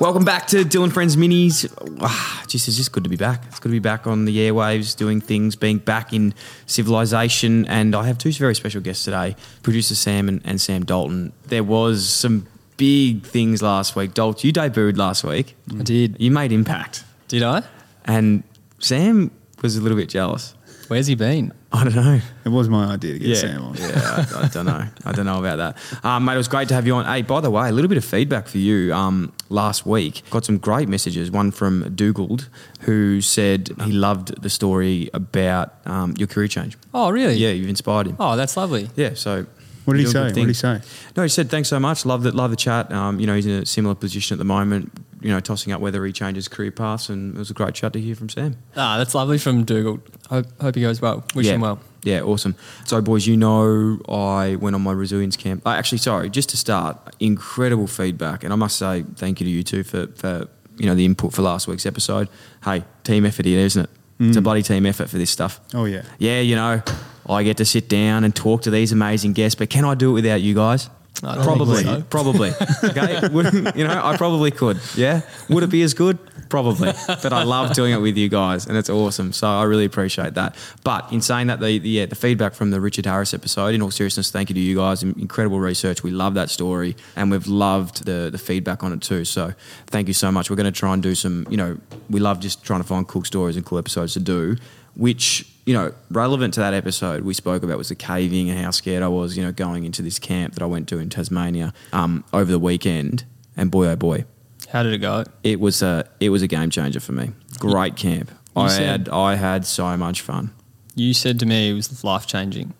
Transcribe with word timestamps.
Welcome 0.00 0.24
back 0.24 0.48
to 0.48 0.64
Dyl 0.64 0.90
& 0.90 0.92
Friends 0.92 1.16
Minis. 1.16 1.72
Ah, 2.00 2.44
just, 2.48 2.66
it's 2.66 2.76
just 2.76 2.90
good 2.90 3.04
to 3.04 3.10
be 3.10 3.16
back. 3.16 3.44
It's 3.46 3.60
good 3.60 3.68
to 3.68 3.72
be 3.72 3.78
back 3.78 4.06
on 4.08 4.24
the 4.24 4.36
airwaves, 4.38 4.96
doing 4.96 5.20
things, 5.20 5.54
being 5.54 5.78
back 5.78 6.12
in 6.12 6.34
civilization. 6.66 7.64
And 7.66 7.94
I 7.94 8.06
have 8.06 8.18
two 8.18 8.32
very 8.32 8.56
special 8.56 8.80
guests 8.80 9.04
today 9.04 9.36
producer 9.62 9.94
Sam 9.94 10.28
and, 10.28 10.40
and 10.44 10.60
Sam 10.60 10.84
Dalton. 10.84 11.32
There 11.46 11.62
was 11.62 12.08
some 12.08 12.48
big 12.76 13.24
things 13.24 13.62
last 13.62 13.94
week. 13.94 14.14
Dalton, 14.14 14.48
you 14.48 14.52
debuted 14.52 14.96
last 14.96 15.22
week. 15.22 15.54
I 15.70 15.82
did. 15.82 16.16
You 16.18 16.32
made 16.32 16.50
impact. 16.50 17.04
Did 17.28 17.44
I? 17.44 17.62
And 18.04 18.42
Sam 18.80 19.30
was 19.62 19.76
a 19.76 19.80
little 19.80 19.96
bit 19.96 20.08
jealous. 20.08 20.54
Where's 20.88 21.06
he 21.06 21.14
been? 21.14 21.52
I 21.74 21.84
don't 21.84 21.96
know. 21.96 22.20
It 22.44 22.48
was 22.50 22.68
my 22.68 22.84
idea 22.92 23.14
to 23.14 23.18
get 23.18 23.28
Yeah, 23.28 23.34
Sam 23.34 23.62
on. 23.64 23.74
yeah. 23.74 24.26
I, 24.34 24.44
I 24.44 24.48
don't 24.48 24.66
know. 24.66 24.86
I 25.04 25.12
don't 25.12 25.26
know 25.26 25.38
about 25.40 25.56
that, 25.56 26.04
um, 26.04 26.24
mate. 26.24 26.34
It 26.34 26.36
was 26.36 26.48
great 26.48 26.68
to 26.68 26.74
have 26.74 26.86
you 26.86 26.94
on. 26.94 27.04
Hey, 27.04 27.22
by 27.22 27.40
the 27.40 27.50
way, 27.50 27.68
a 27.68 27.72
little 27.72 27.88
bit 27.88 27.98
of 27.98 28.04
feedback 28.04 28.46
for 28.46 28.58
you. 28.58 28.94
Um, 28.94 29.32
last 29.48 29.84
week, 29.84 30.22
got 30.30 30.44
some 30.44 30.58
great 30.58 30.88
messages. 30.88 31.30
One 31.32 31.50
from 31.50 31.92
Dougaled, 31.94 32.48
who 32.82 33.20
said 33.20 33.70
he 33.82 33.90
loved 33.92 34.40
the 34.40 34.50
story 34.50 35.10
about 35.12 35.74
um, 35.86 36.14
your 36.16 36.28
career 36.28 36.46
change. 36.48 36.78
Oh, 36.94 37.10
really? 37.10 37.34
Yeah, 37.34 37.50
you've 37.50 37.68
inspired 37.68 38.06
him. 38.06 38.16
Oh, 38.20 38.36
that's 38.36 38.56
lovely. 38.56 38.88
Yeah. 38.94 39.14
So. 39.14 39.46
What 39.84 39.94
did 39.98 40.06
he 40.06 40.12
say? 40.12 40.24
What 40.24 40.34
did 40.34 40.46
he 40.48 40.54
say? 40.54 40.80
No, 41.14 41.24
he 41.24 41.28
said 41.28 41.50
thanks 41.50 41.68
so 41.68 41.78
much. 41.78 42.06
Love 42.06 42.22
that. 42.22 42.34
Love 42.34 42.50
the 42.50 42.56
chat. 42.56 42.90
Um, 42.90 43.20
you 43.20 43.26
know, 43.26 43.34
he's 43.34 43.44
in 43.44 43.52
a 43.64 43.66
similar 43.66 43.94
position 43.94 44.34
at 44.34 44.38
the 44.38 44.44
moment. 44.46 44.90
You 45.24 45.30
know, 45.30 45.40
tossing 45.40 45.72
up 45.72 45.80
whether 45.80 46.04
he 46.04 46.12
changes 46.12 46.48
career 46.48 46.70
paths, 46.70 47.08
and 47.08 47.34
it 47.34 47.38
was 47.38 47.50
a 47.50 47.54
great 47.54 47.74
chat 47.74 47.94
to 47.94 48.00
hear 48.00 48.14
from 48.14 48.28
Sam. 48.28 48.56
Ah, 48.76 48.98
that's 48.98 49.14
lovely 49.14 49.38
from 49.38 49.64
Dougal. 49.64 50.00
Hope, 50.28 50.46
hope 50.60 50.74
he 50.74 50.82
goes 50.82 51.00
well. 51.00 51.24
Wish 51.34 51.46
yeah. 51.46 51.54
him 51.54 51.62
well. 51.62 51.80
Yeah, 52.02 52.20
awesome. 52.20 52.54
So, 52.84 53.00
boys, 53.00 53.26
you 53.26 53.36
know, 53.36 53.98
I 54.06 54.56
went 54.56 54.76
on 54.76 54.82
my 54.82 54.92
resilience 54.92 55.36
camp. 55.38 55.66
Uh, 55.66 55.70
actually, 55.70 55.98
sorry, 55.98 56.28
just 56.28 56.50
to 56.50 56.58
start, 56.58 56.98
incredible 57.18 57.86
feedback, 57.86 58.44
and 58.44 58.52
I 58.52 58.56
must 58.56 58.76
say 58.76 59.04
thank 59.16 59.40
you 59.40 59.46
to 59.46 59.50
you 59.50 59.62
two 59.62 59.82
for, 59.82 60.08
for 60.08 60.46
you 60.76 60.86
know 60.86 60.94
the 60.94 61.06
input 61.06 61.32
for 61.32 61.42
last 61.42 61.66
week's 61.66 61.86
episode. 61.86 62.28
Hey, 62.62 62.84
team 63.02 63.24
effort 63.24 63.46
here, 63.46 63.60
isn't 63.60 63.84
it? 63.84 63.90
It's 64.20 64.36
a 64.36 64.42
bloody 64.42 64.62
team 64.62 64.86
effort 64.86 65.10
for 65.10 65.18
this 65.18 65.30
stuff. 65.30 65.60
Oh 65.74 65.86
yeah. 65.86 66.02
Yeah, 66.18 66.40
you 66.40 66.54
know, 66.54 66.82
I 67.28 67.42
get 67.42 67.56
to 67.58 67.64
sit 67.64 67.88
down 67.88 68.24
and 68.24 68.34
talk 68.34 68.62
to 68.62 68.70
these 68.70 68.92
amazing 68.92 69.32
guests, 69.32 69.58
but 69.58 69.70
can 69.70 69.84
I 69.84 69.94
do 69.94 70.10
it 70.10 70.14
without 70.14 70.40
you 70.40 70.54
guys? 70.54 70.88
I 71.22 71.42
Probably, 71.42 71.84
so. 71.84 72.02
probably. 72.10 72.52
Okay, 72.82 73.28
Would- 73.28 73.76
you 73.76 73.86
know, 73.86 74.00
I 74.02 74.16
probably 74.16 74.50
could. 74.50 74.80
Yeah, 74.96 75.20
would 75.48 75.62
it 75.62 75.70
be 75.70 75.82
as 75.82 75.94
good? 75.94 76.18
Probably, 76.48 76.92
but 77.06 77.32
I 77.32 77.44
love 77.44 77.72
doing 77.72 77.92
it 77.92 78.00
with 78.00 78.16
you 78.16 78.28
guys, 78.28 78.66
and 78.66 78.76
it's 78.76 78.90
awesome. 78.90 79.32
So 79.32 79.46
I 79.48 79.62
really 79.64 79.84
appreciate 79.86 80.34
that. 80.34 80.54
But 80.84 81.10
in 81.12 81.20
saying 81.20 81.46
that, 81.46 81.60
the, 81.60 81.78
the 81.78 81.88
yeah, 81.88 82.06
the 82.06 82.14
feedback 82.14 82.54
from 82.54 82.70
the 82.70 82.80
Richard 82.80 83.06
Harris 83.06 83.32
episode, 83.32 83.74
in 83.74 83.80
all 83.82 83.90
seriousness, 83.90 84.30
thank 84.30 84.50
you 84.50 84.54
to 84.54 84.60
you 84.60 84.76
guys. 84.76 85.02
Incredible 85.02 85.58
research. 85.60 86.02
We 86.02 86.10
love 86.10 86.34
that 86.34 86.50
story, 86.50 86.96
and 87.16 87.30
we've 87.30 87.46
loved 87.46 88.04
the 88.04 88.28
the 88.30 88.38
feedback 88.38 88.82
on 88.82 88.92
it 88.92 89.00
too. 89.00 89.24
So 89.24 89.54
thank 89.86 90.08
you 90.08 90.14
so 90.14 90.30
much. 90.30 90.50
We're 90.50 90.56
going 90.56 90.72
to 90.72 90.78
try 90.78 90.92
and 90.94 91.02
do 91.02 91.14
some. 91.14 91.46
You 91.48 91.56
know, 91.56 91.78
we 92.10 92.20
love 92.20 92.40
just 92.40 92.64
trying 92.64 92.80
to 92.80 92.86
find 92.86 93.06
cool 93.08 93.24
stories 93.24 93.56
and 93.56 93.64
cool 93.64 93.78
episodes 93.78 94.12
to 94.14 94.20
do, 94.20 94.56
which 94.96 95.46
you 95.66 95.72
know, 95.74 95.94
relevant 96.10 96.54
to 96.54 96.60
that 96.60 96.74
episode 96.74 97.24
we 97.24 97.32
spoke 97.34 97.62
about 97.62 97.78
was 97.78 97.88
the 97.88 97.94
caving 97.94 98.50
and 98.50 98.58
how 98.58 98.70
scared 98.70 99.02
I 99.02 99.08
was, 99.08 99.36
you 99.36 99.42
know, 99.42 99.52
going 99.52 99.84
into 99.84 100.02
this 100.02 100.18
camp 100.18 100.54
that 100.54 100.62
I 100.62 100.66
went 100.66 100.88
to 100.90 100.98
in 100.98 101.08
Tasmania 101.08 101.72
um, 101.92 102.22
over 102.32 102.50
the 102.52 102.58
weekend. 102.58 103.24
And 103.56 103.70
boy, 103.70 103.86
oh 103.88 103.96
boy, 103.96 104.24
How 104.70 104.82
did 104.82 104.92
it 104.92 104.98
go? 104.98 105.24
it 105.42 105.60
was 105.60 105.80
a 105.82 106.06
it 106.20 106.30
was 106.30 106.42
a 106.42 106.46
game 106.48 106.70
changer 106.70 107.00
for 107.00 107.12
me. 107.12 107.30
Great 107.58 107.96
camp. 107.96 108.30
You 108.56 108.62
I 108.62 108.68
said- 108.68 108.88
had 108.88 109.08
I 109.08 109.34
had 109.36 109.64
so 109.66 109.96
much 109.96 110.20
fun. 110.20 110.50
You 110.96 111.12
said 111.14 111.40
to 111.40 111.46
me 111.46 111.70
it 111.70 111.74
was 111.74 112.04
life 112.04 112.26
changing. 112.26 112.74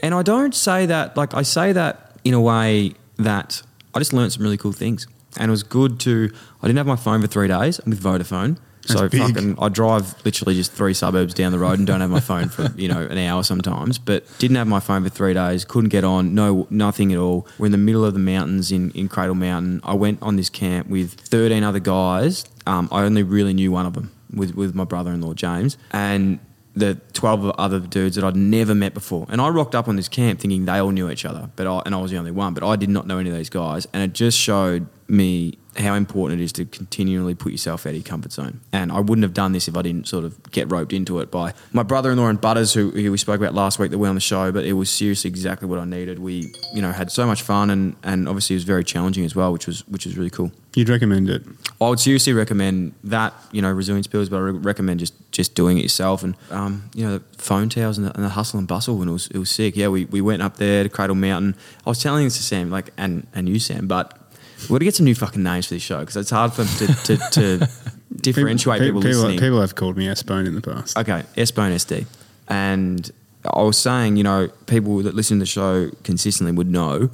And 0.00 0.14
I 0.14 0.22
don't 0.22 0.54
say 0.54 0.86
that 0.86 1.16
like 1.16 1.34
I 1.34 1.42
say 1.42 1.72
that 1.72 2.18
in 2.24 2.34
a 2.34 2.40
way 2.40 2.92
that 3.18 3.62
I 3.94 3.98
just 3.98 4.12
learned 4.12 4.32
some 4.32 4.42
really 4.42 4.56
cool 4.56 4.72
things. 4.72 5.06
And 5.38 5.48
it 5.48 5.50
was 5.50 5.62
good 5.62 6.00
to 6.00 6.30
I 6.62 6.66
didn't 6.66 6.78
have 6.78 6.86
my 6.86 6.96
phone 6.96 7.20
for 7.20 7.26
three 7.28 7.48
days. 7.48 7.78
I'm 7.80 7.90
with 7.90 8.02
Vodafone. 8.02 8.56
So 8.88 9.08
big. 9.08 9.20
fucking 9.20 9.58
I 9.60 9.68
drive 9.68 10.14
literally 10.24 10.54
just 10.54 10.72
three 10.72 10.94
suburbs 10.94 11.34
down 11.34 11.52
the 11.52 11.58
road 11.58 11.78
and 11.78 11.86
don't 11.86 12.00
have 12.00 12.10
my 12.10 12.20
phone 12.20 12.48
for, 12.48 12.72
you 12.76 12.88
know, 12.88 13.02
an 13.02 13.18
hour 13.18 13.42
sometimes. 13.42 13.98
But 13.98 14.24
didn't 14.38 14.56
have 14.56 14.66
my 14.66 14.80
phone 14.80 15.02
for 15.04 15.10
three 15.10 15.34
days, 15.34 15.64
couldn't 15.64 15.90
get 15.90 16.04
on, 16.04 16.34
no 16.34 16.66
nothing 16.70 17.12
at 17.12 17.18
all. 17.18 17.46
We're 17.58 17.66
in 17.66 17.72
the 17.72 17.78
middle 17.78 18.04
of 18.04 18.14
the 18.14 18.20
mountains 18.20 18.72
in, 18.72 18.90
in 18.92 19.08
Cradle 19.08 19.34
Mountain. 19.34 19.80
I 19.84 19.94
went 19.94 20.22
on 20.22 20.36
this 20.36 20.50
camp 20.50 20.88
with 20.88 21.14
thirteen 21.14 21.62
other 21.62 21.80
guys. 21.80 22.44
Um, 22.66 22.88
I 22.90 23.02
only 23.02 23.22
really 23.22 23.54
knew 23.54 23.70
one 23.70 23.86
of 23.86 23.94
them 23.94 24.12
with, 24.32 24.54
with 24.54 24.74
my 24.74 24.84
brother 24.84 25.12
in 25.12 25.20
law 25.20 25.34
James. 25.34 25.78
And 25.92 26.40
the 26.76 27.00
12 27.14 27.52
other 27.58 27.80
dudes 27.80 28.16
that 28.16 28.24
I'd 28.24 28.36
never 28.36 28.74
met 28.74 28.92
before. 28.92 29.26
And 29.30 29.40
I 29.40 29.48
rocked 29.48 29.74
up 29.74 29.88
on 29.88 29.96
this 29.96 30.08
camp 30.08 30.40
thinking 30.40 30.66
they 30.66 30.78
all 30.78 30.90
knew 30.90 31.10
each 31.10 31.24
other, 31.24 31.50
but 31.56 31.66
I, 31.66 31.82
and 31.86 31.94
I 31.94 31.98
was 31.98 32.10
the 32.10 32.18
only 32.18 32.32
one, 32.32 32.52
but 32.52 32.62
I 32.62 32.76
did 32.76 32.90
not 32.90 33.06
know 33.06 33.18
any 33.18 33.30
of 33.30 33.36
these 33.36 33.48
guys. 33.48 33.88
And 33.94 34.02
it 34.02 34.12
just 34.12 34.38
showed 34.38 34.86
me 35.08 35.58
how 35.76 35.94
important 35.94 36.40
it 36.40 36.44
is 36.44 36.52
to 36.52 36.64
continually 36.64 37.34
put 37.34 37.52
yourself 37.52 37.84
out 37.84 37.90
of 37.90 37.96
your 37.96 38.02
comfort 38.02 38.32
zone. 38.32 38.60
And 38.72 38.90
I 38.90 39.00
wouldn't 39.00 39.24
have 39.24 39.34
done 39.34 39.52
this 39.52 39.68
if 39.68 39.76
I 39.76 39.82
didn't 39.82 40.08
sort 40.08 40.24
of 40.24 40.50
get 40.50 40.70
roped 40.72 40.94
into 40.94 41.20
it 41.20 41.30
by 41.30 41.52
my 41.72 41.82
brother-in-law 41.82 42.28
and 42.28 42.40
Butters, 42.40 42.72
who, 42.72 42.90
who 42.92 43.12
we 43.12 43.18
spoke 43.18 43.38
about 43.38 43.52
last 43.52 43.78
week 43.78 43.90
that 43.90 43.98
were 43.98 44.08
on 44.08 44.14
the 44.14 44.20
show, 44.20 44.50
but 44.50 44.64
it 44.64 44.72
was 44.72 44.88
seriously 44.88 45.28
exactly 45.28 45.68
what 45.68 45.78
I 45.78 45.84
needed. 45.84 46.18
We, 46.18 46.50
you 46.72 46.80
know, 46.80 46.92
had 46.92 47.12
so 47.12 47.26
much 47.26 47.42
fun 47.42 47.68
and, 47.68 47.94
and 48.02 48.26
obviously 48.26 48.54
it 48.54 48.58
was 48.58 48.64
very 48.64 48.84
challenging 48.84 49.24
as 49.26 49.36
well, 49.36 49.52
which 49.52 49.66
was, 49.66 49.86
which 49.88 50.06
was 50.06 50.16
really 50.16 50.30
cool. 50.30 50.50
You'd 50.74 50.88
recommend 50.88 51.28
it. 51.28 51.42
I 51.80 51.88
would 51.90 52.00
seriously 52.00 52.32
recommend 52.32 52.94
that, 53.04 53.34
you 53.52 53.60
know, 53.60 53.70
resilience 53.70 54.06
pills, 54.06 54.30
but 54.30 54.36
I 54.36 54.40
re- 54.40 54.52
recommend 54.52 55.00
just, 55.00 55.14
just 55.30 55.54
doing 55.54 55.78
it 55.78 55.82
yourself. 55.82 56.22
And, 56.22 56.36
um, 56.50 56.90
you 56.94 57.04
know, 57.04 57.18
the 57.18 57.24
phone 57.42 57.68
towers 57.68 57.98
and 57.98 58.06
the, 58.06 58.14
and 58.14 58.24
the 58.24 58.30
hustle 58.30 58.58
and 58.58 58.68
bustle, 58.68 59.00
and 59.00 59.10
it 59.10 59.12
was, 59.12 59.26
it 59.28 59.38
was 59.38 59.50
sick. 59.50 59.76
Yeah, 59.76 59.88
we, 59.88 60.06
we 60.06 60.20
went 60.22 60.42
up 60.42 60.56
there 60.56 60.82
to 60.82 60.88
Cradle 60.88 61.16
Mountain. 61.16 61.54
I 61.86 61.90
was 61.90 62.02
telling 62.02 62.24
this 62.24 62.36
to 62.38 62.42
Sam, 62.42 62.70
like, 62.70 62.90
and, 62.96 63.26
and 63.34 63.48
you, 63.48 63.58
Sam, 63.58 63.86
but 63.86 64.25
we've 64.68 64.76
got 64.76 64.78
to 64.78 64.84
get 64.84 64.94
some 64.94 65.04
new 65.04 65.14
fucking 65.14 65.42
names 65.42 65.66
for 65.66 65.74
this 65.74 65.82
show 65.82 66.00
because 66.00 66.16
it's 66.16 66.30
hard 66.30 66.52
for 66.52 66.64
them 66.64 66.86
to, 66.86 67.16
to, 67.16 67.30
to 67.30 67.68
differentiate 68.16 68.80
people, 68.80 69.00
people, 69.00 69.20
listening. 69.20 69.38
people 69.38 69.60
have 69.60 69.74
called 69.74 69.96
me 69.96 70.08
S-Bone 70.08 70.46
in 70.46 70.54
the 70.54 70.60
past. 70.60 70.96
Okay, 70.98 71.22
S-Bone 71.36 71.72
SD. 71.72 72.06
And 72.48 73.10
I 73.44 73.62
was 73.62 73.78
saying, 73.78 74.16
you 74.16 74.24
know, 74.24 74.48
people 74.66 74.98
that 75.02 75.14
listen 75.14 75.38
to 75.38 75.40
the 75.40 75.46
show 75.46 75.90
consistently 76.04 76.52
would 76.52 76.70
know 76.70 77.10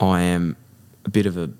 I 0.00 0.22
am 0.22 0.56
a 1.04 1.10
bit 1.10 1.26
of 1.26 1.36
a, 1.36 1.50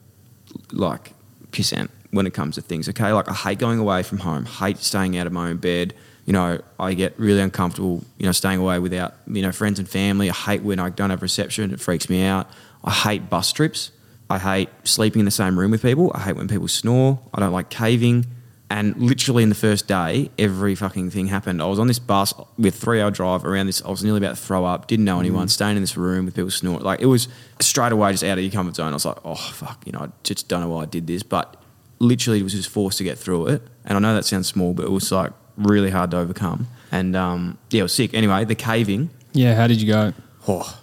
like, 0.72 1.12
pissant 1.52 1.88
when 2.10 2.26
it 2.26 2.34
comes 2.34 2.56
to 2.56 2.62
things, 2.62 2.88
okay? 2.88 3.12
Like, 3.12 3.28
I 3.28 3.34
hate 3.34 3.58
going 3.58 3.78
away 3.78 4.02
from 4.02 4.18
home, 4.18 4.44
hate 4.46 4.78
staying 4.78 5.16
out 5.16 5.26
of 5.26 5.32
my 5.32 5.50
own 5.50 5.58
bed. 5.58 5.94
You 6.26 6.32
know, 6.32 6.60
I 6.78 6.94
get 6.94 7.18
really 7.18 7.40
uncomfortable, 7.40 8.02
you 8.18 8.26
know, 8.26 8.32
staying 8.32 8.60
away 8.60 8.78
without, 8.78 9.14
you 9.26 9.42
know, 9.42 9.52
friends 9.52 9.78
and 9.78 9.88
family. 9.88 10.30
I 10.30 10.32
hate 10.32 10.62
when 10.62 10.78
I 10.78 10.90
don't 10.90 11.10
have 11.10 11.22
reception. 11.22 11.72
It 11.72 11.80
freaks 11.80 12.08
me 12.08 12.24
out. 12.24 12.48
I 12.82 12.92
hate 12.92 13.28
bus 13.28 13.52
trips. 13.52 13.90
I 14.30 14.38
hate 14.38 14.68
sleeping 14.84 15.20
in 15.20 15.24
the 15.24 15.30
same 15.30 15.58
room 15.58 15.70
with 15.70 15.82
people. 15.82 16.10
I 16.14 16.20
hate 16.20 16.36
when 16.36 16.48
people 16.48 16.68
snore. 16.68 17.20
I 17.32 17.40
don't 17.40 17.52
like 17.52 17.68
caving. 17.70 18.26
And 18.70 18.96
literally 18.96 19.42
in 19.42 19.50
the 19.50 19.54
first 19.54 19.86
day, 19.86 20.30
every 20.38 20.74
fucking 20.74 21.10
thing 21.10 21.26
happened. 21.26 21.60
I 21.62 21.66
was 21.66 21.78
on 21.78 21.86
this 21.86 21.98
bus 21.98 22.32
with 22.58 22.74
three 22.74 23.00
hour 23.00 23.10
drive 23.10 23.44
around 23.44 23.66
this. 23.66 23.82
I 23.84 23.90
was 23.90 24.02
nearly 24.02 24.18
about 24.18 24.36
to 24.36 24.42
throw 24.42 24.64
up. 24.64 24.86
Didn't 24.86 25.04
know 25.04 25.20
anyone. 25.20 25.48
Staying 25.48 25.76
in 25.76 25.82
this 25.82 25.96
room 25.96 26.24
with 26.24 26.34
people 26.34 26.50
snort. 26.50 26.82
Like 26.82 27.00
it 27.00 27.06
was 27.06 27.28
straight 27.60 27.92
away 27.92 28.10
just 28.12 28.24
out 28.24 28.38
of 28.38 28.42
your 28.44 28.50
comfort 28.52 28.76
zone. 28.76 28.88
I 28.90 28.94
was 28.94 29.04
like, 29.04 29.18
oh 29.24 29.34
fuck, 29.34 29.82
you 29.86 29.92
know, 29.92 30.00
I 30.00 30.08
just 30.24 30.48
don't 30.48 30.62
know 30.62 30.68
why 30.68 30.82
I 30.82 30.86
did 30.86 31.06
this. 31.06 31.22
But 31.22 31.56
literally 32.00 32.42
was 32.42 32.54
just 32.54 32.70
forced 32.70 32.98
to 32.98 33.04
get 33.04 33.18
through 33.18 33.48
it. 33.48 33.62
And 33.84 33.96
I 33.96 34.00
know 34.00 34.14
that 34.14 34.24
sounds 34.24 34.48
small, 34.48 34.72
but 34.72 34.86
it 34.86 34.90
was 34.90 35.12
like 35.12 35.32
really 35.56 35.90
hard 35.90 36.10
to 36.12 36.16
overcome. 36.16 36.66
And 36.90 37.14
um, 37.14 37.58
yeah, 37.70 37.80
it 37.80 37.82
was 37.84 37.94
sick. 37.94 38.14
Anyway, 38.14 38.44
the 38.46 38.54
caving, 38.54 39.10
Yeah, 39.34 39.54
how 39.54 39.66
did 39.66 39.80
you 39.80 39.86
go? 39.92 40.14
oh, 40.48 40.80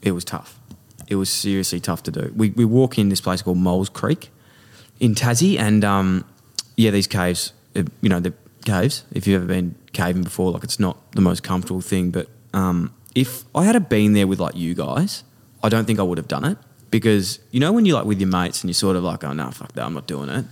it 0.00 0.12
was 0.12 0.24
tough. 0.24 0.58
It 1.12 1.16
was 1.16 1.28
seriously 1.28 1.78
tough 1.78 2.02
to 2.04 2.10
do. 2.10 2.32
We, 2.34 2.50
we 2.50 2.64
walk 2.64 2.98
in 2.98 3.10
this 3.10 3.20
place 3.20 3.42
called 3.42 3.58
Moles 3.58 3.90
Creek 3.90 4.30
in 4.98 5.14
Tassie, 5.14 5.58
and 5.58 5.84
um, 5.84 6.24
yeah, 6.76 6.90
these 6.90 7.06
caves, 7.06 7.52
uh, 7.76 7.82
you 8.00 8.08
know, 8.08 8.18
the 8.18 8.32
caves. 8.64 9.04
If 9.12 9.26
you've 9.26 9.42
ever 9.42 9.46
been 9.46 9.74
caving 9.92 10.22
before, 10.22 10.52
like 10.52 10.64
it's 10.64 10.80
not 10.80 11.12
the 11.12 11.20
most 11.20 11.42
comfortable 11.42 11.82
thing. 11.82 12.10
But 12.10 12.28
um, 12.54 12.94
if 13.14 13.44
I 13.54 13.64
had 13.64 13.88
been 13.90 14.14
there 14.14 14.26
with 14.26 14.40
like 14.40 14.56
you 14.56 14.74
guys, 14.74 15.22
I 15.62 15.68
don't 15.68 15.84
think 15.84 15.98
I 15.98 16.02
would 16.02 16.16
have 16.16 16.28
done 16.28 16.44
it 16.44 16.56
because 16.90 17.40
you 17.50 17.60
know 17.60 17.72
when 17.72 17.84
you're 17.84 17.98
like 17.98 18.06
with 18.06 18.20
your 18.20 18.30
mates 18.30 18.62
and 18.62 18.70
you're 18.70 18.74
sort 18.74 18.96
of 18.96 19.04
like, 19.04 19.22
oh 19.22 19.34
no, 19.34 19.50
fuck 19.50 19.72
that, 19.72 19.84
I'm 19.84 19.92
not 19.92 20.06
doing 20.06 20.30
it. 20.30 20.46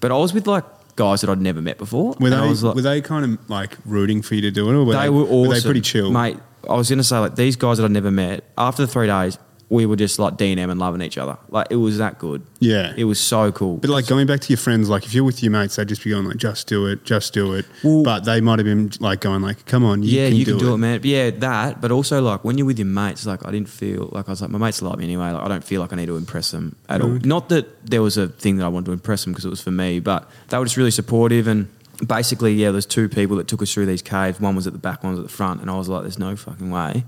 But 0.00 0.12
I 0.12 0.16
was 0.16 0.34
with 0.34 0.46
like 0.46 0.64
guys 0.96 1.20
that 1.22 1.30
I'd 1.30 1.40
never 1.40 1.62
met 1.62 1.78
before. 1.78 2.14
Were 2.20 2.30
they, 2.30 2.36
like, 2.36 2.74
were 2.74 2.82
they 2.82 3.00
kind 3.00 3.24
of 3.24 3.50
like 3.50 3.78
rooting 3.84 4.20
for 4.20 4.34
you 4.34 4.42
to 4.42 4.50
do 4.50 4.68
it, 4.68 4.74
or 4.74 4.84
were 4.84 4.92
they, 4.92 5.02
they, 5.02 5.10
were 5.10 5.22
awesome. 5.22 5.52
they 5.54 5.60
pretty 5.60 5.80
chill? 5.80 6.10
mate. 6.10 6.36
I 6.68 6.74
was 6.74 6.90
gonna 6.90 7.04
say 7.04 7.18
like 7.18 7.36
these 7.36 7.54
guys 7.54 7.78
that 7.78 7.84
I'd 7.84 7.92
never 7.92 8.10
met. 8.10 8.42
After 8.58 8.84
the 8.84 8.92
three 8.92 9.06
days, 9.06 9.38
we 9.68 9.84
were 9.84 9.96
just 9.96 10.18
like 10.20 10.36
D 10.36 10.52
and 10.52 10.60
M 10.60 10.70
and 10.70 10.78
loving 10.78 11.02
each 11.02 11.18
other. 11.18 11.36
Like 11.48 11.66
it 11.70 11.76
was 11.76 11.98
that 11.98 12.18
good. 12.18 12.42
Yeah. 12.60 12.94
it 12.96 13.04
was 13.04 13.18
so 13.18 13.50
cool. 13.50 13.78
But 13.78 13.90
like 13.90 14.06
going 14.06 14.26
back 14.26 14.40
to 14.40 14.48
your 14.48 14.58
friends, 14.58 14.88
like 14.88 15.04
if 15.04 15.12
you're 15.14 15.24
with 15.24 15.42
your 15.42 15.50
mates, 15.50 15.74
they'd 15.76 15.88
just 15.88 16.04
be 16.04 16.10
going 16.10 16.24
like, 16.24 16.36
"Just 16.36 16.68
do 16.68 16.86
it, 16.86 17.04
just 17.04 17.32
do 17.34 17.52
it." 17.54 17.66
Well- 17.82 18.04
but 18.04 18.24
they 18.24 18.40
might 18.40 18.58
have 18.60 18.66
been 18.66 18.92
like 19.00 19.20
going 19.20 19.42
like, 19.42 19.66
"Come 19.66 19.84
on, 19.84 20.02
you 20.04 20.10
yeah, 20.20 20.28
can 20.28 20.36
you 20.36 20.44
do, 20.44 20.50
can 20.52 20.60
do 20.60 20.70
it. 20.70 20.74
it. 20.74 20.78
man. 20.78 20.98
But 20.98 21.06
yeah, 21.06 21.30
that. 21.30 21.80
But 21.80 21.90
also 21.90 22.22
like 22.22 22.44
when 22.44 22.58
you're 22.58 22.66
with 22.66 22.78
your 22.78 22.86
mates, 22.86 23.26
like 23.26 23.44
I 23.44 23.50
didn't 23.50 23.68
feel 23.68 24.08
like 24.12 24.28
I 24.28 24.32
was 24.32 24.40
like 24.40 24.50
my 24.50 24.58
mates 24.58 24.82
love 24.82 24.98
me 24.98 25.04
anyway. 25.04 25.32
Like 25.32 25.42
I 25.42 25.48
don't 25.48 25.64
feel 25.64 25.80
like 25.80 25.92
I 25.92 25.96
need 25.96 26.06
to 26.06 26.16
impress 26.16 26.52
them 26.52 26.76
at 26.88 27.00
all. 27.02 27.18
Not 27.24 27.48
that 27.48 27.86
there 27.86 28.02
was 28.02 28.16
a 28.16 28.28
thing 28.28 28.58
that 28.58 28.64
I 28.64 28.68
wanted 28.68 28.86
to 28.86 28.92
impress 28.92 29.24
them 29.24 29.32
because 29.32 29.44
it 29.44 29.50
was 29.50 29.60
for 29.60 29.72
me, 29.72 29.98
but 29.98 30.30
they 30.48 30.58
were 30.58 30.64
just 30.64 30.76
really 30.76 30.90
supportive 30.92 31.46
and. 31.48 31.68
Basically, 32.06 32.52
yeah, 32.52 32.72
there's 32.72 32.84
two 32.84 33.08
people 33.08 33.38
that 33.38 33.48
took 33.48 33.62
us 33.62 33.72
through 33.72 33.86
these 33.86 34.02
caves. 34.02 34.38
One 34.38 34.54
was 34.54 34.66
at 34.66 34.74
the 34.74 34.78
back, 34.78 35.02
one 35.02 35.12
was 35.12 35.18
at 35.20 35.24
the 35.24 35.32
front, 35.32 35.62
and 35.62 35.70
I 35.70 35.76
was 35.76 35.88
like, 35.88 36.02
"There's 36.02 36.18
no 36.18 36.36
fucking 36.36 36.70
way 36.70 37.04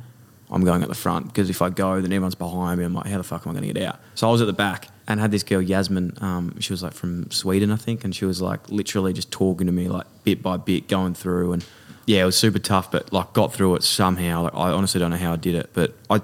I'm 0.51 0.65
going 0.65 0.83
at 0.83 0.89
the 0.89 0.95
front 0.95 1.27
because 1.27 1.51
if 1.51 1.61
I 1.61 1.71
go, 1.71 2.01
then 2.01 2.13
everyone's 2.13 2.35
behind 2.35 2.79
me. 2.79 2.85
I'm 2.85 2.95
like, 2.95 3.07
how 3.07 3.19
the 3.19 3.25
fuck 3.25 3.47
am 3.47 3.51
I 3.51 3.61
going 3.61 3.69
to 3.69 3.75
get 3.75 3.87
out? 3.87 4.01
So 4.15 4.29
I 4.29 4.33
was 4.33 4.41
at 4.41 4.47
the 4.47 4.53
back 4.53 4.89
and 5.07 5.21
had 5.21 5.31
this 5.31 5.43
girl 5.43 5.61
Yasmin. 5.61 6.17
Um, 6.21 6.59
she 6.61 6.73
was 6.73 6.83
like 6.83 6.95
from 6.95 7.31
Sweden, 7.31 7.71
I 7.71 7.77
think, 7.77 8.05
and 8.05 8.15
she 8.15 8.25
was 8.25 8.41
like 8.41 8.69
literally 8.71 9.13
just 9.13 9.31
talking 9.31 9.67
to 9.67 9.73
me 9.73 9.89
like 9.89 10.07
bit 10.25 10.43
by 10.43 10.57
bit, 10.57 10.89
going 10.89 11.15
through 11.15 11.53
and 11.53 11.65
yeah, 12.07 12.23
it 12.23 12.25
was 12.25 12.39
super 12.39 12.59
tough, 12.59 12.91
but 12.91 13.13
like 13.13 13.35
got 13.35 13.53
through 13.53 13.75
it 13.77 13.83
somehow. 13.83 14.45
Like 14.45 14.55
I 14.55 14.71
honestly 14.71 14.99
don't 14.99 15.11
know 15.11 15.19
how 15.19 15.35
I 15.35 15.37
did 15.37 15.55
it, 15.55 15.71
but 15.75 15.95
I 16.09 16.23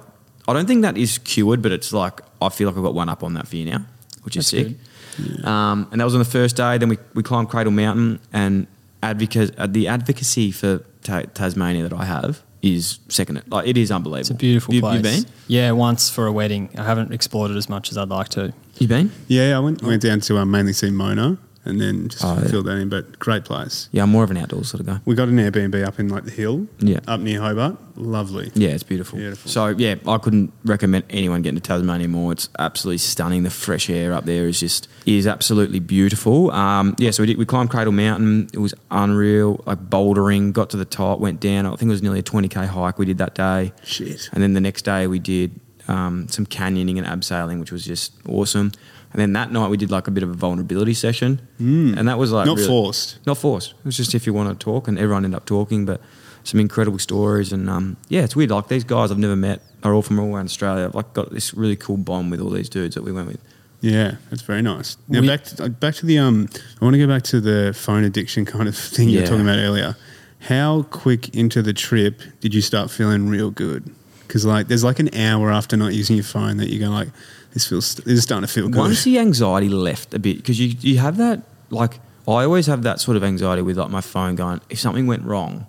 I 0.48 0.52
don't 0.52 0.66
think 0.66 0.82
that 0.82 0.96
is 0.96 1.18
cured, 1.18 1.60
but 1.60 1.72
it's 1.72 1.92
like 1.92 2.20
I 2.40 2.48
feel 2.48 2.68
like 2.68 2.76
I've 2.76 2.82
got 2.82 2.94
one 2.94 3.10
up 3.10 3.22
on 3.22 3.34
that 3.34 3.46
for 3.46 3.56
you 3.56 3.66
now, 3.66 3.84
which 4.22 4.36
is 4.36 4.50
That's 4.50 4.68
sick. 4.68 5.44
Um, 5.46 5.86
and 5.92 6.00
that 6.00 6.04
was 6.04 6.14
on 6.14 6.18
the 6.18 6.24
first 6.24 6.56
day. 6.56 6.76
Then 6.78 6.88
we, 6.88 6.98
we 7.12 7.22
climbed 7.22 7.48
Cradle 7.50 7.72
Mountain, 7.72 8.18
and 8.32 8.66
advocate 9.02 9.54
uh, 9.58 9.66
the 9.66 9.86
advocacy 9.86 10.50
for 10.50 10.82
Ta- 11.02 11.22
Tasmania 11.34 11.82
that 11.86 11.92
I 11.92 12.06
have 12.06 12.42
is 12.64 12.98
second. 13.08 13.42
Like 13.48 13.68
it 13.68 13.76
is 13.76 13.90
unbelievable. 13.90 14.20
It's 14.20 14.30
a 14.30 14.34
beautiful 14.34 14.74
you, 14.74 14.80
place. 14.80 14.96
You 14.96 15.02
been? 15.02 15.32
Yeah, 15.48 15.70
once 15.72 16.08
for 16.08 16.26
a 16.26 16.32
wedding. 16.32 16.70
I 16.76 16.84
haven't 16.84 17.12
explored 17.12 17.50
it 17.50 17.56
as 17.56 17.68
much 17.68 17.90
as 17.90 17.98
I'd 17.98 18.08
like 18.08 18.30
to. 18.30 18.52
You 18.78 18.88
been? 18.88 19.12
Yeah, 19.28 19.56
I 19.56 19.60
went 19.60 19.82
went 19.82 20.02
down 20.02 20.20
to 20.20 20.38
um, 20.38 20.50
mainly 20.50 20.72
see 20.72 20.90
Mona 20.90 21.38
and 21.64 21.80
then 21.80 22.08
just 22.08 22.24
Oh, 22.24 22.36
filled 22.48 22.66
that 22.66 22.76
in. 22.76 22.88
But 22.88 23.18
great 23.18 23.44
place. 23.44 23.88
Yeah, 23.92 24.02
I'm 24.02 24.10
more 24.10 24.22
of 24.24 24.30
an 24.30 24.36
outdoors 24.36 24.68
sort 24.68 24.80
of 24.80 24.86
guy. 24.86 25.00
We 25.04 25.14
got 25.14 25.28
an 25.28 25.36
Airbnb 25.36 25.82
up 25.86 25.98
in 25.98 26.08
like 26.08 26.24
the 26.24 26.30
hill, 26.30 26.66
Yeah. 26.78 27.00
up 27.08 27.20
near 27.20 27.40
Hobart. 27.40 27.76
Lovely. 27.96 28.50
Yeah, 28.54 28.70
it's 28.70 28.82
beautiful. 28.82 29.18
Beautiful. 29.18 29.50
So 29.50 29.68
yeah, 29.68 29.94
I 30.06 30.18
couldn't 30.18 30.52
recommend 30.64 31.04
anyone 31.10 31.42
getting 31.42 31.60
to 31.60 31.62
Tasmania 31.66 32.08
more. 32.08 32.32
It's 32.32 32.48
absolutely 32.58 32.98
stunning. 32.98 33.44
The 33.44 33.50
fresh 33.50 33.88
air 33.88 34.12
up 34.12 34.24
there 34.24 34.46
is 34.48 34.58
just 34.60 34.88
is 35.06 35.26
absolutely 35.26 35.78
beautiful. 35.80 36.50
Um, 36.50 36.96
yeah, 36.98 37.10
so 37.12 37.22
we 37.22 37.28
did, 37.28 37.38
we 37.38 37.44
climbed 37.46 37.70
Cradle 37.70 37.92
Mountain. 37.92 38.48
It 38.52 38.58
was 38.58 38.74
unreal. 38.90 39.62
Like 39.66 39.88
bouldering, 39.88 40.52
got 40.52 40.70
to 40.70 40.76
the 40.76 40.84
top, 40.84 41.20
went 41.20 41.40
down. 41.40 41.66
I 41.66 41.70
think 41.70 41.82
it 41.82 41.88
was 41.92 42.02
nearly 42.02 42.18
a 42.20 42.22
20k 42.22 42.66
hike 42.66 42.98
we 42.98 43.06
did 43.06 43.18
that 43.18 43.34
day. 43.34 43.72
Shit. 43.84 44.28
And 44.32 44.42
then 44.42 44.54
the 44.54 44.60
next 44.60 44.82
day 44.82 45.06
we 45.06 45.18
did 45.18 45.60
um, 45.86 46.26
some 46.28 46.46
canyoning 46.46 46.98
and 46.98 47.06
abseiling, 47.06 47.60
which 47.60 47.70
was 47.70 47.84
just 47.84 48.12
awesome. 48.28 48.72
And 49.14 49.20
then 49.22 49.32
that 49.34 49.52
night 49.52 49.70
we 49.70 49.76
did 49.76 49.92
like 49.92 50.08
a 50.08 50.10
bit 50.10 50.24
of 50.24 50.30
a 50.30 50.34
vulnerability 50.34 50.92
session, 50.92 51.40
mm. 51.60 51.96
and 51.96 52.08
that 52.08 52.18
was 52.18 52.32
like 52.32 52.46
Not 52.46 52.56
really- 52.56 52.66
forced. 52.68 53.24
not 53.26 53.38
forced. 53.38 53.70
It 53.70 53.84
was 53.84 53.96
just 53.96 54.12
if 54.14 54.26
you 54.26 54.32
want 54.34 54.58
to 54.58 54.62
talk, 54.62 54.88
and 54.88 54.98
everyone 54.98 55.24
ended 55.24 55.36
up 55.36 55.46
talking. 55.46 55.86
But 55.86 56.00
some 56.42 56.58
incredible 56.60 56.98
stories, 56.98 57.52
and 57.52 57.70
um, 57.70 57.96
yeah, 58.08 58.24
it's 58.24 58.34
weird. 58.34 58.50
Like 58.50 58.66
these 58.68 58.82
guys 58.84 59.12
I've 59.12 59.18
never 59.18 59.36
met 59.36 59.62
are 59.84 59.94
all 59.94 60.02
from 60.02 60.18
all 60.18 60.34
around 60.34 60.46
Australia. 60.46 60.86
I've 60.86 60.94
like 60.96 61.14
got 61.14 61.30
this 61.30 61.54
really 61.54 61.76
cool 61.76 61.96
bond 61.96 62.30
with 62.32 62.40
all 62.40 62.50
these 62.50 62.68
dudes 62.68 62.96
that 62.96 63.02
we 63.04 63.12
went 63.12 63.28
with. 63.28 63.40
Yeah, 63.80 64.16
that's 64.30 64.42
very 64.42 64.62
nice. 64.62 64.96
Now 65.08 65.20
We- 65.20 65.28
back 65.28 65.44
to, 65.44 65.64
uh, 65.64 65.68
back 65.68 65.94
to 65.96 66.06
the 66.06 66.18
um. 66.18 66.48
I 66.80 66.84
want 66.84 66.94
to 66.94 66.98
go 66.98 67.06
back 67.06 67.22
to 67.24 67.40
the 67.40 67.72
phone 67.72 68.02
addiction 68.02 68.44
kind 68.54 68.68
of 68.68 68.76
thing 68.76 69.08
you 69.10 69.20
were 69.20 69.26
talking 69.26 69.42
about 69.42 69.58
earlier. 69.58 69.96
How 70.40 70.82
quick 70.90 71.34
into 71.36 71.62
the 71.62 71.72
trip 71.72 72.20
did 72.40 72.52
you 72.52 72.60
start 72.62 72.90
feeling 72.90 73.28
real 73.28 73.50
good? 73.50 73.94
Because 74.26 74.44
like, 74.44 74.66
there's 74.68 74.82
like 74.84 74.98
an 74.98 75.14
hour 75.16 75.50
after 75.52 75.76
not 75.76 75.94
using 75.94 76.16
your 76.16 76.24
phone 76.24 76.56
that 76.56 76.68
you 76.68 76.80
go 76.80 76.90
like, 76.90 77.08
this 77.54 77.66
feels 77.66 77.94
this 77.94 78.18
is 78.18 78.22
starting 78.24 78.46
to 78.46 78.52
feel 78.52 78.68
good. 78.68 78.78
Once 78.78 79.04
the 79.04 79.18
anxiety 79.18 79.68
left 79.70 80.12
a 80.14 80.18
bit, 80.18 80.36
because 80.36 80.60
you 80.60 80.74
you 80.80 80.98
have 80.98 81.16
that 81.16 81.42
like 81.70 82.00
I 82.28 82.44
always 82.44 82.66
have 82.66 82.82
that 82.82 83.00
sort 83.00 83.16
of 83.16 83.24
anxiety 83.24 83.62
with 83.62 83.78
like 83.78 83.90
my 83.90 84.00
phone 84.02 84.34
going. 84.34 84.60
If 84.68 84.78
something 84.80 85.06
went 85.06 85.24
wrong, 85.24 85.66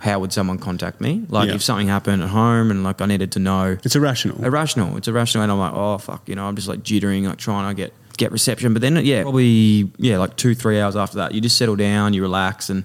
how 0.00 0.18
would 0.20 0.32
someone 0.32 0.58
contact 0.58 1.00
me? 1.00 1.24
Like 1.28 1.48
Yeah. 1.48 1.54
if 1.54 1.62
something 1.62 1.88
happened 1.88 2.22
at 2.22 2.28
home 2.30 2.70
and 2.70 2.84
like 2.84 3.00
I 3.00 3.06
needed 3.06 3.32
to 3.32 3.38
know. 3.38 3.76
it's 3.84 3.96
irrational. 3.96 4.44
irrational. 4.44 4.96
It's 4.96 5.08
irrational, 5.08 5.42
and 5.44 5.52
I'm 5.52 5.58
like, 5.58 5.72
oh 5.74 5.98
fuck, 5.98 6.28
you 6.28 6.34
know, 6.34 6.44
I'm 6.46 6.56
just 6.56 6.68
like 6.68 6.82
jittering, 6.82 7.26
like 7.26 7.38
trying 7.38 7.68
to 7.68 7.74
get 7.74 7.92
get 8.18 8.30
reception. 8.30 8.72
But 8.74 8.82
then, 8.82 8.96
yeah, 9.04 9.22
probably 9.22 9.90
yeah, 9.98 10.18
like 10.18 10.36
two 10.36 10.54
three 10.54 10.78
hours 10.80 10.96
after 10.96 11.16
that, 11.18 11.32
you 11.34 11.40
just 11.40 11.56
settle 11.56 11.76
down, 11.76 12.12
you 12.14 12.20
relax, 12.22 12.68
and 12.68 12.84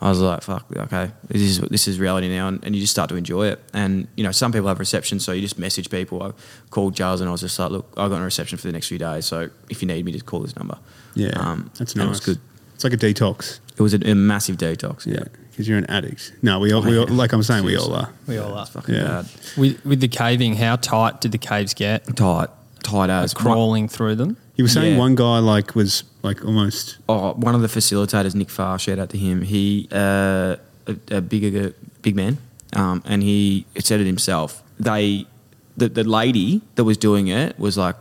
I 0.00 0.08
was 0.10 0.20
like, 0.20 0.42
fuck, 0.42 0.64
okay, 0.76 1.10
this 1.26 1.42
is 1.42 1.58
this 1.60 1.88
is 1.88 1.98
reality 1.98 2.28
now, 2.28 2.46
and, 2.48 2.62
and 2.64 2.74
you 2.74 2.80
just 2.80 2.92
start 2.92 3.08
to 3.10 3.16
enjoy 3.16 3.48
it. 3.48 3.60
And 3.74 4.06
you 4.16 4.22
know, 4.22 4.30
some 4.32 4.52
people 4.52 4.68
have 4.68 4.78
reception, 4.78 5.18
so 5.18 5.32
you 5.32 5.40
just 5.40 5.58
message 5.58 5.90
people. 5.90 6.22
I 6.22 6.32
called 6.70 6.94
Giles, 6.94 7.20
and 7.20 7.28
I 7.28 7.32
was 7.32 7.40
just 7.40 7.58
like, 7.58 7.70
look, 7.70 7.92
I 7.96 8.08
got 8.08 8.20
a 8.20 8.24
reception 8.24 8.58
for 8.58 8.66
the 8.68 8.72
next 8.72 8.88
few 8.88 8.98
days, 8.98 9.26
so 9.26 9.50
if 9.68 9.82
you 9.82 9.88
need 9.88 10.04
me, 10.04 10.12
just 10.12 10.26
call 10.26 10.40
this 10.40 10.54
number. 10.56 10.78
yeah, 11.14 11.30
um, 11.36 11.70
that's 11.78 11.94
and 11.94 11.98
nice. 12.00 12.06
It 12.06 12.10
was 12.10 12.20
good. 12.20 12.38
It's 12.74 12.84
like 12.84 12.92
a 12.92 12.96
detox. 12.96 13.58
It 13.76 13.82
was 13.82 13.92
a, 13.94 13.98
a 14.08 14.14
massive 14.14 14.56
detox. 14.56 15.04
Yeah, 15.04 15.14
Yeah, 15.14 15.24
because 15.50 15.68
you're 15.68 15.78
an 15.78 15.86
addict. 15.90 16.32
No, 16.42 16.60
we 16.60 16.72
all, 16.72 16.82
we 16.82 16.96
all 16.96 17.06
like 17.08 17.32
I'm 17.32 17.42
saying 17.42 17.64
we 17.64 17.76
all 17.76 17.92
are. 17.92 18.12
We 18.28 18.38
all 18.38 18.54
are. 18.54 18.62
it's 18.62 18.70
fucking 18.70 18.94
Yeah. 18.94 19.02
bad. 19.04 19.26
With, 19.56 19.84
with 19.84 20.00
the 20.00 20.06
caving, 20.06 20.54
how 20.54 20.76
tight 20.76 21.20
did 21.20 21.32
the 21.32 21.38
caves 21.38 21.74
get? 21.74 22.04
Tight, 22.16 22.50
tight 22.84 23.10
as 23.10 23.34
Crawling 23.34 23.88
through 23.88 24.14
them? 24.14 24.36
You 24.54 24.62
were 24.64 24.68
saying 24.68 24.92
Yeah. 24.92 24.98
one 24.98 25.16
guy 25.16 25.38
like 25.40 25.74
was 25.74 26.04
like 26.22 26.44
almost 26.44 26.98
Oh, 27.08 27.32
one 27.34 27.54
of 27.54 27.60
the 27.62 27.68
facilitators, 27.68 28.34
Nick 28.34 28.50
Farr, 28.50 28.78
shout 28.78 28.98
out 28.98 29.10
to 29.10 29.18
him. 29.18 29.42
He 29.42 29.88
uh, 29.92 30.56
a, 30.86 30.96
a 31.12 31.20
big 31.20 31.74
big 32.02 32.16
man, 32.16 32.38
um, 32.74 33.02
and 33.04 33.22
he 33.22 33.66
said 33.78 34.00
it 34.00 34.06
himself. 34.06 34.62
They 34.78 35.26
the 35.76 35.88
the 35.88 36.04
lady 36.04 36.62
that 36.74 36.84
was 36.84 36.96
doing 36.96 37.28
it 37.28 37.58
was 37.58 37.76
like, 37.78 37.96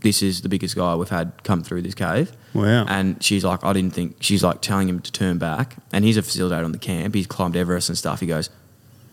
"This 0.00 0.22
is 0.22 0.42
the 0.42 0.48
biggest 0.48 0.74
guy 0.76 0.94
we've 0.96 1.08
had 1.08 1.32
come 1.44 1.62
through 1.62 1.82
this 1.82 1.94
cave." 1.94 2.32
Wow. 2.54 2.84
And 2.88 3.22
she's 3.22 3.44
like, 3.44 3.62
"I 3.64 3.72
didn't 3.72 3.94
think." 3.94 4.16
She's 4.20 4.42
like 4.42 4.60
telling 4.60 4.88
him 4.88 5.00
to 5.00 5.12
turn 5.12 5.38
back, 5.38 5.76
and 5.92 6.04
he's 6.04 6.16
a 6.16 6.22
facilitator 6.22 6.64
on 6.64 6.72
the 6.72 6.78
camp. 6.78 7.14
He's 7.14 7.26
climbed 7.26 7.56
Everest 7.56 7.88
and 7.88 7.98
stuff. 7.98 8.20
He 8.20 8.26
goes, 8.26 8.50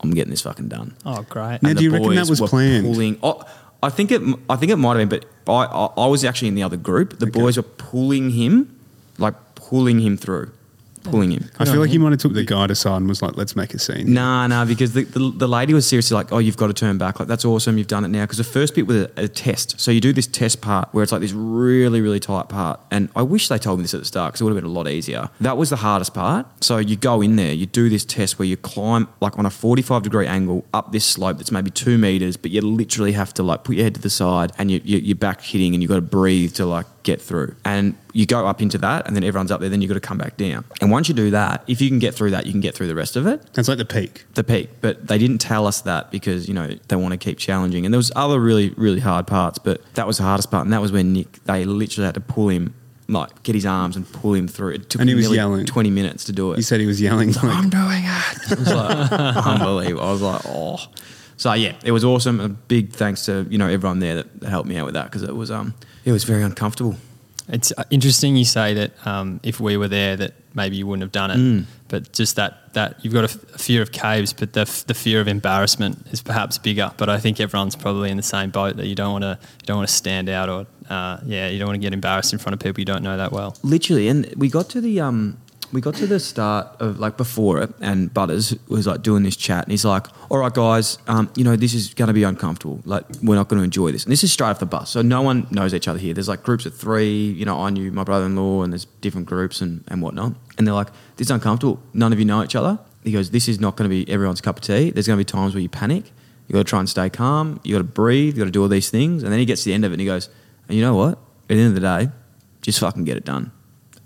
"I'm 0.02 0.12
getting 0.12 0.32
this 0.32 0.42
fucking 0.42 0.68
done." 0.68 0.96
Oh, 1.06 1.24
great. 1.30 1.62
Now, 1.62 1.70
And 1.70 1.78
do 1.78 1.84
you 1.84 1.92
the 1.92 1.98
reckon 2.00 2.16
that 2.16 2.30
was 2.30 2.40
planned? 2.42 2.86
Pulling, 2.86 3.18
oh, 3.24 3.44
I 3.84 3.90
think 3.90 4.12
it. 4.12 4.22
I 4.50 4.56
think 4.56 4.72
it 4.72 4.78
might 4.78 5.00
have 5.00 5.10
been, 5.10 5.22
but 5.46 5.52
I, 5.52 5.66
I, 5.66 5.86
I 6.04 6.08
was 6.08 6.24
actually 6.24 6.50
in 6.50 6.56
the 6.56 6.64
other 6.64 6.78
group. 6.78 7.18
The 7.20 7.26
Okay. 7.28 7.40
boys 7.40 7.58
were 7.58 7.64
pulling 7.64 8.32
him, 8.32 8.78
like 9.18 9.34
pulling 9.56 10.00
him 10.00 10.18
through, 10.18 10.52
pulling 11.04 11.32
him. 11.32 11.50
I 11.60 11.66
feel 11.66 11.80
like 11.80 11.92
you 11.92 12.00
might 12.00 12.12
have 12.12 12.20
took 12.20 12.34
the 12.34 12.44
guy 12.44 12.66
aside 12.66 12.98
and 12.98 13.08
was 13.08 13.22
like, 13.22 13.38
let's 13.38 13.56
make 13.56 13.74
a 13.74 13.80
scene. 13.80 14.14
Nah, 14.14 14.48
nah, 14.48 14.66
because 14.66 14.94
the, 14.94 15.04
the, 15.04 15.32
the 15.36 15.48
lady 15.48 15.74
was 15.74 15.88
seriously 15.88 16.16
like, 16.16 16.32
oh, 16.32 16.38
you've 16.38 16.58
got 16.58 16.68
to 16.68 16.74
turn 16.74 16.98
back. 16.98 17.20
Like, 17.20 17.28
that's 17.28 17.46
awesome. 17.46 17.78
You've 17.78 17.88
done 17.88 18.06
it 18.06 18.10
now. 18.10 18.24
Because 18.24 18.38
the 18.38 18.44
first 18.44 18.76
bit 18.76 18.88
was 18.88 18.98
a, 18.98 19.12
a 19.18 19.28
test. 19.28 19.80
So 19.80 19.92
you 19.92 20.02
do 20.02 20.14
this 20.14 20.28
test 20.28 20.62
part 20.62 20.90
where 20.94 21.04
it's 21.04 21.12
like 21.12 21.22
this 21.22 21.34
really, 21.34 22.02
really 22.02 22.20
tight 22.20 22.50
part. 22.50 22.80
And 22.92 23.10
I 23.16 23.22
wish 23.22 23.48
they 23.48 23.58
told 23.58 23.80
me 23.80 23.84
this 23.84 23.94
at 23.94 24.00
the 24.00 24.06
start 24.06 24.34
because 24.34 24.42
it 24.42 24.44
would 24.46 24.56
have 24.56 24.64
been 24.64 24.70
a 24.70 24.74
lot 24.74 24.88
easier. 24.88 25.30
That 25.40 25.58
was 25.58 25.70
the 25.70 25.78
hardest 25.78 26.14
part. 26.14 26.46
So 26.64 26.78
you 26.78 26.96
go 26.96 27.22
in 27.22 27.36
there, 27.36 27.54
you 27.54 27.66
do 27.66 27.90
this 27.90 28.06
test 28.06 28.40
where 28.40 28.48
you 28.48 28.58
climb 28.58 29.08
like 29.20 29.38
on 29.38 29.46
a 29.46 29.50
45 29.50 30.04
degree 30.04 30.28
angle 30.28 30.66
up 30.74 30.92
this 30.92 31.06
slope 31.06 31.38
that's 31.38 31.52
maybe 31.52 31.72
two 31.72 31.98
meters, 31.98 32.38
but 32.38 32.52
you 32.52 32.62
literally 32.62 33.14
have 33.14 33.34
to 33.36 33.44
like 33.44 33.64
put 33.64 33.76
your 33.76 33.84
head 33.84 33.96
to 33.96 34.02
the 34.02 34.10
side 34.10 34.52
and 34.58 34.72
you, 34.72 34.82
you, 34.84 34.98
you're 35.00 35.16
back 35.16 35.42
hitting 35.42 35.74
and 35.74 35.82
you've 35.82 35.90
got 35.90 35.96
to 35.96 36.02
breathe 36.02 36.54
to 36.56 36.66
like 36.66 36.86
get 37.04 37.22
through. 37.22 37.56
And 37.66 37.96
you 38.14 38.26
go 38.26 38.46
up 38.48 38.62
into 38.62 38.78
that 38.80 39.08
and 39.08 39.16
then 39.16 39.24
everyone's 39.24 39.52
up 39.52 39.60
there, 39.62 39.70
then 39.70 39.82
you've 39.82 39.90
got 39.90 39.96
to 39.96 40.00
come 40.02 40.18
back 40.18 40.38
down. 40.38 40.66
And 40.82 40.92
once 40.92 41.08
you 41.10 41.16
do 41.16 41.32
that, 41.32 41.64
if 41.68 41.82
you 41.82 41.90
can 41.90 42.00
get 42.00 42.14
through 42.14 42.32
that, 42.32 42.46
you 42.46 42.52
can 42.52 42.62
get 42.62 42.76
through 42.76 42.88
the 42.88 42.96
rest 42.96 43.16
of 43.16 43.26
it 43.28 43.42
That's 43.54 43.68
like 43.68 43.78
the 43.78 43.86
peak. 43.86 44.26
the 44.34 44.44
peak, 44.44 44.70
but 44.82 45.08
they 45.08 45.18
didn't 45.18 45.40
tell 45.40 45.66
us 45.68 45.82
that 45.82 46.12
because 46.12 46.48
you 46.48 46.54
know 46.54 46.68
they 46.88 46.96
want 46.96 47.14
to 47.14 47.18
keep 47.18 47.38
challenging. 47.38 47.86
And 47.86 47.94
there 47.94 47.98
was 48.00 48.12
other 48.16 48.40
really 48.40 48.70
really 48.72 49.00
hard 49.00 49.28
parts, 49.28 49.58
but 49.60 49.82
that 49.96 50.06
was 50.08 50.18
the 50.18 50.24
hardest 50.24 50.52
part, 50.52 50.66
and 50.66 50.74
that 50.74 50.82
was 50.82 50.92
when 50.92 51.14
Nick 51.14 51.44
they 51.46 51.66
literally 51.66 52.06
had 52.06 52.16
to 52.16 52.22
pull 52.22 52.50
him 52.50 52.74
like 53.08 53.44
get 53.44 53.56
his 53.56 53.66
arms 53.66 53.96
and 53.98 54.10
pull 54.14 54.34
him 54.34 54.48
through. 54.48 54.74
It 54.74 54.90
took 54.90 55.02
And 55.02 55.10
he 55.10 55.16
was 55.16 55.30
yelling. 55.30 55.66
twenty 55.66 55.90
minutes 55.90 56.24
to 56.26 56.32
do 56.32 56.52
it. 56.54 56.56
He 56.58 56.62
said 56.62 56.80
he 56.80 56.86
was 56.86 57.02
yelling 57.02 57.32
like, 57.34 57.44
I'm 57.44 57.70
doing 57.70 58.04
it. 58.06 58.52
It 58.52 58.60
was 58.60 58.74
like 58.74 59.12
unbelievable. 59.46 60.06
I 60.06 60.12
was 60.12 60.22
like, 60.22 60.42
oh. 60.48 60.80
So 61.38 61.52
yeah, 61.54 61.74
it 61.84 61.92
was 61.92 62.04
awesome. 62.06 62.40
A 62.40 62.50
big 62.50 62.92
thanks 62.94 63.26
to 63.26 63.46
you 63.50 63.58
know 63.58 63.68
everyone 63.68 64.00
there 64.00 64.16
that, 64.16 64.42
that 64.42 64.50
helped 64.50 64.68
me 64.70 64.78
out 64.78 64.86
with 64.86 64.94
that 64.94 65.06
because 65.06 65.24
it 65.24 65.36
was 65.36 65.50
um 65.52 65.74
it 66.06 66.12
was 66.12 66.24
very 66.24 66.44
uncomfortable. 66.44 66.96
It's 67.50 67.74
interesting 67.90 68.36
you 68.36 68.46
say 68.46 68.74
that 68.76 69.08
um, 69.08 69.40
if 69.44 69.60
we 69.60 69.78
were 69.78 69.88
there, 69.88 70.16
that 70.18 70.34
maybe 70.54 70.76
you 70.78 70.86
wouldn't 70.88 71.02
have 71.04 71.12
done 71.12 71.32
it. 71.32 71.38
Mm. 71.38 71.66
But 71.88 72.14
just 72.14 72.36
that 72.38 72.74
that 72.74 73.04
you've 73.04 73.14
got 73.14 73.22
a, 73.26 73.30
f- 73.34 73.56
a 73.56 73.58
fear 73.58 73.82
of 73.82 73.92
caves, 73.92 74.32
but 74.32 74.54
the, 74.54 74.62
f- 74.62 74.86
the 74.86 74.94
fear 74.94 75.20
of 75.20 75.28
embarrassment 75.28 76.08
is 76.12 76.22
perhaps 76.22 76.58
bigger. 76.58 76.92
But 76.98 77.10
I 77.10 77.20
think 77.20 77.40
everyone's 77.40 77.76
probably 77.76 78.10
in 78.12 78.18
the 78.18 78.24
same 78.24 78.50
boat 78.50 78.78
that 78.78 78.88
you 78.88 78.96
don't 78.96 79.12
want 79.12 79.24
to 79.24 79.38
you 79.42 79.66
don't 79.66 79.78
want 79.78 79.90
to 79.90 79.94
stand 79.94 80.30
out 80.30 80.48
or 80.50 80.68
uh, 80.90 81.20
yeah 81.26 81.48
you 81.50 81.60
don't 81.60 81.68
want 81.68 81.76
to 81.76 81.82
get 81.82 81.94
embarrassed 81.94 82.32
in 82.34 82.40
front 82.40 82.54
of 82.54 82.60
people 82.60 82.80
you 82.80 82.86
don't 82.86 83.04
know 83.04 83.18
that 83.18 83.32
well. 83.32 83.56
literally 83.64 84.08
and 84.08 84.34
we 84.38 84.50
got 84.50 84.70
to 84.70 84.80
the 84.82 85.00
um 85.02 85.38
we 85.74 85.82
got 85.82 85.96
to 85.96 86.08
the 86.08 86.20
start 86.20 86.68
of 86.80 87.00
like 87.00 87.18
before 87.18 87.62
it 87.62 87.70
and 87.80 88.14
butters 88.14 88.56
was 88.68 88.88
like 88.88 89.02
doing 89.02 89.24
this 89.24 89.36
chat 89.36 89.64
and 89.64 89.72
he's 89.72 89.86
like 89.86 90.08
all 90.30 90.40
right 90.40 90.54
guys 90.54 90.98
um, 91.08 91.32
you 91.36 91.44
know 91.44 91.56
this 91.56 91.74
is 91.74 91.94
going 91.94 92.08
to 92.08 92.14
be 92.14 92.24
uncomfortable. 92.24 92.82
Like 92.86 93.06
we're 93.24 93.36
not 93.36 93.48
going 93.48 93.60
to 93.60 93.64
enjoy 93.64 93.92
this. 93.92 94.04
And 94.04 94.12
this 94.12 94.24
is 94.24 94.32
straight 94.32 94.50
off 94.50 94.60
the 94.60 94.66
bus 94.66 94.90
so 94.90 95.02
no 95.02 95.22
one 95.22 95.48
knows 95.52 95.74
each 95.74 95.88
other 95.88 96.00
here. 96.00 96.14
There's 96.14 96.28
like 96.28 96.44
groups 96.44 96.66
of 96.66 96.76
three 96.76 97.32
you 97.32 97.46
know 97.46 97.62
i 97.62 97.70
knew 97.70 97.92
my 97.92 98.04
brother-in-law 98.04 98.64
and 98.64 98.74
there's 98.74 98.86
different 99.02 99.28
groups 99.28 99.62
and, 99.62 99.84
and 99.88 100.02
whatnot. 100.02 100.34
And 100.58 100.68
they're 100.68 100.74
like 100.74 100.90
this 101.16 101.28
is 101.28 101.32
uncomfortable. 101.32 101.82
None 101.94 102.14
of 102.14 102.20
you 102.20 102.26
know 102.26 102.44
each 102.44 102.56
other. 102.56 102.80
He 103.04 103.12
goes 103.12 103.32
this 103.32 103.48
is 103.48 103.60
not 103.60 103.76
going 103.76 103.90
to 103.90 103.96
be 103.96 104.10
everyone's 104.12 104.42
cup 104.42 104.58
of 104.58 104.64
tea. 104.64 104.92
There's 104.92 105.08
going 105.08 105.18
to 105.18 105.22
be 105.22 105.26
times 105.26 105.54
where 105.54 105.62
you 105.62 105.70
panic. 105.70 106.12
You 106.48 106.54
got 106.54 106.60
to 106.60 106.70
try 106.70 106.80
and 106.80 106.90
stay 106.90 107.10
calm. 107.10 107.62
You 107.64 107.76
got 107.76 107.80
to 107.80 107.84
breathe. 107.86 108.36
You 108.36 108.42
got 108.42 108.46
to 108.46 108.52
do 108.52 108.62
all 108.62 108.68
these 108.68 108.90
things. 108.90 109.24
And 109.24 109.32
then 109.32 109.40
he 109.40 109.46
gets 109.46 109.64
to 109.64 109.70
the 109.70 109.74
end 109.74 109.86
of 109.86 109.92
it 109.92 109.96
and 109.96 110.02
he 110.02 110.08
goes 110.08 110.30
and 110.68 110.78
you 110.78 110.84
know 110.84 110.96
what? 110.96 111.18
At 111.50 111.56
the 111.56 111.60
end 111.60 111.68
of 111.70 111.76
the 111.76 111.82
day 111.82 112.12
just 112.62 112.80
fucking 112.80 113.04
get 113.04 113.18
it 113.18 113.26
done. 113.26 113.52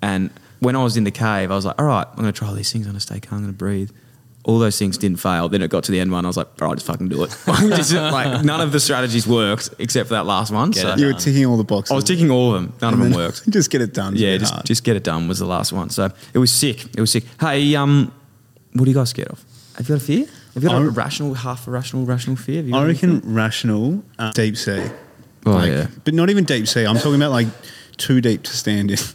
And 0.01 0.31
when 0.59 0.75
I 0.75 0.83
was 0.83 0.97
in 0.97 1.03
the 1.03 1.11
cave, 1.11 1.51
I 1.51 1.55
was 1.55 1.65
like, 1.65 1.79
all 1.79 1.85
right, 1.85 2.07
I'm 2.09 2.15
going 2.15 2.31
to 2.31 2.37
try 2.37 2.47
all 2.47 2.53
these 2.53 2.71
things. 2.71 2.85
I'm 2.85 2.91
going 2.93 2.99
to 2.99 3.05
stay 3.05 3.19
calm. 3.19 3.37
I'm 3.39 3.43
going 3.45 3.53
to 3.53 3.57
breathe. 3.57 3.91
All 4.43 4.59
those 4.59 4.77
things 4.77 4.97
didn't 4.99 5.19
fail. 5.19 5.49
Then 5.49 5.63
it 5.63 5.69
got 5.71 5.83
to 5.85 5.91
the 5.91 5.99
end 5.99 6.11
one. 6.11 6.23
I 6.23 6.27
was 6.29 6.37
like, 6.37 6.47
all 6.61 6.67
right, 6.67 6.75
just 6.75 6.85
fucking 6.85 7.09
do 7.09 7.23
it. 7.23 7.29
Just, 7.75 7.93
like, 7.93 8.45
none 8.45 8.61
of 8.61 8.71
the 8.71 8.79
strategies 8.79 9.25
worked 9.27 9.71
except 9.79 10.07
for 10.09 10.13
that 10.13 10.27
last 10.27 10.51
one. 10.51 10.69
Get 10.69 10.81
So 10.81 10.95
you 10.97 11.07
were 11.07 11.13
ticking 11.13 11.45
all 11.47 11.57
the 11.57 11.63
boxes. 11.63 11.91
I 11.91 11.95
was 11.95 12.03
ticking 12.03 12.29
all 12.29 12.53
of 12.53 12.61
them. 12.61 12.73
None 12.79 12.93
of 12.93 12.99
them 12.99 13.11
worked. 13.13 13.49
Just 13.49 13.71
get 13.71 13.81
it 13.81 13.93
done. 13.95 14.15
Yeah, 14.15 14.37
just, 14.37 14.53
hard. 14.53 14.65
just 14.67 14.83
get 14.83 14.95
it 14.95 15.03
done 15.03 15.27
was 15.27 15.39
the 15.39 15.47
last 15.47 15.73
one. 15.73 15.89
So 15.89 16.11
it 16.31 16.37
was 16.37 16.51
sick. 16.51 16.85
It 16.95 16.99
was 17.01 17.09
sick. 17.09 17.23
Hey, 17.39 17.75
um, 17.75 18.13
what 18.73 18.85
are 18.85 18.89
you 18.91 18.95
guys 18.95 19.09
scared 19.09 19.29
of? 19.29 19.43
Have 19.77 19.89
you 19.89 19.95
got 19.95 20.01
a 20.03 20.05
fear? 20.05 20.25
Have 20.53 20.61
you 20.63 20.69
got 20.69 20.79
a 20.79 20.85
I- 20.85 20.89
rational, 20.89 21.33
half 21.33 21.67
a 21.67 21.71
rational, 21.71 22.05
rational 22.05 22.35
fear? 22.35 22.57
Have 22.57 22.67
you 22.67 22.75
I 22.75 22.81
got 22.81 22.87
reckon 22.87 23.09
anything? 23.13 23.33
rational, 23.33 24.03
uh, 24.19 24.31
deep 24.33 24.57
sea. 24.57 24.85
Oh, 25.47 25.51
Like, 25.53 25.71
yeah. 25.71 25.87
But 26.03 26.13
not 26.13 26.29
even 26.29 26.43
deep 26.43 26.67
sea. 26.67 26.85
I'm 26.85 26.97
talking 26.97 27.15
about 27.15 27.31
like 27.31 27.47
too 27.97 28.21
deep 28.21 28.43
to 28.43 28.55
stand 28.55 28.91
in. 28.91 28.97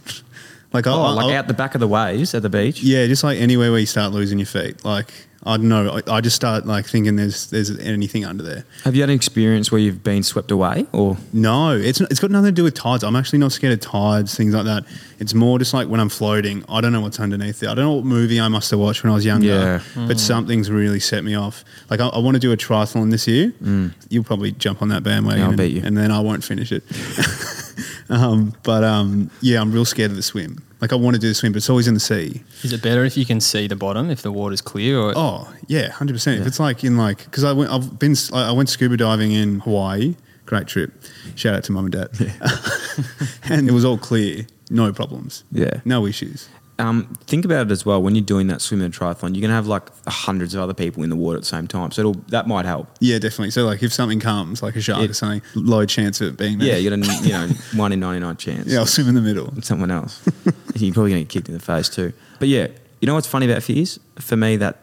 like, 0.73 0.87
Oh, 0.87 1.01
I- 1.01 1.11
like 1.13 1.33
I- 1.33 1.37
out 1.37 1.47
the 1.47 1.53
back 1.53 1.73
of 1.75 1.81
the 1.81 1.87
waves 1.87 2.33
at 2.33 2.41
the 2.41 2.49
beach? 2.49 2.81
Yeah, 2.83 3.05
just 3.07 3.23
like 3.23 3.39
anywhere 3.39 3.71
where 3.71 3.79
you 3.79 3.85
start 3.85 4.13
losing 4.13 4.39
your 4.39 4.45
feet. 4.47 4.83
Like 4.85 5.11
I 5.43 5.57
don't 5.57 5.69
know. 5.69 5.99
I, 6.07 6.17
I 6.17 6.21
just 6.21 6.35
start 6.35 6.67
like 6.67 6.85
thinking 6.85 7.15
there's 7.15 7.47
there's 7.49 7.75
anything 7.79 8.23
under 8.25 8.43
there. 8.43 8.63
Have 8.83 8.93
you 8.95 9.01
had 9.01 9.09
an 9.09 9.15
experience 9.15 9.71
where 9.71 9.81
you've 9.81 10.03
been 10.03 10.21
swept 10.21 10.51
away? 10.51 10.85
Or 10.91 11.17
No, 11.33 11.71
it's 11.75 11.99
it's 11.99 12.19
got 12.19 12.29
nothing 12.29 12.49
to 12.49 12.51
do 12.51 12.63
with 12.63 12.75
tides. 12.75 13.03
I'm 13.03 13.15
actually 13.15 13.39
not 13.39 13.51
scared 13.51 13.73
of 13.73 13.79
tides, 13.79 14.35
things 14.35 14.53
like 14.53 14.65
that. 14.65 14.85
It's 15.19 15.33
more 15.33 15.57
just 15.57 15.73
like 15.73 15.87
when 15.87 15.99
I'm 15.99 16.09
floating, 16.09 16.63
I 16.69 16.79
don't 16.79 16.91
know 16.93 17.01
what's 17.01 17.19
underneath 17.19 17.59
there. 17.59 17.71
I 17.71 17.73
don't 17.73 17.85
know 17.85 17.93
what 17.93 18.05
movie 18.05 18.39
I 18.39 18.49
must 18.49 18.69
have 18.69 18.79
watched 18.79 19.03
when 19.03 19.11
I 19.11 19.15
was 19.15 19.25
younger, 19.25 19.47
Yeah. 19.47 19.81
but 20.07 20.19
something's 20.19 20.69
really 20.69 20.99
set 20.99 21.23
me 21.23 21.33
off. 21.33 21.63
Like 21.89 21.99
I, 21.99 22.07
I 22.09 22.19
want 22.19 22.35
to 22.35 22.39
do 22.39 22.51
a 22.51 22.57
triathlon 22.57 23.09
this 23.09 23.27
year. 23.27 23.51
Mm. 23.63 23.93
You'll 24.09 24.23
probably 24.23 24.51
jump 24.51 24.83
on 24.83 24.89
that 24.89 25.01
bandwagon, 25.01 25.41
I'll 25.41 25.49
and, 25.49 25.57
beat 25.57 25.73
you. 25.73 25.81
and 25.83 25.97
then 25.97 26.11
I 26.11 26.19
won't 26.19 26.43
finish 26.43 26.71
it. 26.71 26.83
um, 28.11 28.53
but 28.63 28.83
um, 28.83 29.31
yeah, 29.41 29.61
I'm 29.61 29.71
real 29.71 29.85
scared 29.85 30.11
of 30.11 30.17
the 30.17 30.23
swim. 30.23 30.63
Like 30.81 30.91
I 30.91 30.95
want 30.95 31.15
to 31.15 31.19
do 31.19 31.27
the 31.27 31.33
swim, 31.35 31.51
but 31.51 31.57
it's 31.57 31.69
always 31.69 31.87
in 31.87 31.93
the 31.93 31.99
sea. 31.99 32.43
Is 32.63 32.73
it 32.73 32.81
better 32.81 33.05
if 33.05 33.15
you 33.15 33.25
can 33.25 33.39
see 33.39 33.67
the 33.67 33.75
bottom 33.75 34.09
if 34.09 34.21
the 34.21 34.31
water's 34.31 34.61
clear? 34.61 34.99
Or 34.99 35.13
Oh 35.15 35.53
yeah, 35.67 35.89
hundred 35.89 36.13
percent. 36.13 36.41
If 36.41 36.47
it's 36.47 36.59
like 36.59 36.83
in 36.83 36.97
like 36.97 37.23
because 37.25 37.43
I 37.43 37.53
went, 37.53 37.71
I've 37.71 37.99
been, 37.99 38.15
I 38.33 38.49
I 38.49 38.51
went 38.51 38.69
scuba 38.69 38.97
diving 38.97 39.31
in 39.31 39.59
Hawaii. 39.59 40.15
Great 40.45 40.67
trip. 40.67 40.91
Shout 41.35 41.53
out 41.55 41.63
to 41.65 41.71
mum 41.71 41.85
and 41.85 41.93
dad. 41.93 42.09
and 43.43 43.69
it 43.69 43.71
was 43.71 43.85
all 43.85 43.97
clear, 43.97 44.47
no 44.69 44.91
problems. 44.91 45.43
Yeah. 45.51 45.79
no 45.85 46.05
issues. 46.05 46.49
Um, 46.81 47.13
think 47.27 47.45
about 47.45 47.67
it 47.67 47.71
as 47.71 47.85
well. 47.85 48.01
When 48.01 48.15
you're 48.15 48.23
doing 48.25 48.47
that 48.47 48.61
swim 48.61 48.81
and 48.81 48.93
triathlon, 48.93 49.33
you're 49.33 49.41
going 49.41 49.49
to 49.49 49.55
have 49.55 49.67
like 49.67 49.89
hundreds 50.07 50.53
of 50.55 50.61
other 50.61 50.73
people 50.73 51.03
in 51.03 51.09
the 51.09 51.15
water 51.15 51.37
at 51.37 51.43
the 51.43 51.47
same 51.47 51.67
time. 51.67 51.91
So 51.91 51.99
it'll, 52.01 52.13
that 52.29 52.47
might 52.47 52.65
help. 52.65 52.87
Yeah, 52.99 53.19
definitely. 53.19 53.51
So 53.51 53.65
like 53.65 53.81
if 53.83 53.93
something 53.93 54.19
comes, 54.19 54.61
like 54.63 54.75
a 54.75 54.81
shark 54.81 55.01
Yeah. 55.03 55.09
or 55.09 55.13
something, 55.13 55.41
low 55.55 55.85
chance 55.85 56.19
of 56.21 56.27
it 56.29 56.37
being 56.37 56.57
me. 56.57 56.67
Yeah, 56.67 56.75
you 56.77 56.89
got 56.89 56.99
a 56.99 57.23
you 57.23 57.31
know 57.33 57.47
one 57.75 57.91
in 57.91 57.99
ninety 57.99 58.19
nine 58.19 58.37
chance. 58.37 58.67
yeah, 58.67 58.79
I'll 58.79 58.85
swim 58.85 59.07
in 59.09 59.15
the 59.15 59.21
middle. 59.21 59.51
with 59.55 59.65
someone 59.65 59.91
else. 59.91 60.21
You're 60.75 60.93
probably 60.93 61.11
going 61.11 61.21
to 61.21 61.25
get 61.25 61.29
kicked 61.29 61.47
in 61.49 61.53
the 61.53 61.59
face 61.59 61.89
too. 61.89 62.13
But 62.39 62.47
yeah, 62.47 62.67
you 62.99 63.05
know 63.07 63.13
what's 63.15 63.27
funny 63.27 63.49
about 63.49 63.63
fears? 63.63 63.99
For 64.19 64.35
me, 64.35 64.57
that 64.57 64.79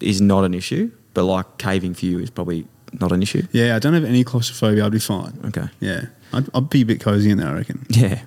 is 0.00 0.20
not 0.20 0.44
an 0.44 0.54
issue. 0.54 0.90
But 1.14 1.24
like 1.24 1.58
caving 1.58 1.94
for 1.94 2.04
you 2.06 2.18
is 2.18 2.30
probably 2.30 2.66
not 3.00 3.12
an 3.12 3.22
issue. 3.22 3.42
Yeah, 3.52 3.74
I 3.76 3.78
don't 3.78 3.94
have 3.94 4.04
any 4.04 4.22
claustrophobia. 4.24 4.84
I'd 4.86 4.92
be 4.92 4.98
fine. 4.98 5.38
Okay. 5.46 5.68
Yeah, 5.80 6.06
I'd, 6.32 6.48
I'd 6.54 6.70
be 6.70 6.82
a 6.82 6.86
bit 6.86 7.00
cozy 7.00 7.30
in 7.30 7.38
there. 7.38 7.48
I 7.48 7.54
reckon. 7.54 7.86
Yeah. 7.88 8.22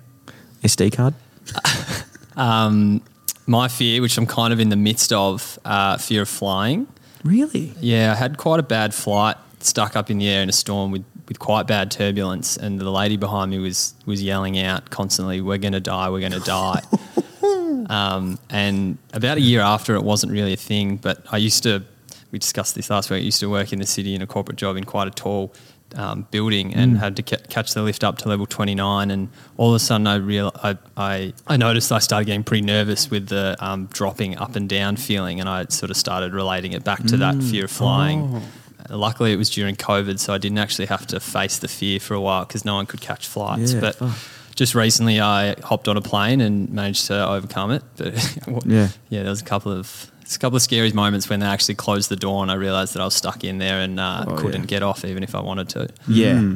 SD 0.64 0.94
card. 0.96 1.14
um, 2.36 3.02
my 3.48 3.68
fear, 3.68 4.02
which 4.02 4.18
I'm 4.18 4.26
kind 4.26 4.54
of 4.54 4.60
in 4.60 4.70
the 4.70 4.76
midst 4.76 5.12
of, 5.14 5.60
uh, 5.66 5.98
fear 5.98 6.24
of 6.24 6.30
flying. 6.30 6.88
Really? 7.24 7.74
Yeah, 7.80 8.12
I 8.12 8.16
had 8.16 8.38
quite 8.38 8.60
a 8.60 8.64
bad 8.64 8.94
flight, 8.94 9.38
stuck 9.60 9.96
up 9.96 10.10
in 10.10 10.18
the 10.18 10.28
air 10.28 10.42
in 10.42 10.50
a 10.50 10.54
storm 10.54 10.92
with, 10.92 11.06
with 11.28 11.40
quite 11.40 11.68
bad 11.68 11.92
turbulence, 11.92 12.58
and 12.58 12.80
the 12.80 12.90
lady 12.90 13.18
behind 13.18 13.52
me 13.52 13.60
was 13.60 13.94
was 14.06 14.22
yelling 14.22 14.60
out 14.60 14.90
constantly, 14.90 15.40
"We're 15.40 15.60
going 15.60 15.74
to 15.74 15.80
die, 15.80 16.10
we're 16.10 16.20
going 16.20 16.32
to 16.32 16.40
die." 16.40 16.82
um, 17.90 18.40
and 18.50 18.98
about 19.14 19.38
a 19.38 19.42
year 19.42 19.62
after, 19.62 19.96
it 19.96 20.04
wasn't 20.04 20.32
really 20.32 20.54
a 20.54 20.58
thing. 20.58 20.98
But 20.98 21.24
I 21.32 21.38
used 21.38 21.64
to, 21.64 21.84
we 22.32 22.40
discussed 22.40 22.76
this 22.76 22.90
last 22.90 23.10
week. 23.10 23.22
I 23.22 23.24
used 23.24 23.40
to 23.42 23.50
work 23.50 23.72
in 23.72 23.80
the 23.80 23.86
city 23.86 24.16
in 24.16 24.22
a 24.22 24.28
corporate 24.28 24.58
job 24.58 24.78
in 24.78 24.84
quite 24.84 25.08
a 25.08 25.12
tall 25.12 25.54
um, 25.96 26.28
building, 26.32 26.74
and 26.74 26.98
had 26.98 27.16
to 27.18 27.24
ca- 27.24 27.44
catch 27.50 27.74
the 27.74 27.82
lift 27.82 28.04
up 28.04 28.18
to 28.20 28.30
level 28.30 28.46
twenty 28.46 28.76
nine. 28.76 29.12
And 29.12 29.30
all 29.58 29.70
of 29.70 29.76
a 29.76 29.80
sudden, 29.80 30.08
I 30.08 30.16
real 30.16 30.52
I, 30.64 30.78
I 30.98 31.34
I 31.48 31.58
noticed 31.58 31.92
I 31.92 32.00
started 32.00 32.26
getting 32.26 32.44
pretty 32.44 32.66
nervous 32.66 33.10
with 33.10 33.28
the 33.28 33.56
um, 33.60 33.88
dropping 33.94 34.38
up 34.38 34.56
and 34.56 34.68
down 34.70 34.96
feeling, 34.98 35.40
and 35.40 35.48
I 35.50 35.66
sort 35.66 35.90
of 35.92 35.98
started 35.98 36.34
relating 36.34 36.74
it 36.74 36.84
back 36.84 37.04
to 37.06 37.18
that 37.18 37.42
fear 37.42 37.66
of 37.66 37.72
flying. 37.72 38.42
Luckily, 38.90 39.32
it 39.32 39.38
was 39.38 39.50
during 39.50 39.76
COVID, 39.76 40.20
so 40.20 40.34
I 40.34 40.38
didn't 40.38 40.58
actually 40.58 40.88
have 40.88 41.06
to 41.08 41.20
face 41.20 41.60
the 41.60 41.68
fear 41.68 42.00
for 42.00 42.14
a 42.16 42.20
while 42.22 42.46
because 42.46 42.66
no 42.66 42.76
one 42.76 42.86
could 42.88 43.00
catch 43.00 43.28
flights. 43.28 43.74
Yeah, 43.74 43.80
but 43.80 43.96
fuck. 43.96 44.18
just 44.56 44.76
recently, 44.76 45.22
I 45.22 45.56
hopped 45.62 45.88
on 45.88 45.96
a 45.98 46.02
plane 46.02 46.42
and 46.42 46.70
managed 46.72 47.06
to 47.08 47.26
overcome 47.30 47.72
it. 47.72 47.84
But 47.96 48.16
Yeah. 48.66 48.90
yeah, 49.10 49.22
there 49.22 49.30
was 49.30 49.40
a 49.42 49.46
couple 49.46 49.72
of 49.72 50.11
it's 50.32 50.38
a 50.38 50.40
couple 50.40 50.56
of 50.56 50.62
scary 50.62 50.90
moments 50.94 51.28
when 51.30 51.42
they 51.42 51.46
actually 51.46 51.76
closed 51.76 52.08
the 52.08 52.16
door 52.16 52.42
and 52.42 52.50
I 52.50 52.54
realised 52.54 52.94
that 52.94 53.02
I 53.02 53.04
was 53.04 53.14
stuck 53.16 53.44
in 53.44 53.58
there 53.58 53.82
and 53.82 54.00
uh, 54.00 54.24
Oh, 54.26 54.38
couldn't 54.38 54.62
yeah. 54.62 54.66
get 54.68 54.82
off 54.82 55.04
even 55.04 55.24
if 55.24 55.36
I 55.36 55.42
wanted 55.42 55.68
to. 55.70 55.90
Yeah. 56.08 56.54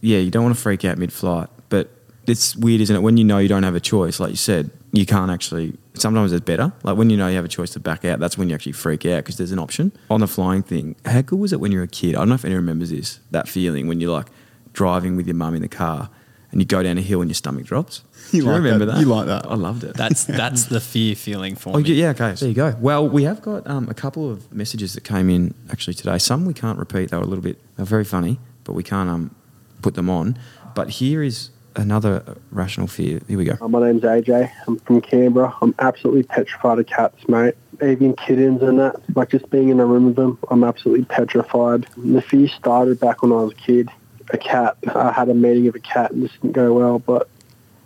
Yeah, 0.00 0.16
you 0.20 0.30
don't 0.30 0.42
want 0.42 0.56
to 0.56 0.60
freak 0.62 0.86
out 0.86 0.96
mid 0.96 1.12
flight. 1.12 1.50
But 1.68 1.90
it's 2.26 2.56
weird, 2.56 2.80
isn't 2.80 2.96
it? 2.96 3.00
When 3.00 3.18
you 3.18 3.24
know 3.24 3.36
you 3.36 3.46
don't 3.46 3.62
have 3.62 3.74
a 3.74 3.80
choice, 3.80 4.20
like 4.20 4.30
you 4.30 4.36
said, 4.36 4.70
you 4.92 5.04
can't 5.04 5.30
actually. 5.30 5.76
Sometimes 5.92 6.32
it's 6.32 6.42
better. 6.42 6.72
Like 6.82 6.96
when 6.96 7.10
you 7.10 7.18
know 7.18 7.28
you 7.28 7.36
have 7.36 7.44
a 7.44 7.48
choice 7.48 7.72
to 7.72 7.80
back 7.80 8.06
out, 8.06 8.20
that's 8.20 8.38
when 8.38 8.48
you 8.48 8.54
actually 8.54 8.72
freak 8.72 9.04
out 9.04 9.18
because 9.18 9.36
there's 9.36 9.52
an 9.52 9.58
option. 9.58 9.92
On 10.08 10.20
the 10.20 10.26
flying 10.26 10.62
thing, 10.62 10.96
how 11.04 11.20
good 11.20 11.38
was 11.38 11.52
it 11.52 11.60
when 11.60 11.72
you 11.72 11.78
were 11.78 11.84
a 11.84 11.88
kid? 11.88 12.14
I 12.14 12.20
don't 12.20 12.30
know 12.30 12.36
if 12.36 12.46
anyone 12.46 12.62
remembers 12.62 12.88
this, 12.88 13.20
that 13.32 13.48
feeling 13.48 13.86
when 13.86 14.00
you're 14.00 14.12
like 14.12 14.28
driving 14.72 15.14
with 15.16 15.26
your 15.26 15.36
mum 15.36 15.54
in 15.54 15.60
the 15.60 15.68
car 15.68 16.08
and 16.52 16.60
you 16.60 16.66
go 16.66 16.82
down 16.82 16.98
a 16.98 17.00
hill 17.00 17.20
and 17.20 17.30
your 17.30 17.34
stomach 17.34 17.64
drops. 17.64 18.02
You 18.32 18.42
Do 18.42 18.46
you 18.46 18.52
like 18.52 18.56
remember 18.62 18.84
that? 18.86 18.94
that? 18.94 19.00
You 19.00 19.06
like 19.06 19.26
that? 19.26 19.46
I 19.46 19.54
loved 19.54 19.84
it. 19.84 19.96
That's 19.96 20.24
that's 20.42 20.64
the 20.66 20.80
fear 20.80 21.14
feeling 21.14 21.54
for 21.56 21.76
Oh, 21.76 21.80
me. 21.80 21.92
yeah, 21.94 22.10
okay. 22.10 22.32
There 22.32 22.48
you 22.48 22.54
go. 22.54 22.74
Well, 22.80 23.08
we 23.08 23.24
have 23.24 23.40
got 23.42 23.66
um, 23.66 23.88
a 23.88 23.94
couple 23.94 24.30
of 24.30 24.52
messages 24.52 24.94
that 24.94 25.02
came 25.04 25.30
in 25.30 25.54
actually 25.70 25.94
today. 25.94 26.18
Some 26.18 26.44
we 26.46 26.54
can't 26.54 26.78
repeat. 26.78 27.10
They 27.10 27.16
were 27.16 27.22
a 27.22 27.26
little 27.26 27.42
bit, 27.44 27.58
they're 27.76 27.86
very 27.86 28.04
funny, 28.04 28.38
but 28.64 28.72
we 28.74 28.82
can't 28.82 29.08
um, 29.08 29.34
put 29.82 29.94
them 29.94 30.08
on. 30.10 30.38
But 30.74 30.90
here 30.90 31.22
is 31.22 31.50
another 31.76 32.36
rational 32.50 32.86
fear. 32.88 33.20
Here 33.28 33.38
we 33.38 33.44
go. 33.44 33.56
Uh, 33.60 33.68
My 33.68 33.80
name's 33.86 34.02
AJ. 34.02 34.50
I'm 34.66 34.78
from 34.80 35.00
Canberra. 35.00 35.54
I'm 35.62 35.74
absolutely 35.78 36.24
petrified 36.24 36.78
of 36.80 36.86
cats, 36.86 37.28
mate. 37.28 37.54
Even 37.82 38.14
kittens 38.14 38.60
and 38.62 38.78
that. 38.78 38.96
Like 39.16 39.30
just 39.30 39.48
being 39.50 39.68
in 39.70 39.80
a 39.80 39.86
room 39.86 40.06
with 40.06 40.16
them, 40.16 40.38
I'm 40.50 40.62
absolutely 40.64 41.04
petrified. 41.06 41.86
And 41.96 42.14
The 42.14 42.22
fear 42.22 42.48
started 42.48 43.00
back 43.00 43.22
when 43.22 43.32
I 43.32 43.36
was 43.36 43.52
a 43.52 43.54
kid. 43.56 43.88
A 44.32 44.38
cat. 44.38 44.76
I 44.94 45.12
had 45.12 45.28
a 45.28 45.34
meeting 45.34 45.66
of 45.68 45.74
a 45.74 45.80
cat 45.80 46.12
and 46.12 46.22
this 46.22 46.32
didn't 46.32 46.52
go 46.52 46.72
well, 46.72 46.98
but 46.98 47.28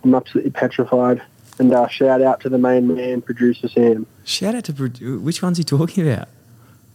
I'm 0.03 0.13
absolutely 0.13 0.51
petrified. 0.51 1.21
And 1.57 1.73
uh, 1.73 1.87
shout 1.87 2.21
out 2.21 2.41
to 2.41 2.49
the 2.49 2.57
main 2.57 2.93
man, 2.93 3.21
producer 3.21 3.67
Sam. 3.67 4.05
Shout 4.23 4.55
out 4.55 4.65
to 4.65 4.73
pro- 4.73 5.17
which 5.17 5.41
one's 5.41 5.57
he 5.57 5.63
talking 5.63 6.07
about? 6.07 6.27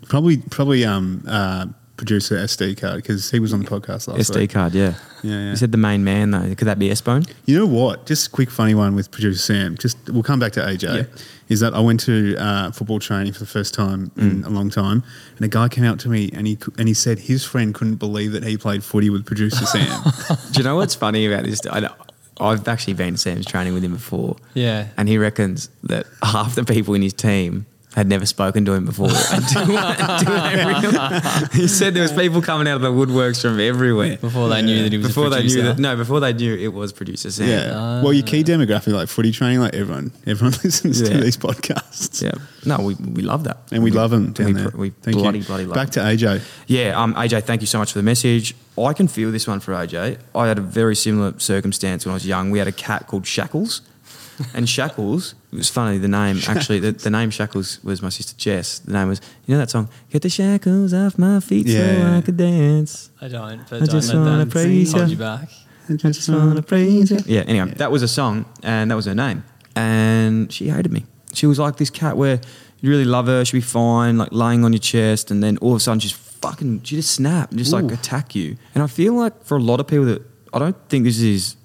Probably, 0.09 0.39
probably 0.39 0.85
um, 0.85 1.25
uh, 1.27 1.67
producer 2.01 2.35
SD 2.37 2.81
card 2.81 2.97
because 2.97 3.31
he 3.31 3.39
was 3.39 3.53
on 3.53 3.61
the 3.61 3.71
podcast 3.71 4.09
last 4.09 4.31
SD 4.31 4.37
week. 4.37 4.53
card, 4.53 4.75
yeah. 4.75 4.95
Yeah, 5.23 5.33
yeah. 5.33 5.51
He 5.51 5.57
said 5.57 5.71
the 5.71 5.79
main 5.79 6.03
man 6.03 6.31
though. 6.31 6.55
Could 6.55 6.67
that 6.67 6.79
be 6.79 6.91
S 6.91 7.03
Bone? 7.03 7.25
You 7.45 7.59
know 7.59 7.67
what? 7.67 8.07
Just 8.07 8.29
a 8.29 8.31
quick 8.31 8.51
funny 8.51 8.75
one 8.75 8.95
with 8.95 9.11
producer 9.11 9.39
Sam. 9.39 9.77
Just 9.77 9.99
we'll 10.09 10.23
come 10.23 10.41
back 10.41 10.53
to 10.53 10.61
AJ. 10.61 10.97
Yeah. 10.97 11.23
Is 11.51 11.61
that 11.61 11.75
I 11.75 11.81
went 11.81 12.01
to 12.01 12.37
uh, 12.39 12.71
football 12.71 13.01
training 13.01 13.35
for 13.35 13.41
the 13.41 13.47
first 13.47 13.75
time 13.75 14.11
in 14.17 14.45
a 14.45 14.49
long 14.49 14.71
time, 14.71 15.03
and 15.37 15.45
a 15.45 15.49
guy 15.49 15.69
came 15.69 15.85
out 15.85 16.01
to 16.01 16.09
me 16.09 16.31
and 16.33 16.47
he 16.47 16.57
and 16.79 16.89
he 16.89 16.95
said 16.95 17.19
his 17.19 17.45
friend 17.45 17.75
couldn't 17.75 17.97
believe 17.97 18.33
that 18.33 18.45
he 18.45 18.57
played 18.57 18.83
footy 18.83 19.11
with 19.11 19.27
producer 19.27 19.67
Sam. 19.67 20.03
Do 20.53 20.59
you 20.59 20.65
know 20.65 20.77
what's 20.77 20.95
funny 20.95 21.27
about 21.27 21.45
this? 21.45 21.61
I 21.71 21.81
know, 21.81 21.95
I've 22.41 22.67
actually 22.67 22.95
been 22.95 23.15
to 23.15 23.19
Sam's 23.19 23.45
training 23.45 23.75
with 23.75 23.85
him 23.85 23.93
before. 23.93 24.37
Yeah. 24.55 24.89
And 24.97 25.07
he 25.09 25.19
reckons 25.19 25.69
that 25.83 26.07
half 26.23 26.55
the 26.55 26.65
people 26.65 26.95
in 26.95 27.03
his 27.03 27.13
team 27.13 27.67
had 27.95 28.07
never 28.07 28.25
spoken 28.25 28.65
to 28.65 28.73
him 28.73 28.85
before. 28.85 29.09
until, 29.11 29.63
until 29.63 30.41
they 30.43 30.65
realised- 30.65 31.53
he 31.55 31.67
said 31.67 31.93
there 31.95 32.03
was 32.03 32.13
people 32.13 32.41
coming 32.41 32.69
out 32.69 32.77
of 32.77 32.83
the 32.83 32.91
woodworks 32.93 33.43
from 33.43 33.59
everywhere. 33.59 34.17
Before 34.17 34.49
they 34.49 34.63
knew 34.63 34.83
that 34.85 34.93
he 34.93 34.99
was 34.99 35.09
Before 35.09 35.27
a 35.27 35.31
they 35.31 35.43
knew 35.43 35.63
that 35.63 35.79
no, 35.79 35.97
before 35.97 36.21
they 36.21 36.33
knew 36.33 36.55
it 36.57 36.73
was 36.73 36.93
producer 36.93 37.31
Sam. 37.31 37.49
yeah. 37.49 38.03
well, 38.03 38.13
your 38.13 38.25
key 38.25 38.45
demographic, 38.45 38.93
like 38.93 39.09
footy 39.09 39.33
training, 39.33 39.61
like 39.61 39.75
everyone, 39.75 40.13
everyone 40.27 40.53
listens 40.65 41.03
to 41.03 41.19
these 41.19 41.37
podcasts. 41.37 42.23
Yeah. 42.23 42.33
No, 42.65 42.85
we, 42.85 42.95
we 42.95 43.23
love 43.23 43.45
that. 43.45 43.59
And 43.73 43.83
we, 43.83 43.91
love 43.91 44.11
them 44.11 44.33
down 44.33 44.47
we, 44.47 44.53
there. 44.53 44.71
We 44.75 44.91
Thank 44.91 45.17
bloody, 45.17 45.39
you. 45.41 45.45
bloody 45.45 45.65
love 45.67 45.75
Back 45.75 45.91
them. 45.91 46.17
to 46.19 46.25
AJ. 46.27 46.43
Yeah, 46.69 47.01
um, 47.01 47.15
AJ, 47.15 47.43
thank 47.45 47.61
you 47.61 47.67
so 47.67 47.79
much 47.79 47.93
for 47.93 47.99
the 47.99 48.03
message. 48.05 48.55
I 48.79 48.93
can 48.93 49.09
feel 49.09 49.33
this 49.33 49.47
one 49.49 49.61
for 49.61 49.73
AJ. 49.73 50.19
I 50.35 50.47
had 50.47 50.59
a 50.59 50.63
very 50.63 50.95
similar 50.95 51.39
circumstance 51.39 52.07
when 52.07 52.13
I 52.13 52.15
was 52.15 52.27
young. 52.27 52.51
We 52.51 52.59
had 52.59 52.69
a 52.69 52.73
cat 52.73 53.07
called 53.09 53.25
Shackles. 53.27 53.83
And 54.55 54.69
Shackles, 54.69 55.35
it 55.53 55.57
was 55.57 55.69
funny, 55.69 55.99
the 55.99 56.09
name, 56.09 56.39
actually, 56.49 56.81
the, 56.81 56.93
the 56.93 57.11
name 57.11 57.31
Shackles 57.31 57.83
was 57.85 58.03
my 58.03 58.09
sister 58.09 58.35
Jess. 58.37 58.79
The 58.81 58.93
name 58.93 59.09
was, 59.09 59.21
you 59.47 59.55
know 59.55 59.59
that 59.59 59.71
song, 59.71 59.89
Get 60.11 60.23
the 60.23 60.31
shackles 60.31 60.95
off 60.95 61.19
my 61.19 61.41
feet 61.41 61.69
so 61.69 62.17
I 62.17 62.21
could 62.21 62.37
dance. 62.37 63.11
I 63.21 63.29
don't, 63.29 63.59
but 63.69 63.77
I 63.77 63.79
don't 63.87 63.91
just 63.91 64.15
wanna 64.15 64.45
that 64.45 64.51
praise 64.51 64.93
hold 64.93 65.05
ya. 65.05 65.11
you 65.11 65.17
back. 65.17 65.51
I 65.89 65.95
just 65.95 66.29
wanna 66.29 66.63
praise 66.63 67.11
you. 67.11 67.19
Yeah, 67.27 67.43
anyway, 67.43 67.73
that 67.75 67.91
was 67.91 68.03
a 68.03 68.09
song, 68.09 68.47
and 68.63 68.91
that 68.91 68.95
was 68.95 69.07
her 69.07 69.15
name. 69.15 69.45
And 69.77 70.53
she 70.53 70.69
hated 70.69 70.93
me. 70.93 71.07
She 71.33 71.47
was 71.47 71.59
like 71.59 71.77
this 71.77 71.91
cat 71.91 72.17
where 72.17 72.41
you 72.81 72.91
really 72.91 73.05
love 73.05 73.27
her, 73.27 73.45
she'd 73.45 73.59
be 73.59 73.61
fine, 73.61 74.19
like 74.19 74.33
laying 74.33 74.65
on 74.65 74.73
your 74.73 74.81
chest, 74.81 75.31
and 75.31 75.43
then 75.43 75.59
all 75.59 75.73
of 75.73 75.77
a 75.77 75.81
sudden 75.81 76.01
she's 76.01 76.13
fucking, 76.13 76.83
she 76.83 76.97
just 76.97 77.13
snap 77.13 77.51
and 77.51 77.59
just 77.59 77.73
like 77.73 77.85
Ooh. 77.85 77.95
attack 77.95 78.35
you. 78.35 78.57
And 78.75 78.83
I 78.83 78.87
feel 78.87 79.15
like 79.15 79.45
for 79.45 79.57
a 79.57 79.61
lot 79.61 79.81
of 79.81 79.87
people 79.87 80.07
that, 80.07 80.23
I 80.53 80.59
don't 80.59 80.77
think 80.89 81.05
this 81.05 81.21
is, 81.21 81.57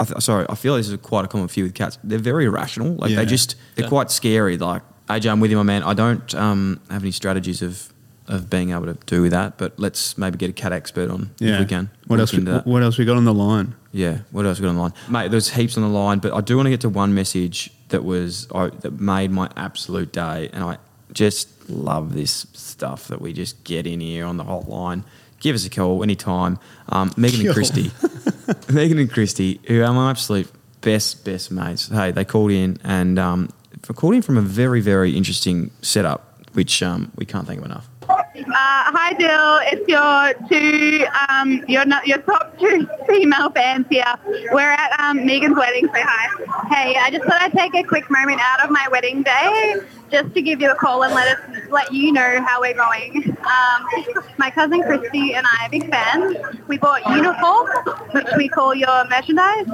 I 0.00 0.04
th- 0.04 0.20
sorry, 0.22 0.46
I 0.48 0.54
feel 0.54 0.76
this 0.76 0.88
is 0.88 0.96
quite 0.98 1.24
a 1.26 1.28
common 1.28 1.48
fear 1.48 1.64
with 1.64 1.74
cats. 1.74 1.98
They're 2.02 2.18
very 2.18 2.46
irrational. 2.46 2.94
Like 2.94 3.10
Yeah. 3.10 3.16
they 3.16 3.26
just, 3.26 3.54
they're 3.74 3.84
Yeah. 3.84 3.88
quite 3.90 4.10
scary. 4.10 4.56
Like, 4.56 4.82
AJ, 5.08 5.30
I'm 5.30 5.40
with 5.40 5.50
you, 5.50 5.56
my 5.58 5.62
man. 5.62 5.82
I 5.82 5.92
don't 5.94 6.34
um, 6.34 6.80
have 6.90 7.02
any 7.02 7.10
strategies 7.10 7.60
of, 7.62 7.92
of 8.26 8.48
being 8.48 8.70
able 8.70 8.86
to 8.86 8.96
do 9.06 9.20
with 9.22 9.32
that, 9.32 9.58
but 9.58 9.78
let's 9.78 10.16
maybe 10.16 10.38
get 10.38 10.48
a 10.50 10.52
cat 10.54 10.72
expert 10.72 11.10
on 11.10 11.30
Yeah. 11.38 11.54
if 11.54 11.60
we 11.60 11.66
can. 11.66 11.90
What 12.06 12.18
else? 12.18 12.32
We, 12.32 12.42
what 12.42 12.82
else 12.82 12.96
we 12.96 13.04
got 13.04 13.16
on 13.18 13.24
the 13.24 13.34
line? 13.34 13.74
Yeah, 13.92 14.18
what 14.30 14.46
else 14.46 14.58
we 14.58 14.62
got 14.62 14.70
on 14.70 14.76
the 14.76 14.82
line, 14.82 14.92
mate? 15.08 15.30
There's 15.32 15.50
heaps 15.50 15.76
on 15.76 15.82
the 15.82 15.88
line, 15.88 16.20
but 16.20 16.32
I 16.32 16.40
do 16.40 16.56
want 16.56 16.66
to 16.66 16.70
get 16.70 16.80
to 16.82 16.88
one 16.88 17.12
message 17.12 17.70
that 17.88 18.04
was 18.04 18.46
I, 18.54 18.68
that 18.68 19.00
made 19.00 19.32
my 19.32 19.50
absolute 19.56 20.12
day, 20.12 20.48
and 20.52 20.62
I 20.64 20.78
just 21.12 21.48
love 21.68 22.14
this 22.14 22.46
stuff 22.54 23.08
that 23.08 23.20
we 23.20 23.32
just 23.32 23.62
get 23.64 23.86
in 23.86 23.98
here 24.00 24.24
on 24.26 24.36
the 24.36 24.44
hotline. 24.44 25.02
Give 25.40 25.54
us 25.54 25.66
a 25.66 25.70
call 25.70 26.02
anytime. 26.02 26.58
Um, 26.88 27.12
Megan 27.16 27.46
and 27.46 27.54
Christy, 27.54 27.90
Megan 28.72 28.98
and 28.98 29.10
Christy, 29.10 29.60
who 29.66 29.82
are 29.82 29.92
my 29.92 30.10
absolute 30.10 30.50
best 30.80 31.24
best 31.24 31.50
mates. 31.50 31.88
Hey, 31.88 32.10
they 32.12 32.24
called 32.24 32.50
in 32.50 32.78
and 32.84 33.18
um, 33.18 33.48
called 33.94 34.14
in 34.14 34.22
from 34.22 34.36
a 34.36 34.42
very 34.42 34.80
very 34.80 35.16
interesting 35.16 35.70
setup, 35.82 36.46
which 36.52 36.82
um, 36.82 37.10
we 37.16 37.24
can't 37.24 37.46
think 37.46 37.60
of 37.60 37.64
enough. 37.64 37.88
Uh, 38.32 38.44
hi, 38.54 39.12
Dill. 39.14 39.58
It's 39.72 39.88
your 39.88 40.48
two, 40.48 41.04
um, 41.28 41.64
your 41.66 41.84
your 42.04 42.18
top 42.18 42.56
two 42.60 42.88
female 43.08 43.50
fans 43.50 43.86
here. 43.90 44.04
We're 44.52 44.70
at 44.70 45.00
um, 45.00 45.26
Megan's 45.26 45.56
wedding. 45.56 45.88
Say 45.92 46.00
hi. 46.00 46.68
Hey, 46.72 46.96
I 46.96 47.10
just 47.10 47.24
thought 47.24 47.42
I'd 47.42 47.52
take 47.52 47.74
a 47.74 47.82
quick 47.82 48.08
moment 48.08 48.40
out 48.40 48.64
of 48.64 48.70
my 48.70 48.86
wedding 48.92 49.24
day 49.24 49.74
just 50.12 50.32
to 50.34 50.42
give 50.42 50.60
you 50.60 50.70
a 50.70 50.76
call 50.76 51.02
and 51.02 51.12
let 51.12 51.26
us 51.26 51.70
let 51.70 51.92
you 51.92 52.12
know 52.12 52.40
how 52.46 52.60
we're 52.60 52.74
going. 52.74 53.36
Um, 53.40 54.14
my 54.38 54.50
cousin 54.50 54.80
Christy 54.82 55.34
and 55.34 55.44
I 55.44 55.66
are 55.66 55.70
big 55.70 55.90
fans. 55.90 56.36
We 56.68 56.78
bought 56.78 57.04
uniform, 57.10 57.68
which 58.12 58.28
we 58.36 58.48
call 58.48 58.76
your 58.76 59.08
merchandise. 59.08 59.66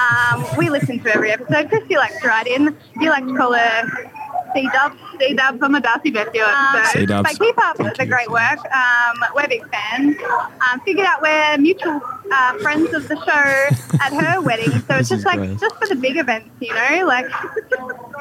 Um, 0.00 0.44
we 0.58 0.68
listen 0.68 0.98
to 0.98 1.14
every 1.14 1.30
episode. 1.30 1.68
Christy 1.68 1.96
likes 1.96 2.20
to 2.22 2.26
write 2.26 2.48
in. 2.48 2.76
You 3.00 3.10
like 3.10 3.24
to 3.24 3.36
call 3.36 3.52
her 3.52 4.10
C 4.54 4.68
Dubs. 4.72 4.96
C 5.18 5.34
Dubs. 5.34 5.58
I'm 5.62 5.74
a 5.74 5.80
Darcy 5.80 6.10
Beth 6.10 6.28
um, 6.28 6.84
C-dubs. 6.86 7.38
Keep 7.38 7.58
up 7.58 7.76
Thank 7.76 7.96
the 7.96 8.04
you. 8.04 8.10
great 8.10 8.30
work. 8.30 8.58
Um, 8.72 9.24
we're 9.34 9.48
big 9.48 9.68
fans. 9.70 10.16
Um, 10.22 10.80
figured 10.80 11.06
out 11.06 11.20
we're 11.22 11.58
mutual 11.58 12.00
uh, 12.32 12.58
friends 12.58 12.92
of 12.94 13.08
the 13.08 13.16
show 13.16 13.98
at 14.00 14.12
her 14.12 14.40
wedding, 14.42 14.70
so 14.70 14.96
it's 14.96 15.08
just 15.08 15.24
like 15.24 15.38
great. 15.38 15.58
just 15.58 15.76
for 15.76 15.88
the 15.88 15.96
big 15.96 16.16
events, 16.16 16.50
you 16.60 16.74
know, 16.74 17.06
like 17.06 17.26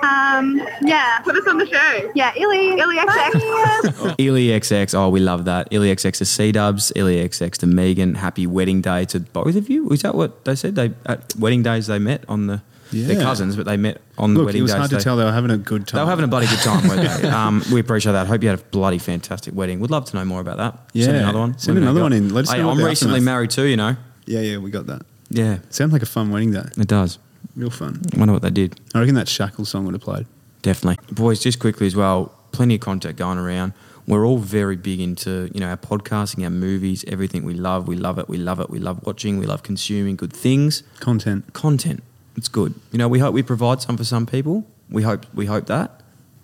um, 0.04 0.62
yeah. 0.82 1.20
Put 1.24 1.36
us 1.38 1.48
on 1.48 1.58
the 1.58 1.66
show. 1.66 2.12
Yeah, 2.16 2.34
Illy, 2.36 2.80
Illy 2.80 2.98
XX. 2.98 4.16
Illy 4.20 4.48
XX, 4.48 4.94
oh, 4.96 5.10
we 5.10 5.20
love 5.20 5.46
that. 5.46 5.68
Illy 5.72 5.94
XX 5.96 6.18
to 6.18 6.26
C 6.26 6.52
Dubs, 6.52 6.92
Illy 6.96 7.18
XX 7.28 7.52
to 7.60 7.68
Megan. 7.68 8.16
Happy 8.16 8.46
wedding 8.46 8.82
day 8.82 9.06
to 9.06 9.20
both 9.22 9.56
of 9.56 9.70
you. 9.70 9.90
Is 9.90 10.02
that 10.02 10.16
what 10.16 10.46
they 10.46 10.56
said? 10.56 10.76
They 10.76 10.92
at 11.06 11.36
wedding 11.38 11.64
days 11.64 11.88
they 11.88 12.00
met 12.00 12.24
on 12.28 12.48
the. 12.48 12.62
They're 12.92 13.20
cousins, 13.24 13.56
but 13.56 13.66
they 13.66 13.76
met 13.76 14.00
on 14.20 14.36
the 14.36 14.42
Look, 14.42 14.46
wedding 14.48 14.60
it 14.60 14.62
was 14.62 14.72
days. 14.72 14.78
hard 14.78 14.90
to 14.92 14.98
they- 14.98 15.02
tell 15.02 15.18
they 15.18 15.24
were 15.24 15.32
having 15.32 15.50
a 15.50 15.58
good 15.58 15.88
time. 15.88 15.98
They 15.98 16.04
were 16.04 16.10
having 16.12 16.26
a 16.26 16.28
bloody 16.28 16.46
good 16.46 16.60
time, 16.60 16.88
weren't 16.88 17.22
they? 17.24 17.28
Um, 17.44 17.64
we 17.74 17.80
appreciate 17.80 18.12
that. 18.12 18.28
Hope 18.28 18.44
you 18.44 18.50
had 18.50 18.60
a 18.60 18.62
bloody 18.66 19.00
fantastic 19.00 19.56
wedding. 19.56 19.80
We'd 19.80 19.90
love 19.90 20.06
to 20.12 20.16
know 20.16 20.24
more 20.26 20.40
about 20.42 20.58
that. 20.58 20.78
Yeah. 20.94 21.06
Send 21.06 21.18
Yeah. 21.18 21.24
another 21.24 21.40
one. 21.40 21.58
Send 21.58 21.74
Let 21.76 21.80
me 21.80 21.86
know 21.86 21.92
another 21.92 22.04
one 22.04 22.14
in. 22.14 22.32
Let 22.36 22.44
us 22.46 22.52
Hey, 22.52 22.60
know 22.60 22.68
what 22.68 22.78
I'm 22.78 22.86
recently 22.86 23.20
married 23.20 23.50
too. 23.50 23.64
You 23.66 23.78
know. 23.78 23.96
Yeah, 24.28 24.42
yeah, 24.42 24.58
we 24.58 24.70
got 24.70 24.86
that. 24.86 25.02
Yeah, 25.32 25.58
Sounds 25.72 25.92
like 25.92 26.04
a 26.04 26.06
fun 26.06 26.30
wedding 26.30 26.52
day. 26.52 26.66
it 26.78 26.88
does. 26.88 27.18
Real 27.56 27.70
fun. 27.70 28.02
I 28.14 28.18
wonder 28.18 28.34
what 28.34 28.42
they 28.42 28.50
did. 28.50 28.80
I 28.96 29.00
reckon 29.00 29.16
that 29.16 29.28
Shackle 29.28 29.66
song 29.66 29.86
would 29.86 29.94
have 29.94 30.02
played. 30.02 30.26
Definitely. 30.62 31.04
Boys, 31.14 31.40
just 31.40 31.60
quickly 31.60 31.88
as 31.88 31.96
well, 31.96 32.34
plenty 32.52 32.76
of 32.76 32.82
content 32.82 33.18
going 33.18 33.38
around. 33.38 33.74
We're 34.08 34.26
all 34.26 34.38
very 34.40 34.76
big 34.76 35.00
into, 35.00 35.50
you 35.54 35.60
know, 35.62 35.70
our 35.70 35.78
podcasting, 35.78 36.44
our 36.44 36.50
movies, 36.50 37.06
everything 37.08 37.44
we 37.44 37.54
love. 37.54 37.88
We 37.88 37.96
love 37.96 38.18
it. 38.18 38.28
We 38.28 38.38
love 38.38 38.60
it. 38.60 38.70
We 38.70 38.80
love 38.80 39.06
watching. 39.06 39.40
We 39.40 39.46
love 39.46 39.64
consuming 39.64 40.16
good 40.16 40.34
things. 40.34 40.84
Content. 41.00 41.54
Content. 41.54 42.04
It's 42.36 42.50
good. 42.50 42.74
You 42.92 42.98
know, 42.98 43.08
we 43.08 43.20
hope 43.20 43.34
we 43.34 43.44
provide 43.44 43.82
some 43.82 43.96
for 43.96 44.04
some 44.04 44.26
people. 44.26 44.66
We 44.90 45.04
hope 45.04 45.26
we 45.34 45.46
hope 45.46 45.68
that. 45.68 46.02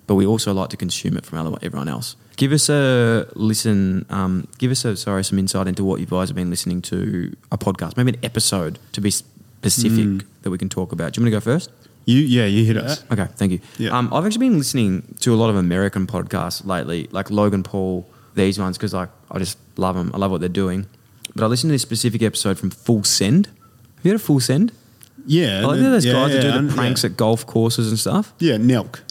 But 0.07 0.15
we 0.15 0.25
also 0.25 0.53
like 0.53 0.69
to 0.69 0.77
consume 0.77 1.17
it 1.17 1.25
from 1.25 1.57
everyone 1.61 1.87
else. 1.87 2.15
Give 2.35 2.51
us 2.51 2.69
a 2.69 3.27
listen. 3.35 4.05
Um, 4.09 4.47
give 4.57 4.71
us 4.71 4.85
a 4.85 4.95
sorry 4.95 5.23
some 5.23 5.37
insight 5.37 5.67
into 5.67 5.83
what 5.83 5.99
you 5.99 6.05
guys 6.05 6.29
have 6.29 6.35
been 6.35 6.49
listening 6.49 6.81
to 6.83 7.35
a 7.51 7.57
podcast, 7.57 7.97
maybe 7.97 8.13
an 8.13 8.19
episode 8.23 8.79
to 8.93 9.01
be 9.01 9.11
specific 9.61 10.05
Mm. 10.05 10.23
that 10.43 10.49
we 10.49 10.57
can 10.57 10.69
talk 10.69 10.91
about. 10.91 11.13
Do 11.13 11.19
you 11.21 11.25
want 11.25 11.33
to 11.33 11.49
go 11.49 11.53
first? 11.53 11.69
You, 12.05 12.19
yeah, 12.19 12.45
you 12.45 12.65
hit 12.65 12.77
us. 12.77 13.03
Okay, 13.11 13.27
thank 13.35 13.51
you. 13.51 13.59
Yeah. 13.77 13.95
Um, 13.97 14.11
I've 14.11 14.25
actually 14.25 14.47
been 14.49 14.57
listening 14.57 15.03
to 15.19 15.33
a 15.33 15.37
lot 15.37 15.49
of 15.49 15.55
American 15.55 16.07
podcasts 16.07 16.65
lately, 16.65 17.07
like 17.11 17.29
Logan 17.29 17.61
Paul, 17.61 18.07
these 18.35 18.57
ones, 18.57 18.77
because 18.77 18.93
like 18.93 19.09
I 19.29 19.37
just 19.37 19.57
love 19.77 19.95
them. 19.95 20.09
I 20.13 20.17
love 20.17 20.31
what 20.31 20.39
they're 20.39 20.49
doing. 20.49 20.87
But 21.35 21.43
I 21.43 21.47
listened 21.47 21.69
to 21.69 21.73
this 21.73 21.81
specific 21.83 22.23
episode 22.23 22.57
from 22.57 22.71
Full 22.71 23.03
Send. 23.03 23.47
Have 23.47 24.05
you 24.05 24.11
heard 24.11 24.15
of 24.15 24.21
Full 24.23 24.39
Send? 24.39 24.71
Yeah. 25.27 25.59
I 25.61 25.65
like 25.65 25.79
those 25.81 26.05
yeah, 26.05 26.13
guys 26.13 26.31
that 26.31 26.41
do 26.41 26.67
the 26.67 26.73
pranks 26.73 27.03
yeah. 27.03 27.09
at 27.11 27.17
golf 27.17 27.45
courses 27.45 27.89
and 27.89 27.99
stuff. 27.99 28.33
Yeah, 28.39 28.55
Nelk. 28.55 29.01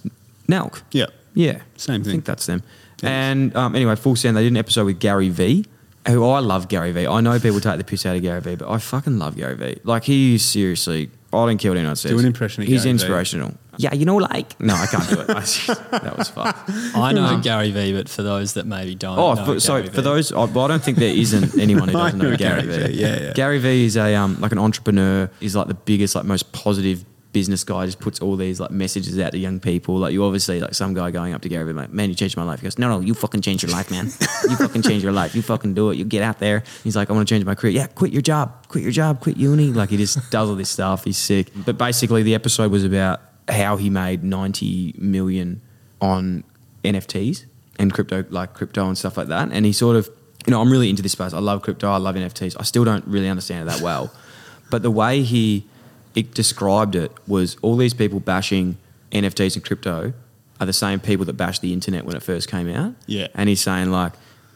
Nelk. 0.48 0.82
Yeah. 0.90 1.06
Yeah, 1.34 1.60
Same 1.76 2.02
thing. 2.02 2.10
I 2.10 2.12
think 2.14 2.24
that's 2.24 2.46
them. 2.46 2.62
Yes. 3.00 3.10
And 3.10 3.54
um, 3.54 3.76
anyway, 3.76 3.94
Full 3.94 4.16
Send. 4.16 4.36
They 4.36 4.42
did 4.42 4.50
an 4.52 4.56
episode 4.56 4.86
with 4.86 4.98
Gary 4.98 5.28
Vee. 5.28 5.66
Who 6.08 6.24
I 6.26 6.40
love 6.40 6.68
Gary 6.68 6.92
Vee. 6.92 7.06
I 7.06 7.20
know 7.20 7.38
people 7.38 7.60
take 7.60 7.78
the 7.78 7.84
piss 7.84 8.04
out 8.06 8.16
of 8.16 8.22
Gary 8.22 8.40
Vee, 8.40 8.56
but 8.56 8.68
I 8.70 8.78
fucking 8.78 9.18
love 9.18 9.36
Gary 9.36 9.54
Vee. 9.56 9.78
Like 9.84 10.04
he 10.04 10.34
is 10.36 10.44
seriously. 10.44 11.10
I 11.30 11.44
don't 11.44 11.58
care 11.58 11.70
what 11.70 11.76
anyone 11.76 11.94
says. 11.94 12.10
Do 12.10 12.18
an 12.18 12.24
impression 12.24 12.62
of 12.62 12.68
He's 12.68 12.84
Gary 12.84 12.84
Vee. 12.84 12.90
inspirational. 13.02 13.54
Yeah, 13.76 13.92
you 13.94 14.06
know, 14.06 14.16
like 14.16 14.58
no, 14.60 14.74
I 14.74 14.86
can't 14.86 15.08
do 15.08 15.20
it. 15.20 15.26
That 15.26 16.14
was 16.16 16.28
fun. 16.30 16.54
I 16.94 17.12
know 17.12 17.38
Gary 17.42 17.70
Vee, 17.70 17.92
but 17.92 18.08
for 18.08 18.22
those 18.22 18.54
that 18.54 18.66
maybe 18.66 18.94
don't, 18.94 19.18
Oh, 19.18 19.34
know 19.34 19.44
for, 19.44 19.60
so 19.60 19.80
Gary 19.82 19.94
for 19.94 20.00
those, 20.02 20.32
I, 20.32 20.44
well, 20.46 20.64
I 20.64 20.68
don't 20.68 20.82
think 20.82 20.96
there 20.98 21.14
isn't 21.14 21.58
anyone 21.58 21.88
who 21.88 21.92
doesn't 21.98 22.18
know 22.18 22.30
know 22.30 22.36
Gary 22.36 22.62
Gary 22.62 22.86
V. 22.88 22.92
V, 22.94 23.00
yeah, 23.00 23.20
yeah. 23.20 23.32
Gary 23.34 23.58
Vee 23.58 23.84
is 23.84 23.96
a 23.96 24.14
um, 24.14 24.40
like 24.40 24.52
an 24.52 24.58
entrepreneur. 24.58 25.30
Is 25.40 25.54
like 25.54 25.68
the 25.68 25.74
biggest, 25.74 26.14
like 26.14 26.24
most 26.24 26.50
positive 26.52 27.04
business 27.32 27.64
guy. 27.64 27.86
Just 27.86 28.00
puts 28.00 28.20
all 28.20 28.36
these 28.36 28.60
like 28.60 28.70
messages 28.70 29.18
out 29.18 29.32
to 29.32 29.38
young 29.38 29.60
people. 29.60 29.96
Like 29.96 30.12
you 30.12 30.24
obviously 30.24 30.60
like 30.60 30.74
some 30.74 30.94
guy 30.94 31.10
going 31.10 31.34
up 31.34 31.42
to 31.42 31.48
Gary 31.48 31.72
Vee, 31.72 31.72
like, 31.72 31.92
man, 31.92 32.08
you 32.08 32.14
changed 32.14 32.36
my 32.36 32.42
life. 32.42 32.60
He 32.60 32.64
goes, 32.64 32.78
no, 32.78 32.88
no, 32.88 33.00
you 33.00 33.14
fucking 33.14 33.42
changed 33.42 33.62
your 33.62 33.72
life, 33.72 33.90
man. 33.90 34.06
you 34.48 34.56
fucking 34.56 34.82
change 34.82 35.02
your 35.02 35.12
life. 35.12 35.34
You 35.34 35.42
fucking 35.42 35.74
do 35.74 35.90
it. 35.90 35.96
You 35.96 36.04
get 36.04 36.22
out 36.22 36.38
there. 36.38 36.62
He's 36.84 36.96
like, 36.96 37.10
I 37.10 37.12
want 37.12 37.28
to 37.28 37.32
change 37.32 37.44
my 37.44 37.54
career. 37.54 37.72
Yeah, 37.72 37.86
quit 37.86 38.12
your 38.12 38.22
job. 38.22 38.68
Quit 38.68 38.82
your 38.82 38.92
job. 38.92 39.20
Quit 39.20 39.36
uni. 39.36 39.68
Like 39.68 39.90
he 39.90 39.96
just 39.96 40.30
does 40.30 40.48
all 40.48 40.56
this 40.56 40.70
stuff. 40.70 41.04
He's 41.04 41.18
sick. 41.18 41.50
But 41.54 41.78
basically, 41.78 42.22
the 42.22 42.34
episode 42.34 42.70
was 42.70 42.84
about 42.84 43.20
how 43.48 43.76
he 43.76 43.90
made 43.90 44.24
ninety 44.24 44.94
million 44.98 45.62
on 46.00 46.44
NFTs 46.84 47.46
and 47.78 47.92
crypto, 47.92 48.24
like 48.30 48.54
crypto 48.54 48.86
and 48.86 48.96
stuff 48.96 49.16
like 49.16 49.28
that. 49.28 49.50
And 49.52 49.64
he 49.64 49.72
sort 49.72 49.96
of, 49.96 50.08
you 50.46 50.50
know, 50.50 50.60
I'm 50.60 50.70
really 50.70 50.90
into 50.90 51.02
this 51.02 51.12
space. 51.12 51.32
I 51.32 51.38
love 51.38 51.62
crypto. 51.62 51.90
I 51.90 51.96
love 51.96 52.14
NFTs. 52.14 52.56
I 52.58 52.62
still 52.62 52.84
don't 52.84 53.06
really 53.06 53.28
understand 53.28 53.68
it 53.68 53.72
that 53.72 53.80
well, 53.80 54.12
but 54.70 54.82
the 54.82 54.90
way 54.90 55.22
he 55.22 55.66
it 56.14 56.34
described 56.34 56.94
it 56.94 57.12
was 57.26 57.56
all 57.62 57.76
these 57.76 57.94
people 57.94 58.20
bashing 58.20 58.76
NFTs 59.12 59.56
and 59.56 59.64
crypto 59.64 60.12
are 60.60 60.66
the 60.66 60.72
same 60.72 61.00
people 61.00 61.24
that 61.26 61.34
bashed 61.34 61.62
the 61.62 61.72
internet 61.72 62.04
when 62.04 62.16
it 62.16 62.22
first 62.22 62.48
came 62.48 62.68
out. 62.68 62.94
Yeah. 63.06 63.28
And 63.34 63.48
he's 63.48 63.60
saying 63.60 63.90
like 63.90 64.12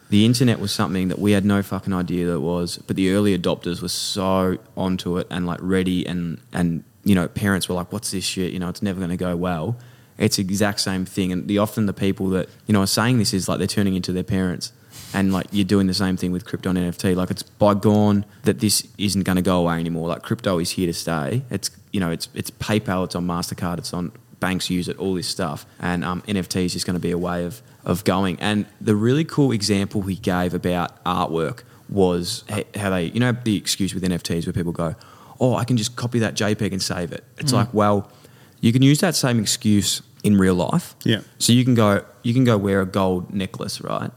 the 0.09 0.25
internet 0.25 0.59
was 0.59 0.71
something 0.71 1.07
that 1.07 1.19
we 1.19 1.31
had 1.31 1.45
no 1.45 1.63
fucking 1.63 1.93
idea 1.93 2.27
that 2.27 2.33
it 2.33 2.41
was, 2.41 2.77
but 2.77 2.95
the 2.95 3.11
early 3.11 3.37
adopters 3.37 3.81
were 3.81 3.87
so 3.87 4.57
onto 4.75 5.17
it 5.17 5.27
and 5.29 5.47
like 5.47 5.59
ready 5.61 6.05
and 6.05 6.39
and 6.51 6.83
you 7.03 7.15
know 7.15 7.27
parents 7.27 7.67
were 7.67 7.75
like, 7.75 7.91
"What's 7.91 8.11
this 8.11 8.23
shit? 8.23 8.53
You 8.53 8.59
know, 8.59 8.69
it's 8.69 8.81
never 8.81 8.99
going 8.99 9.09
to 9.09 9.17
go 9.17 9.35
well." 9.35 9.75
It's 10.17 10.35
the 10.35 10.43
exact 10.43 10.81
same 10.81 11.05
thing, 11.05 11.31
and 11.31 11.47
the 11.47 11.57
often 11.57 11.87
the 11.87 11.93
people 11.93 12.29
that 12.29 12.47
you 12.67 12.73
know 12.73 12.81
are 12.81 12.87
saying 12.87 13.17
this 13.17 13.33
is 13.33 13.49
like 13.49 13.57
they're 13.57 13.67
turning 13.67 13.95
into 13.95 14.11
their 14.11 14.23
parents, 14.23 14.71
and 15.13 15.31
like 15.31 15.47
you're 15.51 15.65
doing 15.65 15.87
the 15.87 15.93
same 15.93 16.17
thing 16.17 16.31
with 16.31 16.45
crypto 16.45 16.69
and 16.69 16.77
NFT. 16.79 17.15
Like 17.15 17.31
it's 17.31 17.43
bygone 17.43 18.25
that 18.43 18.59
this 18.59 18.87
isn't 18.97 19.23
going 19.23 19.35
to 19.35 19.41
go 19.41 19.59
away 19.59 19.75
anymore. 19.79 20.07
Like 20.07 20.23
crypto 20.23 20.59
is 20.59 20.71
here 20.71 20.87
to 20.87 20.93
stay. 20.93 21.43
It's 21.49 21.71
you 21.91 21.99
know 21.99 22.11
it's 22.11 22.29
it's 22.33 22.51
PayPal, 22.51 23.05
it's 23.05 23.15
on 23.15 23.25
Mastercard, 23.27 23.77
it's 23.77 23.93
on 23.93 24.11
banks 24.39 24.69
use 24.69 24.89
it, 24.89 24.97
all 24.97 25.13
this 25.13 25.27
stuff, 25.27 25.65
and 25.79 26.03
um, 26.03 26.21
NFT 26.23 26.65
is 26.65 26.73
just 26.73 26.85
going 26.85 26.95
to 26.95 27.01
be 27.01 27.11
a 27.11 27.17
way 27.17 27.45
of 27.45 27.61
of 27.85 28.03
going. 28.03 28.39
And 28.39 28.65
the 28.81 28.95
really 28.95 29.23
cool 29.23 29.51
example 29.51 30.01
he 30.01 30.15
gave 30.15 30.53
about 30.53 31.03
artwork 31.03 31.63
was 31.89 32.43
how 32.75 32.89
they, 32.89 33.05
you 33.05 33.19
know, 33.19 33.31
the 33.31 33.55
excuse 33.55 33.93
with 33.93 34.03
NFTs 34.03 34.45
where 34.45 34.53
people 34.53 34.71
go, 34.71 34.95
"Oh, 35.39 35.55
I 35.55 35.63
can 35.63 35.77
just 35.77 35.95
copy 35.95 36.19
that 36.19 36.35
JPEG 36.35 36.71
and 36.71 36.81
save 36.81 37.11
it." 37.11 37.23
It's 37.37 37.53
like, 37.53 37.73
well, 37.73 38.09
you 38.61 38.71
can 38.71 38.81
use 38.81 38.99
that 39.01 39.15
same 39.15 39.39
excuse 39.39 40.01
in 40.23 40.37
real 40.37 40.55
life. 40.55 40.95
Yeah. 41.03 41.21
So 41.37 41.51
you 41.51 41.65
can 41.65 41.75
go, 41.75 42.05
you 42.23 42.33
can 42.33 42.45
go 42.45 42.57
wear 42.57 42.81
a 42.81 42.85
gold 42.85 43.33
necklace, 43.33 43.81
right? 43.81 44.11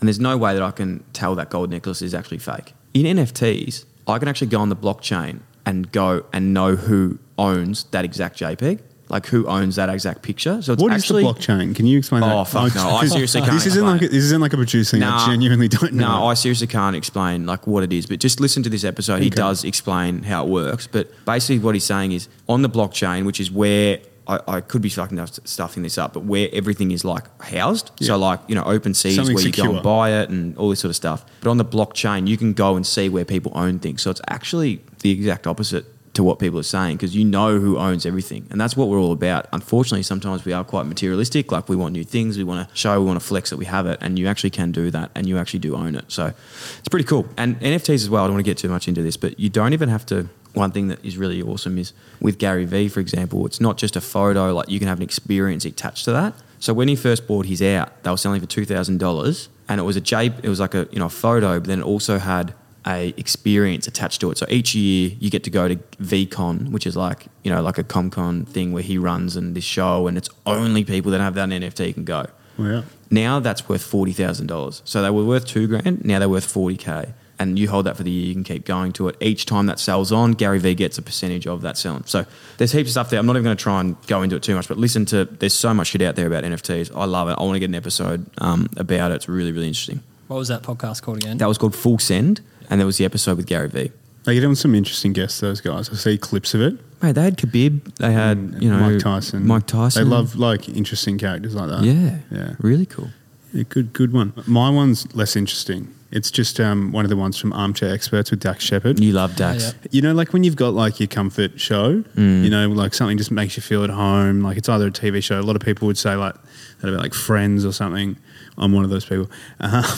And 0.00 0.08
there's 0.08 0.20
no 0.20 0.36
way 0.36 0.54
that 0.54 0.62
I 0.62 0.70
can 0.70 1.04
tell 1.12 1.34
that 1.34 1.50
gold 1.50 1.70
necklace 1.70 2.02
is 2.02 2.14
actually 2.14 2.38
fake. 2.38 2.72
In 2.94 3.04
NFTs, 3.16 3.84
I 4.06 4.18
can 4.18 4.28
actually 4.28 4.48
go 4.48 4.60
on 4.60 4.68
the 4.68 4.76
blockchain 4.76 5.40
and 5.66 5.92
go 5.92 6.24
and 6.32 6.54
know 6.54 6.74
who 6.76 7.18
owns 7.38 7.84
that 7.90 8.04
exact 8.04 8.38
JPEG, 8.38 8.80
like 9.10 9.26
who 9.26 9.46
owns 9.46 9.76
that 9.76 9.88
exact 9.90 10.22
picture. 10.22 10.62
So 10.62 10.72
it's 10.72 10.82
What 10.82 10.92
is 10.92 11.02
actually 11.02 11.22
the 11.22 11.28
blockchain? 11.30 11.76
Can 11.76 11.86
you 11.86 11.98
explain 11.98 12.22
that? 12.22 12.34
Oh, 12.34 12.44
fuck 12.44 12.74
no. 12.74 12.88
I 12.88 13.06
seriously 13.06 13.42
can't 13.42 13.52
This 13.52 13.66
isn't 13.66 13.84
like 13.84 14.02
a, 14.02 14.08
this 14.08 14.24
isn't 14.24 14.40
like 14.40 14.52
a 14.52 14.56
producer 14.56 14.96
thing. 14.96 15.02
I 15.02 15.26
genuinely 15.26 15.68
don't 15.68 15.92
know. 15.92 16.08
No, 16.20 16.26
I 16.26 16.34
seriously 16.34 16.66
can't 16.66 16.96
explain 16.96 17.46
like 17.46 17.66
what 17.66 17.82
it 17.82 17.92
is, 17.92 18.06
but 18.06 18.20
just 18.20 18.40
listen 18.40 18.62
to 18.62 18.70
this 18.70 18.84
episode. 18.84 19.22
He 19.22 19.30
does 19.30 19.64
explain 19.64 20.22
how 20.22 20.46
it 20.46 20.50
works. 20.50 20.86
But 20.86 21.12
basically, 21.24 21.58
what 21.58 21.74
he's 21.74 21.84
saying 21.84 22.12
is 22.12 22.28
on 22.48 22.62
the 22.62 22.70
blockchain, 22.70 23.26
which 23.26 23.38
is 23.38 23.50
where 23.50 23.98
I, 24.30 24.56
I 24.56 24.60
could 24.60 24.82
be 24.82 24.88
fucking 24.88 25.18
stuff- 25.26 25.46
stuffing 25.46 25.82
this 25.82 25.98
up, 25.98 26.14
but 26.14 26.24
where 26.24 26.48
everything 26.52 26.92
is 26.92 27.04
like 27.04 27.24
housed. 27.42 27.90
Yeah. 27.98 28.08
So 28.08 28.18
like 28.18 28.40
you 28.48 28.54
know, 28.54 28.62
open 28.64 28.94
seas 28.94 29.16
Something 29.16 29.34
where 29.34 29.44
you 29.44 29.52
go 29.52 29.74
and 29.74 29.82
buy 29.82 30.12
it 30.20 30.28
and 30.30 30.56
all 30.56 30.70
this 30.70 30.80
sort 30.80 30.90
of 30.90 30.96
stuff. 30.96 31.24
But 31.40 31.50
on 31.50 31.56
the 31.56 31.64
blockchain, 31.64 32.28
you 32.28 32.36
can 32.36 32.52
go 32.52 32.76
and 32.76 32.86
see 32.86 33.08
where 33.08 33.24
people 33.24 33.52
own 33.54 33.78
things. 33.78 34.02
So 34.02 34.10
it's 34.10 34.20
actually 34.28 34.82
the 35.00 35.10
exact 35.10 35.46
opposite 35.46 35.86
to 36.14 36.24
what 36.24 36.38
people 36.38 36.58
are 36.58 36.64
saying 36.64 36.96
because 36.96 37.14
you 37.14 37.24
know 37.24 37.58
who 37.60 37.78
owns 37.78 38.04
everything 38.04 38.44
and 38.50 38.60
that's 38.60 38.76
what 38.76 38.88
we're 38.88 38.98
all 38.98 39.12
about 39.12 39.46
unfortunately 39.52 40.02
sometimes 40.02 40.44
we 40.44 40.52
are 40.52 40.64
quite 40.64 40.84
materialistic 40.84 41.52
like 41.52 41.68
we 41.68 41.76
want 41.76 41.92
new 41.92 42.02
things 42.02 42.36
we 42.36 42.42
want 42.42 42.68
to 42.68 42.76
show 42.76 42.98
we 42.98 43.06
want 43.06 43.20
to 43.20 43.24
flex 43.24 43.50
that 43.50 43.56
we 43.56 43.64
have 43.64 43.86
it 43.86 43.96
and 44.00 44.18
you 44.18 44.26
actually 44.26 44.50
can 44.50 44.72
do 44.72 44.90
that 44.90 45.08
and 45.14 45.28
you 45.28 45.38
actually 45.38 45.60
do 45.60 45.76
own 45.76 45.94
it 45.94 46.04
so 46.08 46.32
it's 46.78 46.88
pretty 46.88 47.04
cool 47.04 47.28
and 47.36 47.58
nfts 47.60 47.94
as 47.94 48.10
well 48.10 48.24
i 48.24 48.26
don't 48.26 48.34
want 48.34 48.44
to 48.44 48.50
get 48.50 48.58
too 48.58 48.68
much 48.68 48.88
into 48.88 49.02
this 49.02 49.16
but 49.16 49.38
you 49.38 49.48
don't 49.48 49.72
even 49.72 49.88
have 49.88 50.04
to 50.04 50.28
one 50.54 50.70
thing 50.70 50.88
that 50.88 51.04
is 51.04 51.16
really 51.16 51.40
awesome 51.42 51.78
is 51.78 51.92
with 52.20 52.38
gary 52.38 52.64
vee 52.64 52.88
for 52.88 53.00
example 53.00 53.46
it's 53.46 53.60
not 53.60 53.76
just 53.76 53.96
a 53.96 54.00
photo 54.00 54.52
like 54.52 54.68
you 54.68 54.78
can 54.78 54.88
have 54.88 54.98
an 54.98 55.02
experience 55.04 55.64
attached 55.64 56.04
to 56.04 56.12
that 56.12 56.32
So 56.60 56.74
when 56.74 56.88
he 56.88 56.96
first 56.96 57.26
bought 57.26 57.46
his 57.46 57.62
out, 57.62 57.88
they 58.02 58.10
were 58.10 58.18
selling 58.18 58.40
for 58.42 58.46
two 58.46 58.66
thousand 58.66 58.98
dollars, 58.98 59.48
and 59.66 59.80
it 59.80 59.84
was 59.84 59.96
a 59.96 60.00
J. 60.02 60.26
It 60.42 60.50
was 60.54 60.60
like 60.60 60.74
a 60.74 60.86
you 60.92 60.98
know 60.98 61.06
a 61.06 61.16
photo, 61.24 61.58
but 61.58 61.68
then 61.68 61.80
it 61.80 61.86
also 61.94 62.18
had 62.18 62.52
a 62.86 63.14
experience 63.16 63.88
attached 63.88 64.20
to 64.20 64.30
it. 64.30 64.36
So 64.36 64.44
each 64.50 64.74
year 64.74 65.12
you 65.18 65.30
get 65.30 65.42
to 65.44 65.50
go 65.50 65.68
to 65.68 65.76
VeeCon, 66.10 66.70
which 66.70 66.86
is 66.86 66.96
like 66.96 67.20
you 67.44 67.50
know 67.52 67.62
like 67.62 67.78
a 67.78 67.84
ComCon 67.84 68.46
thing 68.46 68.72
where 68.74 68.82
he 68.82 68.98
runs 68.98 69.36
and 69.36 69.54
this 69.56 69.64
show, 69.64 70.06
and 70.06 70.18
it's 70.18 70.28
only 70.44 70.84
people 70.84 71.10
that 71.12 71.20
have 71.20 71.34
that 71.40 71.48
NFT 71.48 71.94
can 71.94 72.04
go. 72.04 72.26
Wow. 72.58 72.82
Now 73.10 73.40
that's 73.40 73.62
worth 73.68 73.82
forty 73.82 74.12
thousand 74.12 74.46
dollars. 74.48 74.82
So 74.84 75.00
they 75.00 75.10
were 75.10 75.24
worth 75.24 75.46
two 75.46 75.66
grand. 75.66 76.04
Now 76.04 76.18
they're 76.18 76.34
worth 76.36 76.44
forty 76.44 76.76
k. 76.76 77.14
And 77.40 77.58
you 77.58 77.68
hold 77.70 77.86
that 77.86 77.96
for 77.96 78.02
the 78.04 78.10
year. 78.10 78.26
You 78.26 78.34
can 78.34 78.44
keep 78.44 78.64
going 78.66 78.92
to 78.92 79.08
it. 79.08 79.16
Each 79.20 79.46
time 79.46 79.66
that 79.66 79.80
sells 79.80 80.12
on, 80.12 80.32
Gary 80.32 80.58
Vee 80.58 80.74
gets 80.74 80.98
a 80.98 81.02
percentage 81.02 81.46
of 81.46 81.62
that 81.62 81.76
selling. 81.78 82.04
So 82.04 82.26
there's 82.58 82.70
heaps 82.72 82.90
of 82.90 82.92
stuff 82.92 83.10
there. 83.10 83.18
I'm 83.18 83.24
not 83.26 83.32
even 83.32 83.44
going 83.44 83.56
to 83.56 83.62
try 83.62 83.80
and 83.80 83.96
go 84.06 84.20
into 84.22 84.36
it 84.36 84.42
too 84.42 84.54
much, 84.54 84.68
but 84.68 84.76
listen 84.76 85.06
to. 85.06 85.24
There's 85.24 85.54
so 85.54 85.72
much 85.74 85.88
shit 85.88 86.02
out 86.02 86.16
there 86.16 86.26
about 86.26 86.44
NFTs. 86.44 86.94
I 86.94 87.06
love 87.06 87.28
it. 87.30 87.36
I 87.38 87.42
want 87.42 87.54
to 87.56 87.60
get 87.60 87.70
an 87.70 87.74
episode 87.74 88.26
um, 88.38 88.68
about 88.76 89.10
it. 89.10 89.14
It's 89.16 89.28
really 89.28 89.52
really 89.52 89.68
interesting. 89.68 90.02
What 90.28 90.36
was 90.36 90.48
that 90.48 90.62
podcast 90.62 91.02
called 91.02 91.16
again? 91.16 91.38
That 91.38 91.48
was 91.48 91.58
called 91.58 91.74
Full 91.74 91.98
Send, 91.98 92.40
and 92.68 92.78
there 92.78 92.86
was 92.86 92.98
the 92.98 93.04
episode 93.06 93.36
with 93.38 93.46
Gary 93.46 93.68
Vee. 93.68 93.90
They 94.24 94.34
get 94.34 94.44
on 94.44 94.54
some 94.54 94.74
interesting 94.74 95.14
guests, 95.14 95.40
those 95.40 95.62
guys. 95.62 95.88
I 95.88 95.94
see 95.94 96.18
clips 96.18 96.52
of 96.52 96.60
it. 96.60 96.78
Mate, 97.02 97.12
they 97.12 97.22
had 97.22 97.38
Khabib. 97.38 97.96
They 97.96 98.12
had 98.12 98.36
And 98.36 98.62
you 98.62 98.70
know 98.70 98.78
Mike 98.78 99.00
Tyson. 99.00 99.46
Mike 99.46 99.66
Tyson. 99.66 100.04
They 100.04 100.08
love 100.16 100.36
like 100.36 100.68
interesting 100.68 101.16
characters 101.16 101.54
like 101.54 101.70
that. 101.70 101.82
Yeah, 101.84 102.18
Yeah. 102.30 102.54
really 102.58 102.84
cool. 102.84 103.08
Yeah, 103.54 103.64
good, 103.68 103.94
good 103.94 104.12
one. 104.12 104.34
My 104.46 104.68
one's 104.68 105.12
less 105.16 105.34
interesting. 105.36 105.94
It's 106.12 106.30
just 106.30 106.58
um, 106.58 106.90
one 106.92 107.04
of 107.04 107.08
the 107.08 107.16
ones 107.16 107.38
from 107.38 107.52
Armchair 107.52 107.92
Experts 107.94 108.30
with 108.32 108.40
Dax 108.40 108.64
Shepard. 108.64 108.98
You 108.98 109.12
love 109.12 109.36
Dax. 109.36 109.62
Yeah. 109.82 109.88
You 109.92 110.02
know, 110.02 110.12
like 110.12 110.32
when 110.32 110.42
you've 110.42 110.56
got 110.56 110.74
like 110.74 110.98
your 110.98 111.06
comfort 111.06 111.60
show, 111.60 112.02
Mm. 112.16 112.42
you 112.44 112.50
know, 112.50 112.68
like 112.68 112.94
something 112.94 113.16
just 113.16 113.30
makes 113.30 113.56
you 113.56 113.62
feel 113.62 113.84
at 113.84 113.90
home. 113.90 114.42
Like 114.42 114.56
it's 114.58 114.68
either 114.68 114.88
a 114.88 114.90
TV 114.90 115.22
show. 115.22 115.38
A 115.38 115.42
lot 115.42 115.54
of 115.56 115.62
people 115.62 115.86
would 115.86 115.98
say 115.98 116.16
like 116.16 116.34
that 116.80 116.88
about 116.88 117.00
like 117.02 117.14
Friends 117.14 117.64
or 117.64 117.72
something. 117.72 118.16
I'm 118.58 118.72
one 118.72 118.84
of 118.84 118.90
those 118.90 119.04
people. 119.04 119.30
Um, 119.60 119.84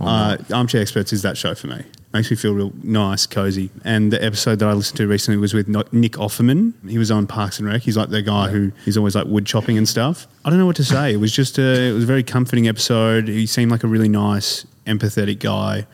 Oh, 0.00 0.06
uh, 0.06 0.36
Armchair 0.52 0.80
Experts 0.80 1.12
is 1.12 1.22
that 1.22 1.36
show 1.36 1.54
for 1.54 1.66
me. 1.68 1.84
Makes 2.12 2.30
me 2.30 2.36
feel 2.36 2.54
real 2.54 2.72
nice, 2.82 3.24
cozy. 3.26 3.70
And 3.84 4.10
the 4.12 4.22
episode 4.24 4.58
that 4.58 4.68
I 4.68 4.72
listened 4.72 4.96
to 4.98 5.06
recently 5.06 5.38
was 5.38 5.54
with 5.54 5.68
Nick 5.68 6.12
Offerman. 6.12 6.72
He 6.88 6.98
was 6.98 7.10
on 7.10 7.26
Parks 7.26 7.58
and 7.58 7.68
Rec. 7.68 7.82
He's 7.82 7.96
like 7.96 8.08
the 8.08 8.20
guy 8.22 8.48
who 8.50 8.72
he's 8.84 8.96
always 8.96 9.14
like 9.14 9.26
wood 9.26 9.46
chopping 9.46 9.78
and 9.78 9.88
stuff. 9.88 10.26
I 10.44 10.50
don't 10.50 10.58
know 10.58 10.66
what 10.66 10.76
to 10.76 10.84
say. 10.84 11.12
It 11.12 11.18
was 11.18 11.30
just 11.32 11.58
a, 11.58 11.88
it 11.90 11.92
was 11.92 12.04
a 12.04 12.06
very 12.06 12.22
comforting 12.22 12.66
episode. 12.68 13.28
He 13.28 13.46
seemed 13.46 13.70
like 13.70 13.84
a 13.84 13.86
really 13.86 14.08
nice, 14.08 14.66
empathetic 14.86 15.38
guy. 15.40 15.86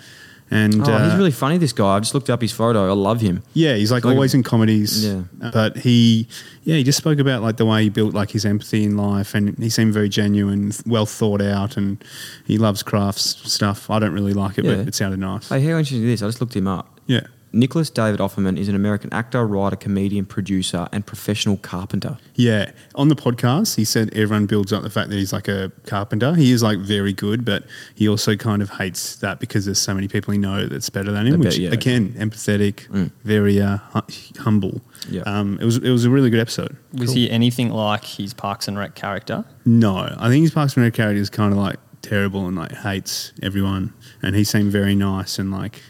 And 0.51 0.77
Oh, 0.77 0.99
he's 1.05 1.13
uh, 1.13 1.17
really 1.19 1.31
funny. 1.31 1.59
This 1.59 1.75
guy. 1.75 1.97
I 1.97 2.01
just 2.01 2.15
looked 2.15 2.31
up 2.31 2.41
his 2.41 2.53
photo. 2.53 2.89
I 2.89 2.93
love 2.95 3.21
him. 3.21 3.43
yeah, 3.53 3.75
he's 3.75 3.93
like, 3.93 4.05
Like 4.07 4.15
always 4.15 4.33
in 4.33 4.43
comedies. 4.43 5.05
Yeah. 5.05 5.25
But 5.53 5.77
he, 5.77 6.27
yeah, 6.65 6.77
he 6.77 6.85
just 6.85 6.97
spoke 6.97 7.19
about 7.19 7.43
like 7.43 7.59
the 7.59 7.67
way 7.67 7.83
he 7.83 7.91
built 7.91 8.15
like 8.15 8.31
his 8.31 8.47
empathy 8.47 8.85
in 8.85 8.97
life, 8.97 9.35
and 9.35 9.59
he 9.59 9.69
seemed 9.69 9.93
very 9.93 10.09
genuine, 10.09 10.73
well 10.87 11.05
thought 11.05 11.43
out, 11.43 11.77
and 11.77 12.03
he 12.47 12.57
loves 12.57 12.83
crafts 12.83 13.37
stuff. 13.53 13.91
I 13.91 13.99
don't 13.99 14.13
really 14.15 14.33
like 14.33 14.57
it, 14.57 14.65
Yeah. 14.65 14.77
but 14.77 14.89
it 14.89 14.95
sounded 14.95 15.21
nice. 15.21 15.51
Hey, 15.51 15.61
how 15.61 15.73
interesting 15.77 15.99
is 16.05 16.21
this? 16.21 16.23
I 16.23 16.29
just 16.29 16.41
looked 16.41 16.57
him 16.57 16.67
up. 16.67 16.99
yeah. 17.07 17.27
Nicholas 17.53 17.89
David 17.91 18.21
Offerman 18.21 18.59
is 18.59 18.69
an 18.69 18.75
American 18.75 19.13
actor, 19.13 19.47
writer, 19.47 19.77
comedian, 19.77 20.27
producer, 20.27 20.89
and 20.93 21.07
professional 21.07 21.57
carpenter. 21.57 22.19
Yeah. 22.35 22.73
On 22.95 23.09
the 23.09 23.17
podcast, 23.17 23.77
he 23.77 23.85
said 23.85 24.11
everyone 24.15 24.47
builds 24.47 24.73
up 24.73 24.83
the 24.83 24.91
fact 24.91 25.09
that 25.11 25.17
he's 25.17 25.33
like 25.33 25.49
a 25.49 25.73
carpenter. 25.87 26.35
He 26.35 26.53
is 26.53 26.63
like 26.63 26.79
very 26.79 27.13
good, 27.13 27.45
but 27.45 27.65
he 27.95 28.09
also 28.09 28.37
kind 28.37 28.61
of 28.63 28.71
hates 28.71 29.17
that 29.17 29.41
because 29.41 29.65
there's 29.65 29.79
so 29.79 29.95
many 29.95 30.09
people 30.09 30.33
he 30.33 30.39
know 30.39 30.67
that's 30.67 30.91
better 30.91 31.11
than 31.11 31.27
him, 31.27 31.35
I 31.35 31.37
bet, 31.37 31.45
which 31.47 31.59
yeah. 31.59 31.71
again, 31.71 32.13
empathetic, 32.19 32.87
Mm. 32.89 33.11
very 33.25 33.61
uh, 33.61 33.79
hu- 33.95 34.41
humble. 34.43 34.81
Yeah. 35.09 35.23
Um, 35.23 35.59
it 35.61 35.65
was 35.65 35.77
it 35.79 35.91
was 35.91 36.05
a 36.05 36.11
really 36.11 36.31
good 36.31 36.41
episode. 36.41 36.77
was 36.93 37.13
he 37.13 37.31
anything 37.31 37.71
like 37.71 38.05
his 38.05 38.35
Parks 38.35 38.69
and 38.69 38.77
Rec 38.79 38.95
character? 38.95 39.45
No, 39.65 39.97
I 40.19 40.29
think 40.29 40.43
his 40.43 40.51
Parks 40.53 40.77
and 40.77 40.85
Rec 40.85 40.95
character 40.95 41.21
is 41.21 41.31
kind 41.31 41.53
of 41.53 41.59
like 41.59 41.77
terrible 42.03 42.47
and 42.47 42.57
like 42.57 42.73
hates 42.73 43.33
everyone, 43.43 43.93
and 44.23 44.35
he 44.35 44.45
seemed 44.45 44.73
very 44.73 44.95
nice 44.95 45.39
and 45.39 45.51
like 45.51 45.81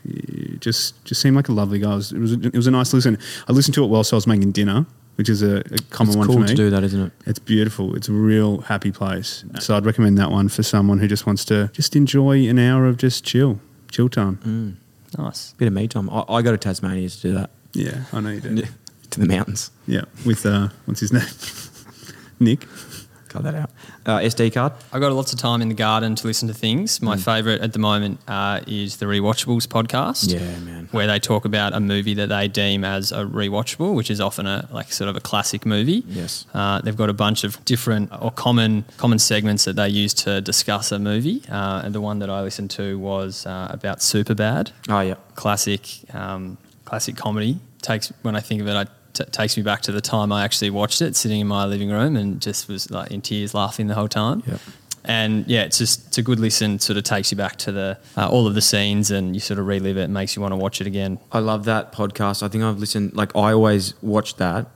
just 0.60 1.04
just 1.04 1.20
seemed 1.20 1.36
like 1.36 1.48
a 1.48 1.52
lovely 1.52 1.78
guy. 1.78 1.92
It 1.92 1.96
was 1.96 2.12
it 2.12 2.18
was 2.18 2.32
a, 2.32 2.40
it 2.40 2.54
was 2.56 2.66
a 2.66 2.70
nice 2.70 2.92
listen. 2.92 3.18
I 3.48 3.52
listened 3.52 3.74
to 3.74 3.84
it 3.84 3.88
whilst 3.88 4.12
I 4.12 4.16
was 4.16 4.26
making 4.26 4.52
dinner, 4.52 4.86
which 5.16 5.28
is 5.28 5.42
a, 5.42 5.58
a 5.58 5.78
common 5.90 6.10
it's 6.10 6.16
one 6.16 6.26
cool 6.26 6.36
for 6.36 6.40
me. 6.42 6.46
to 6.48 6.54
do 6.54 6.70
that, 6.70 6.84
isn't 6.84 7.00
it? 7.00 7.12
It's 7.26 7.38
beautiful. 7.38 7.94
It's 7.96 8.08
a 8.08 8.12
real 8.12 8.62
happy 8.62 8.92
place. 8.92 9.44
So 9.60 9.76
I'd 9.76 9.84
recommend 9.86 10.18
that 10.18 10.30
one 10.30 10.48
for 10.48 10.62
someone 10.62 10.98
who 10.98 11.08
just 11.08 11.26
wants 11.26 11.44
to 11.46 11.68
just 11.72 11.96
enjoy 11.96 12.48
an 12.48 12.58
hour 12.58 12.86
of 12.86 12.96
just 12.96 13.24
chill, 13.24 13.60
chill 13.90 14.08
time. 14.08 14.36
Mm. 14.44 15.18
Nice. 15.18 15.54
Bit 15.54 15.68
of 15.68 15.74
me 15.74 15.88
time. 15.88 16.10
I, 16.10 16.24
I 16.28 16.42
go 16.42 16.52
to 16.52 16.58
Tasmania 16.58 17.08
to 17.08 17.20
do 17.20 17.32
that. 17.34 17.50
Yeah, 17.72 18.04
I 18.12 18.20
know 18.20 18.30
you 18.30 18.40
do. 18.40 18.62
to 19.10 19.20
the 19.20 19.26
mountains. 19.26 19.70
Yeah, 19.86 20.02
with 20.24 20.44
uh, 20.44 20.68
what's 20.84 21.00
his 21.00 21.12
name, 21.12 21.24
Nick. 22.40 22.66
Cut 23.28 23.42
that 23.42 23.54
out. 23.54 23.70
Uh, 24.06 24.18
SD 24.18 24.52
card. 24.54 24.72
I've 24.92 25.00
got 25.00 25.12
lots 25.12 25.32
of 25.32 25.38
time 25.38 25.60
in 25.62 25.68
the 25.68 25.74
garden 25.74 26.14
to 26.16 26.26
listen 26.26 26.48
to 26.48 26.54
things. 26.54 27.02
My 27.02 27.16
favourite 27.16 27.60
at 27.60 27.72
the 27.72 27.78
moment 27.78 28.20
uh, 28.26 28.60
is 28.66 28.96
the 28.96 29.06
Rewatchables 29.06 29.66
podcast. 29.66 30.32
Yeah, 30.32 30.58
man. 30.60 30.88
Where 30.92 31.06
they 31.06 31.18
talk 31.18 31.44
about 31.44 31.74
a 31.74 31.80
movie 31.80 32.14
that 32.14 32.28
they 32.30 32.48
deem 32.48 32.84
as 32.84 33.12
a 33.12 33.24
rewatchable, 33.24 33.94
which 33.94 34.10
is 34.10 34.20
often 34.20 34.46
a 34.46 34.68
like 34.72 34.92
sort 34.92 35.10
of 35.10 35.16
a 35.16 35.20
classic 35.20 35.66
movie. 35.66 36.02
Yes. 36.06 36.46
Uh, 36.54 36.80
they've 36.80 36.96
got 36.96 37.10
a 37.10 37.14
bunch 37.14 37.44
of 37.44 37.62
different 37.64 38.10
or 38.20 38.30
common 38.30 38.84
common 38.96 39.18
segments 39.18 39.64
that 39.66 39.76
they 39.76 39.88
use 39.88 40.14
to 40.14 40.40
discuss 40.40 40.90
a 40.92 40.98
movie. 40.98 41.42
Uh, 41.50 41.82
and 41.84 41.94
the 41.94 42.00
one 42.00 42.18
that 42.20 42.30
I 42.30 42.40
listened 42.40 42.70
to 42.72 42.98
was 42.98 43.44
uh, 43.46 43.68
about 43.70 43.98
Superbad, 43.98 44.72
Oh 44.88 45.00
yeah. 45.00 45.14
classic 45.34 45.82
um, 46.14 46.56
classic 46.84 47.16
comedy. 47.16 47.60
Takes 47.82 48.12
when 48.22 48.34
I 48.34 48.40
think 48.40 48.60
of 48.60 48.66
it, 48.68 48.74
I 48.74 48.86
t- 49.18 49.30
takes 49.30 49.56
me 49.56 49.62
back 49.62 49.82
to 49.82 49.92
the 49.92 50.00
time 50.00 50.32
I 50.32 50.44
actually 50.44 50.70
watched 50.70 51.02
it, 51.02 51.16
sitting 51.16 51.40
in 51.40 51.46
my 51.46 51.64
living 51.66 51.90
room 51.90 52.16
and 52.16 52.40
just 52.40 52.68
was 52.68 52.90
like 52.90 53.10
in 53.10 53.20
tears, 53.20 53.54
laughing 53.54 53.86
the 53.86 53.94
whole 53.94 54.08
time. 54.08 54.42
Yep. 54.46 54.60
And 55.04 55.46
yeah, 55.46 55.62
it's 55.62 55.78
just 55.78 56.08
it's 56.08 56.18
a 56.18 56.22
good 56.22 56.38
listen. 56.38 56.78
Sort 56.78 56.96
of 56.98 57.04
takes 57.04 57.30
you 57.30 57.36
back 57.36 57.56
to 57.58 57.72
the 57.72 57.98
uh, 58.16 58.28
all 58.28 58.46
of 58.46 58.54
the 58.54 58.60
scenes, 58.60 59.10
and 59.10 59.34
you 59.34 59.40
sort 59.40 59.58
of 59.58 59.66
relive 59.66 59.96
it. 59.96 60.08
Makes 60.08 60.36
you 60.36 60.42
want 60.42 60.52
to 60.52 60.56
watch 60.56 60.80
it 60.80 60.86
again. 60.86 61.18
I 61.32 61.38
love 61.38 61.64
that 61.64 61.92
podcast. 61.92 62.42
I 62.42 62.48
think 62.48 62.62
I've 62.62 62.78
listened. 62.78 63.14
Like 63.14 63.34
I 63.34 63.52
always 63.52 63.94
watch 64.02 64.36
that. 64.36 64.66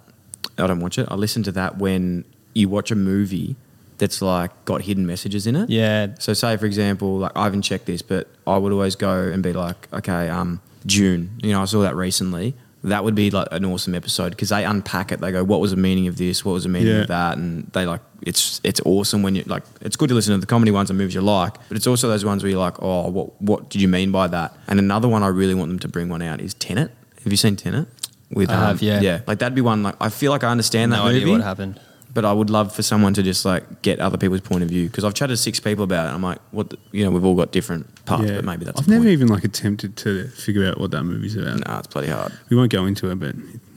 I 0.58 0.66
don't 0.66 0.80
watch 0.80 0.98
it. 0.98 1.06
I 1.10 1.14
listen 1.16 1.42
to 1.44 1.52
that 1.52 1.78
when 1.78 2.24
you 2.54 2.68
watch 2.68 2.90
a 2.90 2.94
movie 2.94 3.56
that's 3.98 4.20
like 4.22 4.50
got 4.64 4.82
hidden 4.82 5.06
messages 5.06 5.46
in 5.46 5.54
it. 5.54 5.70
Yeah, 5.70 6.08
So 6.18 6.32
say 6.34 6.56
for 6.56 6.66
example, 6.66 7.18
like 7.18 7.32
I 7.36 7.44
haven't 7.44 7.62
checked 7.62 7.86
this, 7.86 8.02
but 8.02 8.28
I 8.46 8.56
would 8.58 8.72
always 8.72 8.96
go 8.96 9.28
and 9.28 9.42
be 9.42 9.52
like, 9.52 9.86
okay, 9.92 10.28
um, 10.28 10.60
Dune. 10.84 11.30
You 11.42 11.52
know, 11.52 11.62
I 11.62 11.66
saw 11.66 11.82
that 11.82 11.94
recently. 11.94 12.54
That 12.84 13.04
would 13.04 13.14
be 13.14 13.30
like 13.30 13.46
an 13.52 13.64
awesome 13.64 13.94
episode 13.94 14.30
because 14.30 14.48
they 14.48 14.64
unpack 14.64 15.12
it. 15.12 15.20
They 15.20 15.30
go, 15.30 15.44
what 15.44 15.60
was 15.60 15.70
the 15.70 15.76
meaning 15.76 16.08
of 16.08 16.16
this? 16.16 16.44
What 16.44 16.52
was 16.54 16.64
the 16.64 16.68
meaning 16.68 16.88
Yeah. 16.94 17.02
of 17.02 17.08
that? 17.08 17.38
And 17.38 17.68
they 17.72 17.86
like, 17.86 18.00
it's 18.22 18.60
it's 18.64 18.80
awesome 18.84 19.22
when 19.22 19.36
you 19.36 19.44
like. 19.46 19.62
It's 19.82 19.94
good 19.96 20.08
to 20.08 20.14
listen 20.16 20.34
to 20.34 20.38
the 20.38 20.46
comedy 20.46 20.72
ones 20.72 20.90
and 20.90 20.98
movies 20.98 21.14
you 21.14 21.20
like, 21.20 21.54
but 21.68 21.76
it's 21.76 21.86
also 21.86 22.08
those 22.08 22.24
ones 22.24 22.42
where 22.42 22.50
you're 22.50 22.58
like, 22.58 22.82
oh, 22.82 23.08
what 23.08 23.40
what 23.40 23.68
did 23.70 23.80
you 23.80 23.88
mean 23.88 24.10
by 24.10 24.26
that? 24.28 24.56
And 24.66 24.80
another 24.80 25.06
one 25.08 25.22
I 25.22 25.28
really 25.28 25.54
want 25.54 25.70
them 25.70 25.78
to 25.80 25.88
bring 25.88 26.08
one 26.08 26.22
out 26.22 26.40
is 26.40 26.54
Tenet. 26.54 26.90
Have 27.22 27.32
you 27.32 27.36
seen 27.36 27.54
Tenet? 27.56 27.86
With 28.30 28.48
um, 28.50 28.56
have, 28.60 28.82
yeah. 28.82 29.00
yeah, 29.00 29.20
like 29.26 29.38
that'd 29.40 29.54
be 29.54 29.60
one. 29.60 29.82
Like 29.82 29.96
I 30.00 30.08
feel 30.08 30.32
like 30.32 30.42
I 30.42 30.50
understand 30.50 30.90
no 30.90 31.04
that 31.04 31.12
movie 31.12 31.30
what 31.30 31.42
happened. 31.42 31.78
But 32.14 32.24
I 32.24 32.32
would 32.32 32.50
love 32.50 32.74
for 32.74 32.82
someone 32.82 33.14
to 33.14 33.22
just 33.22 33.44
like 33.44 33.82
get 33.82 34.00
other 34.00 34.18
people's 34.18 34.40
point 34.40 34.62
of 34.62 34.68
view 34.68 34.86
because 34.86 35.04
I've 35.04 35.14
chatted 35.14 35.36
to 35.36 35.42
six 35.42 35.60
people 35.60 35.84
about 35.84 36.08
it. 36.08 36.14
I'm 36.14 36.22
like, 36.22 36.38
what? 36.50 36.70
The, 36.70 36.78
you 36.92 37.04
know, 37.04 37.10
we've 37.10 37.24
all 37.24 37.34
got 37.34 37.52
different 37.52 38.04
paths, 38.04 38.30
but 38.30 38.44
maybe 38.44 38.64
that's. 38.64 38.80
I've 38.80 38.88
never 38.88 39.04
point. 39.04 39.12
even 39.12 39.28
like 39.28 39.44
attempted 39.44 39.96
to 39.98 40.28
figure 40.28 40.66
out 40.66 40.78
what 40.78 40.90
that 40.90 41.04
movie's 41.04 41.36
about. 41.36 41.66
Nah, 41.66 41.78
it's 41.78 41.88
bloody 41.88 42.08
hard. 42.08 42.32
We 42.50 42.56
won't 42.56 42.70
go 42.70 42.86
into 42.86 43.10
it, 43.10 43.16
but 43.16 43.34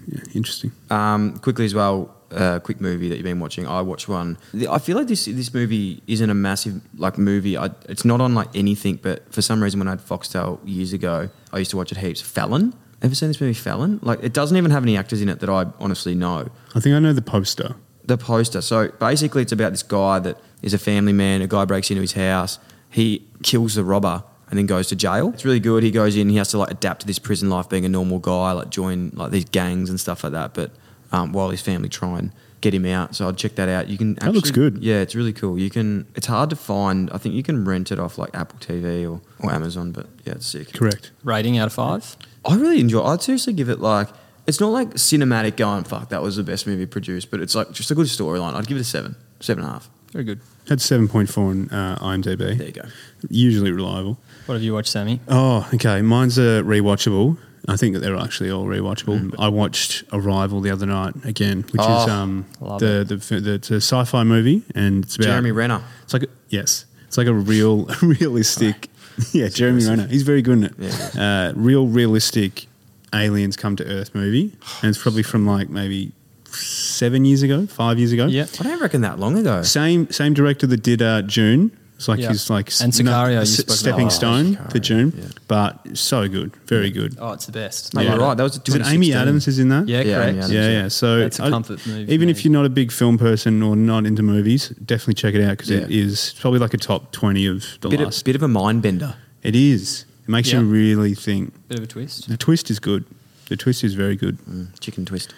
yeah, 0.07 0.21
interesting. 0.33 0.71
Um, 0.89 1.37
quickly 1.39 1.65
as 1.65 1.73
well, 1.73 2.15
uh, 2.31 2.59
quick 2.59 2.81
movie 2.81 3.09
that 3.09 3.15
you've 3.15 3.23
been 3.23 3.39
watching. 3.39 3.67
I 3.67 3.81
watched 3.81 4.07
one. 4.07 4.37
I 4.69 4.79
feel 4.79 4.97
like 4.97 5.07
this 5.07 5.25
this 5.25 5.53
movie 5.53 6.01
isn't 6.07 6.29
a 6.29 6.33
massive 6.33 6.81
like 6.97 7.17
movie. 7.17 7.57
I, 7.57 7.69
it's 7.87 8.05
not 8.05 8.21
on 8.21 8.35
like 8.35 8.49
anything, 8.55 8.97
but 9.01 9.31
for 9.33 9.41
some 9.41 9.61
reason 9.63 9.79
when 9.79 9.87
I 9.87 9.91
had 9.91 10.01
Foxtel 10.01 10.59
years 10.65 10.93
ago, 10.93 11.29
I 11.53 11.59
used 11.59 11.71
to 11.71 11.77
watch 11.77 11.91
it 11.91 11.97
heaps. 11.97 12.21
Felon. 12.21 12.73
Ever 13.01 13.13
seen 13.13 13.27
this 13.29 13.39
movie 13.39 13.53
Felon? 13.53 13.99
Like 14.01 14.23
it 14.23 14.33
doesn't 14.33 14.57
even 14.57 14.71
have 14.71 14.81
any 14.81 14.97
actors 14.97 15.21
in 15.21 15.29
it 15.29 15.39
that 15.41 15.49
I 15.49 15.65
honestly 15.79 16.15
know. 16.15 16.49
I 16.73 16.79
think 16.79 16.95
I 16.95 16.99
know 16.99 17.13
the 17.13 17.21
poster. 17.21 17.75
The 18.07 18.17
poster. 18.17 18.61
So 18.61 18.89
basically, 18.99 19.41
it's 19.41 19.51
about 19.51 19.71
this 19.71 19.83
guy 19.83 20.19
that 20.19 20.39
is 20.61 20.73
a 20.73 20.77
family 20.77 21.13
man. 21.13 21.41
A 21.41 21.47
guy 21.47 21.65
breaks 21.65 21.89
into 21.89 22.01
his 22.01 22.13
house. 22.13 22.59
He 22.89 23.25
kills 23.43 23.75
the 23.75 23.83
robber 23.83 24.23
and 24.49 24.57
then 24.57 24.65
goes 24.65 24.87
to 24.87 24.95
jail. 24.95 25.31
It's 25.33 25.45
really 25.45 25.59
good. 25.59 25.83
He 25.83 25.91
goes 25.91 26.15
in. 26.15 26.29
He 26.29 26.37
has 26.37 26.49
to 26.49 26.57
like 26.57 26.71
adapt 26.71 27.01
to 27.01 27.07
this 27.07 27.19
prison 27.19 27.49
life, 27.49 27.67
being 27.69 27.85
a 27.85 27.89
normal 27.89 28.19
guy, 28.19 28.51
like 28.51 28.69
join 28.69 29.11
like 29.13 29.31
these 29.31 29.45
gangs 29.45 29.89
and 29.89 29.99
stuff 29.99 30.23
like 30.23 30.33
that. 30.33 30.53
But 30.53 30.71
um, 31.11 31.33
while 31.33 31.49
his 31.49 31.61
family 31.61 31.89
try 31.89 32.19
and 32.19 32.31
get 32.61 32.73
him 32.73 32.85
out, 32.85 33.15
so 33.15 33.27
I'd 33.27 33.37
check 33.37 33.55
that 33.55 33.69
out. 33.69 33.89
You 33.89 33.97
can. 33.97 34.15
That 34.15 34.33
looks 34.33 34.51
good. 34.51 34.83
Yeah, 34.83 35.01
it's 35.01 35.15
really 35.15 35.33
cool. 35.33 35.57
You 35.57 35.69
can. 35.69 36.07
It's 36.15 36.27
hard 36.27 36.49
to 36.51 36.55
find. 36.55 37.09
I 37.11 37.17
think 37.17 37.35
you 37.35 37.43
can 37.43 37.65
rent 37.65 37.91
it 37.91 37.99
off 37.99 38.17
like 38.17 38.33
Apple 38.33 38.59
TV 38.59 39.03
or, 39.03 39.21
or 39.39 39.51
Amazon. 39.51 39.91
But 39.91 40.07
yeah, 40.23 40.33
it's 40.33 40.47
sick. 40.47 40.73
Correct. 40.73 41.11
Rating 41.23 41.57
out 41.57 41.67
of 41.67 41.73
five. 41.73 42.15
I 42.45 42.55
really 42.55 42.79
enjoy. 42.79 43.03
I'd 43.03 43.21
seriously 43.21 43.53
give 43.53 43.69
it 43.69 43.79
like. 43.79 44.09
It's 44.47 44.59
not 44.59 44.69
like 44.71 44.91
cinematic 44.91 45.57
going 45.57 45.83
fuck 45.85 46.09
that 46.09 46.21
was 46.21 46.35
the 46.35 46.43
best 46.43 46.67
movie 46.67 46.85
produced, 46.85 47.31
but 47.31 47.39
it's 47.41 47.55
like 47.55 47.71
just 47.71 47.89
a 47.91 47.95
good 47.95 48.07
storyline. 48.07 48.53
I'd 48.53 48.67
give 48.67 48.77
it 48.77 48.81
a 48.81 48.83
seven, 48.83 49.15
seven 49.39 49.63
and 49.63 49.69
a 49.69 49.73
half. 49.73 49.89
Very 50.11 50.23
good. 50.23 50.39
Had 50.69 50.79
7.4 50.79 51.37
on 51.37 51.69
uh, 51.71 51.97
IMDb. 51.99 52.57
There 52.57 52.67
you 52.67 52.71
go. 52.71 52.83
Usually 53.29 53.71
reliable. 53.71 54.17
What 54.45 54.55
have 54.55 54.63
you 54.63 54.73
watched, 54.73 54.89
Sammy? 54.89 55.19
Oh, 55.27 55.67
okay. 55.73 56.01
Mine's 56.01 56.37
a 56.37 56.63
rewatchable. 56.63 57.37
I 57.67 57.75
think 57.77 57.95
that 57.95 57.99
they're 58.01 58.15
actually 58.15 58.51
all 58.51 58.65
rewatchable. 58.65 59.33
I 59.39 59.47
watched 59.49 60.03
Arrival 60.13 60.61
the 60.61 60.69
other 60.71 60.85
night 60.85 61.15
again, 61.25 61.63
which 61.63 61.81
is 61.81 61.87
Oh, 61.87 62.09
um, 62.09 62.45
love 62.61 62.79
the, 62.79 63.03
the, 63.07 63.39
the 63.39 63.53
it's 63.55 63.71
a 63.71 63.75
sci-fi 63.77 64.23
movie, 64.23 64.61
and 64.75 65.03
it's 65.03 65.15
about 65.15 65.25
Jeremy 65.25 65.51
Renner. 65.51 65.83
It's 66.03 66.13
like 66.13 66.23
a, 66.23 66.27
yes, 66.49 66.85
it's 67.07 67.17
like 67.17 67.25
a 67.27 67.33
real 67.33 67.85
realistic. 68.01 68.89
Yeah, 69.31 69.47
Jeremy 69.47 69.85
Renner. 69.85 70.07
He's 70.07 70.23
very 70.23 70.41
good 70.41 70.57
in 70.57 70.63
it. 70.65 70.73
Yeah, 70.77 71.49
uh, 71.51 71.53
real 71.55 71.87
realistic 71.87 72.67
aliens 73.15 73.55
come 73.55 73.75
to 73.77 73.85
Earth 73.85 74.13
movie, 74.13 74.53
and 74.81 74.89
it's 74.89 74.97
probably 75.01 75.23
from 75.23 75.45
like 75.47 75.69
maybe 75.69 76.11
seven 76.51 77.25
years 77.25 77.41
ago, 77.43 77.65
five 77.67 77.97
years 77.97 78.11
ago. 78.11 78.27
Yeah. 78.27 78.45
I 78.59 78.63
don't 78.63 78.81
reckon 78.81 79.01
that 79.01 79.19
long 79.19 79.37
ago. 79.37 79.61
Same 79.63 80.09
same 80.11 80.33
director 80.33 80.67
that 80.67 80.83
did 80.83 81.01
uh, 81.01 81.21
Dune. 81.21 81.71
It's 81.97 82.09
like 82.09 82.19
Yeah. 82.19 82.27
his 82.29 82.49
like 82.49 82.67
And 82.81 82.91
Sicario, 82.91 83.31
you 83.35 83.37
s- 83.39 83.51
spoke 83.53 83.67
about. 83.67 83.75
stepping 83.77 84.05
Oh, 84.07 84.09
stone 84.09 84.45
to 84.55 84.61
Sicario, 84.79 84.83
Dune, 84.83 85.13
yeah. 85.17 85.25
but 85.47 85.97
so 85.97 86.27
good, 86.27 86.53
very 86.67 86.91
good. 86.91 87.15
Oh, 87.19 87.31
it's 87.31 87.45
the 87.45 87.53
best. 87.53 87.93
Mate, 87.93 88.03
Yeah. 88.03 88.11
you're 88.15 88.19
right. 88.19 88.35
That 88.35 88.43
was 88.43 88.57
a 88.57 88.61
Is 88.67 88.75
it 88.75 88.81
Amy 88.81 89.07
2016. 89.11 89.15
Adams 89.21 89.47
is 89.47 89.59
in 89.59 89.69
that? 89.69 89.87
Yeah, 89.87 90.01
Yeah, 90.01 90.15
correct. 90.15 90.29
Amy 90.29 90.37
Adams. 90.39 90.53
yeah, 90.53 90.69
yeah. 90.81 90.87
So 90.89 91.19
That's 91.19 91.39
a 91.39 91.43
I- 91.45 91.49
comfort 91.49 91.87
movie 91.87 92.13
Even 92.13 92.27
for 92.27 92.31
if 92.31 92.43
you're 92.43 92.51
not 92.51 92.65
a 92.65 92.69
big 92.69 92.91
film 92.91 93.17
person 93.17 93.63
or 93.63 93.77
not 93.77 94.05
into 94.05 94.23
movies, 94.23 94.73
definitely 94.85 95.13
check 95.13 95.35
it 95.35 95.41
out 95.41 95.51
because 95.51 95.71
it 95.71 95.89
Yeah. 95.89 96.03
is 96.05 96.35
probably 96.41 96.59
like 96.59 96.73
a 96.73 96.77
top 96.77 97.13
twenty 97.13 97.45
of 97.47 97.63
the 97.79 97.87
Bit 97.87 98.01
last. 98.01 98.17
of, 98.19 98.23
bit 98.25 98.35
of 98.35 98.43
a 98.43 98.49
mind 98.49 98.81
bender. 98.81 99.15
It 99.41 99.55
is. 99.55 100.03
It 100.27 100.29
makes 100.29 100.51
Yeah. 100.51 100.59
you 100.59 100.65
really 100.65 101.13
think. 101.13 101.53
Bit 101.67 101.77
of 101.79 101.83
a 101.83 101.87
twist. 101.87 102.27
The 102.27 102.37
twist 102.37 102.69
is 102.71 102.79
good. 102.79 103.05
The 103.49 103.55
twist 103.55 103.83
is 103.83 103.93
very 103.93 104.15
good. 104.15 104.37
Mm, 104.49 104.67
chicken 104.79 105.05
twist. 105.05 105.33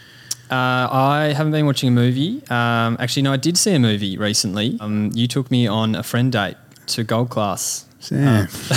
Uh, 0.50 0.56
I 0.56 1.34
haven't 1.36 1.52
been 1.52 1.66
watching 1.66 1.90
a 1.90 1.92
movie. 1.92 2.42
Um, 2.50 2.96
actually, 3.02 3.24
no, 3.24 3.34
I 3.34 3.38
did 3.38 3.58
see 3.58 3.74
a 3.74 3.80
movie 3.80 4.18
recently. 4.18 4.78
Um, 4.80 5.12
you 5.14 5.28
took 5.28 5.52
me 5.52 5.68
on 5.68 5.94
a 5.94 6.04
friend 6.04 6.32
date 6.32 6.56
to 6.88 7.04
Gold 7.04 7.30
Class. 7.30 7.84
Sam, 8.00 8.48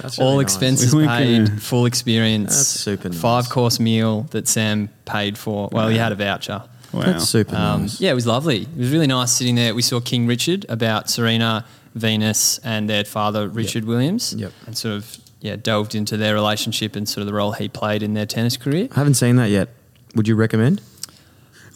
That's 0.00 0.18
All 0.18 0.36
nice. 0.36 0.44
expenses 0.44 0.94
We 0.94 1.06
paid, 1.06 1.46
can- 1.48 1.58
full 1.58 1.84
experience. 1.84 2.56
That's 2.56 2.68
super 2.68 3.10
nice. 3.10 3.20
Five 3.20 3.50
course 3.50 3.78
meal 3.78 4.22
that 4.30 4.48
Sam 4.48 4.88
paid 5.04 5.36
for. 5.36 5.68
Well, 5.72 5.88
he 5.88 5.98
had 5.98 6.12
a 6.12 6.14
voucher. 6.14 6.62
wow. 6.92 7.02
That's 7.02 7.28
super 7.28 7.54
Um, 7.54 7.82
nice. 7.82 8.00
Yeah, 8.00 8.12
it 8.12 8.14
was 8.14 8.26
lovely. 8.26 8.62
It 8.62 8.76
was 8.78 8.90
really 8.90 9.06
nice 9.06 9.32
sitting 9.32 9.56
there. 9.56 9.74
We 9.74 9.82
saw 9.82 10.00
King 10.00 10.26
Richard 10.26 10.64
about 10.70 11.10
Serena, 11.10 11.66
Venus, 11.94 12.58
and 12.58 12.88
their 12.88 13.04
father 13.04 13.48
Richard 13.48 13.84
Williams. 13.84 14.34
Yep. 14.34 14.52
And 14.66 14.76
sort 14.78 14.94
of 14.96 15.16
yeah 15.40 15.56
delved 15.56 15.94
into 15.94 16.16
their 16.16 16.34
relationship 16.34 16.94
and 16.96 17.08
sort 17.08 17.22
of 17.22 17.26
the 17.26 17.32
role 17.34 17.52
he 17.52 17.68
played 17.68 18.02
in 18.02 18.14
their 18.14 18.26
tennis 18.26 18.56
career. 18.56 18.88
I 18.92 18.94
haven't 18.96 19.14
seen 19.14 19.36
that 19.36 19.50
yet. 19.50 19.68
Would 20.14 20.28
you 20.28 20.34
recommend? 20.36 20.80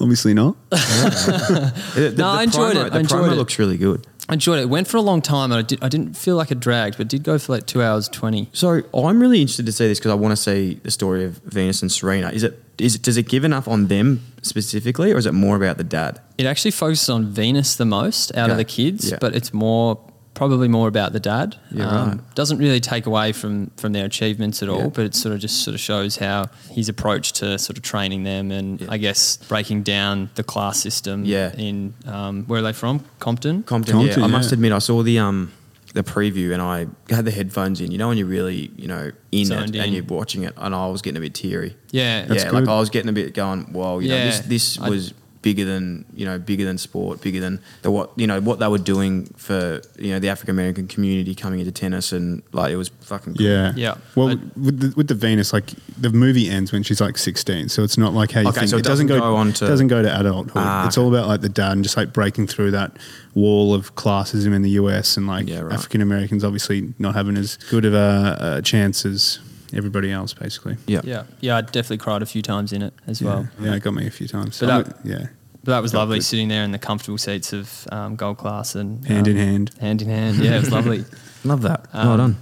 Obviously 0.00 0.34
not. 0.34 0.56
The, 0.70 2.10
the- 2.10 2.14
No, 2.16 2.28
I 2.28 2.42
enjoyed 2.42 2.74
promo- 2.76 2.86
it. 2.86 2.90
The 2.90 2.96
I 2.96 3.00
enjoyed 3.00 3.20
promo 3.24 3.32
it. 3.32 3.36
looks 3.36 3.58
really 3.58 3.76
good. 3.78 4.06
I 4.28 4.32
enjoyed 4.34 4.58
it. 4.58 4.62
It 4.62 4.68
went 4.70 4.88
for 4.88 4.96
a 4.96 5.02
long 5.02 5.20
time, 5.22 5.52
and 5.52 5.58
I, 5.58 5.62
did, 5.62 5.84
I 5.84 5.88
didn't 5.88 6.16
feel 6.16 6.34
like 6.36 6.50
it 6.50 6.58
dragged, 6.58 6.96
but 6.96 7.02
it 7.02 7.08
did 7.10 7.22
go 7.22 7.38
for 7.38 7.52
like 7.52 7.66
two 7.66 7.82
hours 7.82 8.08
twenty. 8.08 8.48
So 8.52 8.82
I'm 8.94 9.20
really 9.20 9.40
interested 9.42 9.66
to 9.66 9.72
see 9.72 9.86
this 9.86 9.98
because 9.98 10.12
I 10.12 10.14
want 10.14 10.32
to 10.32 10.36
see 10.36 10.80
the 10.82 10.90
story 10.90 11.24
of 11.24 11.38
Venus 11.44 11.82
and 11.82 11.92
Serena. 11.92 12.30
Is 12.30 12.42
it 12.42 12.60
is 12.78 12.94
it 12.94 13.02
does 13.02 13.16
it 13.16 13.28
give 13.28 13.44
enough 13.44 13.66
on 13.68 13.86
them 13.88 14.20
specifically, 14.42 15.12
or 15.12 15.18
is 15.18 15.26
it 15.26 15.32
more 15.34 15.56
about 15.56 15.76
the 15.78 15.84
dad? 15.84 16.20
It 16.38 16.46
actually 16.46 16.70
focuses 16.72 17.08
on 17.08 17.26
Venus 17.26 17.76
the 17.76 17.84
most 17.84 18.36
out 18.36 18.50
of 18.50 18.56
the 18.56 18.64
kids, 18.64 19.10
Yeah. 19.10 19.18
but 19.20 19.34
it's 19.34 19.52
more 19.52 19.98
probably 20.34 20.66
more 20.66 20.88
about 20.88 21.12
the 21.12 21.20
dad. 21.20 21.54
Um, 21.78 21.78
right. 21.78 22.34
Doesn't 22.34 22.58
really 22.58 22.80
take 22.80 23.06
away 23.06 23.30
from 23.32 23.70
from 23.76 23.92
their 23.92 24.04
achievements 24.04 24.62
at 24.64 24.68
all, 24.68 24.78
Yeah. 24.80 24.86
but 24.88 25.04
it 25.04 25.14
sort 25.14 25.32
of 25.34 25.40
just 25.40 25.62
sort 25.62 25.74
of 25.74 25.80
shows 25.80 26.16
how 26.16 26.46
his 26.70 26.88
approach 26.88 27.32
to 27.34 27.56
sort 27.58 27.76
of 27.76 27.84
training 27.84 28.24
them 28.24 28.50
and 28.50 28.80
Yeah. 28.80 28.88
I 28.90 28.96
guess 28.98 29.36
breaking 29.48 29.84
down 29.84 30.30
the 30.34 30.42
class 30.42 30.80
system. 30.80 31.24
Yeah. 31.24 31.52
In 31.56 31.94
um, 32.06 32.44
where 32.48 32.58
are 32.58 32.62
they 32.62 32.72
from? 32.72 33.04
Compton. 33.20 33.62
Compton, 33.62 33.92
Compton, 33.94 34.18
yeah. 34.18 34.24
I 34.24 34.28
must 34.28 34.50
admit, 34.50 34.72
I 34.72 34.80
saw 34.80 35.02
the 35.04 35.20
um 35.20 35.52
the 35.94 36.02
preview 36.02 36.52
and 36.52 36.60
I 36.60 36.86
had 37.08 37.24
the 37.24 37.30
headphones 37.30 37.80
in. 37.80 37.90
You 37.90 37.98
know 37.98 38.08
when 38.08 38.18
you're 38.18 38.26
really 38.26 38.70
you 38.76 38.86
know 38.88 39.10
in 39.32 39.46
Zoned 39.46 39.74
it 39.74 39.78
and 39.78 39.86
in. 39.88 39.92
you're 39.94 40.04
watching 40.04 40.42
it, 40.42 40.52
and 40.56 40.74
I 40.74 40.86
was 40.88 41.00
getting 41.02 41.16
a 41.16 41.20
bit 41.20 41.34
teary. 41.34 41.76
yeah. 41.90 42.26
That's 42.26 42.44
yeah, 42.44 42.50
like 42.50 42.64
good. 42.64 42.68
I 42.72 42.78
was 42.78 42.90
getting 42.90 43.08
a 43.08 43.12
bit 43.12 43.32
going. 43.32 43.72
Well, 43.72 44.02
you 44.02 44.08
know, 44.10 44.16
this 44.26 44.40
this 44.40 44.78
I- 44.78 44.90
was 44.90 45.14
bigger 45.44 45.66
than 45.66 46.06
you 46.14 46.24
know 46.24 46.38
bigger 46.38 46.64
than 46.64 46.78
sport, 46.78 47.20
bigger 47.20 47.38
than 47.38 47.60
the 47.82 47.90
what 47.90 48.10
you 48.16 48.26
know 48.26 48.40
what 48.40 48.58
they 48.60 48.66
were 48.66 48.78
doing 48.78 49.26
for 49.36 49.82
you 49.98 50.10
know 50.10 50.18
the 50.18 50.30
African 50.30 50.54
American 50.54 50.88
community 50.88 51.34
coming 51.34 51.60
into 51.60 51.70
tennis, 51.70 52.12
and 52.12 52.42
like 52.52 52.72
it 52.72 52.76
was 52.76 52.88
fucking 53.02 53.34
cool. 53.34 53.46
Yeah. 53.46 53.72
Yeah. 53.76 53.96
Well, 54.16 54.30
I- 54.30 54.38
with 54.56 54.80
the, 54.80 54.92
with 54.96 55.08
the 55.08 55.14
Venus, 55.14 55.52
like 55.52 55.66
the 55.98 56.08
movie 56.10 56.48
ends 56.48 56.72
when 56.72 56.82
she's 56.82 57.00
like 57.00 57.18
16, 57.18 57.68
so 57.68 57.82
it's 57.84 57.98
not 57.98 58.14
like 58.14 58.32
how 58.32 58.40
you 58.40 58.48
Okay, 58.48 58.60
think. 58.60 58.70
so 58.70 58.78
it 58.78 58.84
doesn't 58.84 59.06
go 59.08 59.36
on 59.36 59.52
to- 59.52 59.66
doesn't 59.66 59.88
go 59.88 60.00
to 60.02 60.20
adulthood. 60.20 60.52
Ah, 60.56 60.86
it's 60.86 60.96
okay. 60.98 61.04
all 61.04 61.14
about 61.14 61.28
like 61.28 61.42
the 61.42 61.48
dad 61.50 61.72
and 61.72 61.82
just 61.84 61.96
like 61.98 62.12
breaking 62.14 62.46
through 62.46 62.70
that 62.70 62.96
wall 63.34 63.74
of 63.74 63.94
classism 63.96 64.54
in 64.54 64.62
the 64.62 64.70
US 64.70 65.16
and 65.18 65.26
like 65.26 65.46
Yeah, 65.48 65.60
right. 65.60 65.74
African 65.74 66.00
Americans 66.00 66.42
obviously 66.42 66.94
not 66.98 67.14
having 67.14 67.36
as 67.36 67.58
good 67.68 67.84
of 67.84 67.92
a, 67.92 68.56
a 68.58 68.62
chance 68.62 69.04
as 69.04 69.40
everybody 69.76 70.10
else, 70.12 70.34
basically. 70.34 70.76
yeah, 70.86 71.00
Yeah, 71.04 71.24
yeah, 71.40 71.56
I 71.56 71.60
definitely 71.62 71.98
cried 71.98 72.22
a 72.22 72.26
few 72.26 72.42
times 72.42 72.72
in 72.72 72.82
it 72.82 72.94
as 73.06 73.22
well. 73.22 73.48
yeah, 73.60 73.70
yeah, 73.70 73.74
it 73.76 73.82
got 73.82 73.94
me 73.94 74.06
a 74.06 74.10
few 74.10 74.28
times. 74.28 74.58
But 74.60 74.66
that- 74.86 74.96
yeah, 75.04 75.26
But 75.64 75.72
that 75.72 75.82
was 75.82 75.92
Felt 75.92 76.02
lovely 76.02 76.18
good. 76.18 76.24
sitting 76.24 76.48
there 76.48 76.62
in 76.64 76.72
the 76.72 76.78
comfortable 76.78 77.18
seats 77.18 77.52
of 77.52 77.86
um, 77.90 78.16
gold 78.16 78.36
class 78.38 78.74
and 78.74 79.04
hand 79.06 79.26
in 79.28 79.36
um, 79.38 79.42
hand. 79.44 79.70
hand 79.80 80.02
in 80.02 80.08
hand. 80.08 80.36
Yeah, 80.38 80.56
it 80.56 80.60
was 80.60 80.70
lovely. 80.78 81.04
love 81.44 81.62
that. 81.62 81.86
Um, 81.92 82.08
well 82.08 82.16
done. 82.18 82.36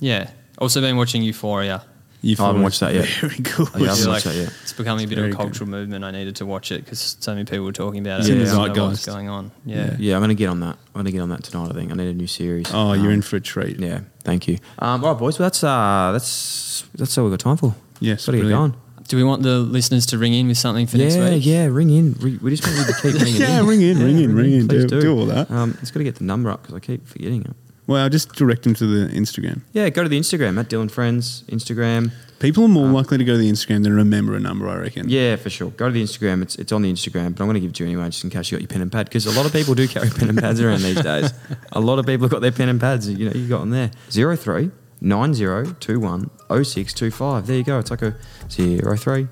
Yeah. 0.00 0.30
Also 0.58 0.80
been 0.80 0.96
watching 0.96 1.22
Euphoria. 1.22 1.84
You 2.24 2.36
I 2.38 2.46
haven't 2.46 2.62
watched 2.62 2.78
that 2.80 2.94
yet. 2.94 3.06
Very 3.20 3.36
good. 3.38 3.68
Yeah, 3.74 3.74
I 3.74 3.78
haven't 3.80 3.96
feel 3.96 4.08
watched 4.12 4.24
that 4.26 4.34
yet. 4.36 4.52
It's 4.62 4.72
becoming 4.72 5.04
a 5.04 5.08
bit 5.08 5.18
of 5.18 5.22
very 5.22 5.30
a 5.30 5.32
good. 5.32 5.38
cultural 5.42 5.68
movement. 5.68 6.04
I 6.04 6.12
needed 6.12 6.36
to 6.36 6.46
watch 6.46 6.70
it 6.70 6.84
because 6.84 7.16
so 7.18 7.32
many 7.34 7.44
people 7.44 7.64
were 7.64 7.72
talking 7.72 8.00
about 8.00 8.20
it. 8.20 8.28
in 8.28 8.38
the 8.38 8.44
I 8.44 8.44
didn't 8.68 8.76
know 8.76 8.88
what 8.90 9.04
going 9.04 9.28
on. 9.28 9.50
Yeah. 9.66 9.96
Yeah, 9.98 10.14
I'm 10.14 10.22
gonna 10.22 10.34
get 10.34 10.46
on 10.48 10.60
that. 10.60 10.76
I'm 10.94 11.00
gonna 11.00 11.10
get 11.10 11.18
on 11.20 11.30
that 11.30 11.42
tonight. 11.42 11.70
I 11.70 11.74
think 11.74 11.90
I 11.90 11.94
need 11.96 12.08
a 12.08 12.14
new 12.14 12.28
series. 12.28 12.66
Oh, 12.72 12.92
you're 12.92 13.06
Um, 13.08 13.14
in 13.14 13.22
for 13.22 13.36
a 13.36 13.40
treat. 13.40 13.80
Yeah, 13.80 14.02
thank 14.22 14.46
you. 14.46 14.58
Um, 14.78 15.04
all 15.04 15.12
right, 15.12 15.18
boys. 15.18 15.38
Well, 15.40 15.46
that's 15.46 15.64
uh, 15.64 16.10
that's 16.12 16.84
that's 16.94 17.18
all 17.18 17.24
we've 17.24 17.32
got 17.32 17.40
time 17.40 17.56
for. 17.56 17.74
Yes, 17.98 18.24
gotta 18.26 18.38
get 18.38 18.44
brilliant. 18.44 18.72
going. 18.74 18.82
Do 19.08 19.16
we 19.16 19.24
want 19.24 19.42
the 19.42 19.58
listeners 19.58 20.06
to 20.06 20.16
ring 20.18 20.32
in 20.32 20.46
with 20.46 20.56
something 20.58 20.86
for 20.86 20.96
next 20.98 21.16
week? 21.16 21.44
yeah. 21.44 21.66
Ring 21.66 21.90
in. 21.90 22.14
We 22.22 22.36
we 22.36 22.54
just 22.54 22.64
want 22.64 22.78
you 22.78 22.84
to 22.84 22.92
keep 23.02 23.14
ringing 23.20 23.34
in. 23.34 23.40
Yeah, 23.42 23.60
in. 23.60 23.66
ring 23.66 23.82
in, 23.82 23.98
ring 23.98 24.18
in, 24.20 24.34
ring 24.36 24.52
in. 24.52 24.68
Please 24.68 24.84
Do- 24.86 25.00
do 25.00 25.18
all 25.18 25.26
that. 25.26 25.50
Um, 25.50 25.76
it's 25.82 25.90
got 25.90 25.98
to 25.98 26.04
get 26.04 26.14
the 26.14 26.24
number 26.24 26.50
up 26.50 26.62
because 26.62 26.76
I 26.76 26.78
keep 26.80 27.04
forgetting 27.08 27.42
it. 27.42 27.56
Well, 27.86 28.08
just 28.08 28.34
direct 28.34 28.62
them 28.62 28.74
to 28.74 28.86
the 28.86 29.12
Instagram. 29.12 29.62
Yeah, 29.72 29.88
go 29.88 30.02
to 30.02 30.08
the 30.08 30.18
Instagram 30.18 30.58
at 30.58 30.68
Dyl 30.68 30.86
& 30.88 30.90
Friends 30.90 31.42
Instagram. 31.48 32.12
People 32.38 32.64
are 32.64 32.68
more 32.68 32.86
um, 32.86 32.92
likely 32.92 33.18
to 33.18 33.24
go 33.24 33.32
to 33.32 33.38
the 33.38 33.50
Instagram 33.50 33.84
than 33.84 33.92
remember 33.92 34.34
a 34.34 34.40
number, 34.40 34.68
I 34.68 34.76
reckon. 34.76 35.08
Yeah, 35.08 35.36
for 35.36 35.48
sure. 35.50 35.70
Go 35.70 35.86
to 35.86 35.92
the 35.92 36.02
Instagram. 36.02 36.42
It's 36.42 36.56
it's 36.56 36.72
on 36.72 36.82
the 36.82 36.92
Instagram, 36.92 37.36
but 37.36 37.42
I'm 37.42 37.48
going 37.48 37.54
to 37.54 37.60
give 37.60 37.70
it 37.70 37.76
to 37.76 37.84
you 37.84 37.90
anyway, 37.90 38.06
just 38.06 38.24
in 38.24 38.30
case 38.30 38.50
you 38.50 38.58
got 38.58 38.62
your 38.62 38.68
pen 38.68 38.82
and 38.82 38.90
pad, 38.90 39.06
because 39.06 39.26
a 39.26 39.30
lot 39.30 39.46
of 39.46 39.52
people 39.52 39.74
do 39.74 39.86
carry 39.86 40.10
pen 40.10 40.28
and 40.28 40.38
pads 40.38 40.60
around 40.60 40.82
these 40.82 41.00
days. 41.00 41.32
A 41.72 41.80
lot 41.80 42.00
of 42.00 42.06
people 42.06 42.24
have 42.24 42.32
got 42.32 42.40
their 42.40 42.50
pen 42.50 42.68
and 42.68 42.80
pads. 42.80 43.08
You 43.08 43.26
know, 43.26 43.32
you 43.32 43.48
got 43.48 43.60
them 43.60 43.70
there. 43.70 43.92
Zero 44.10 44.34
three 44.34 44.72
nine 45.00 45.34
zero 45.34 45.72
two 45.78 46.00
one 46.00 46.30
oh 46.50 46.62
six 46.64 46.92
two 46.92 47.10
five. 47.10 47.46
There 47.46 47.56
you 47.56 47.64
go. 47.64 47.78
It's 47.78 47.90
like 47.90 48.02
a 48.02 48.16
zero 48.50 48.96
three 48.96 49.28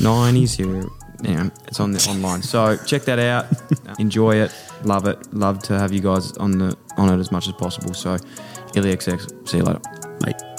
ninety 0.00 0.46
zero. 0.46 0.88
Yeah, 1.22 1.50
it's 1.66 1.78
on 1.80 1.92
the 1.92 2.04
online. 2.10 2.42
So 2.42 2.76
check 2.76 3.02
that 3.02 3.18
out. 3.18 3.46
Enjoy 3.98 4.34
it. 4.36 4.54
Love 4.84 5.06
it. 5.06 5.32
Love 5.32 5.62
to 5.64 5.78
have 5.78 5.92
you 5.92 6.00
guys 6.00 6.32
on 6.38 6.58
the 6.58 6.76
on 6.96 7.12
it 7.12 7.18
as 7.20 7.30
much 7.30 7.46
as 7.46 7.54
possible. 7.54 7.94
So, 7.94 8.16
IllyXX. 8.74 9.48
See 9.48 9.58
you 9.58 9.62
later. 9.62 9.80
Mate. 10.24 10.51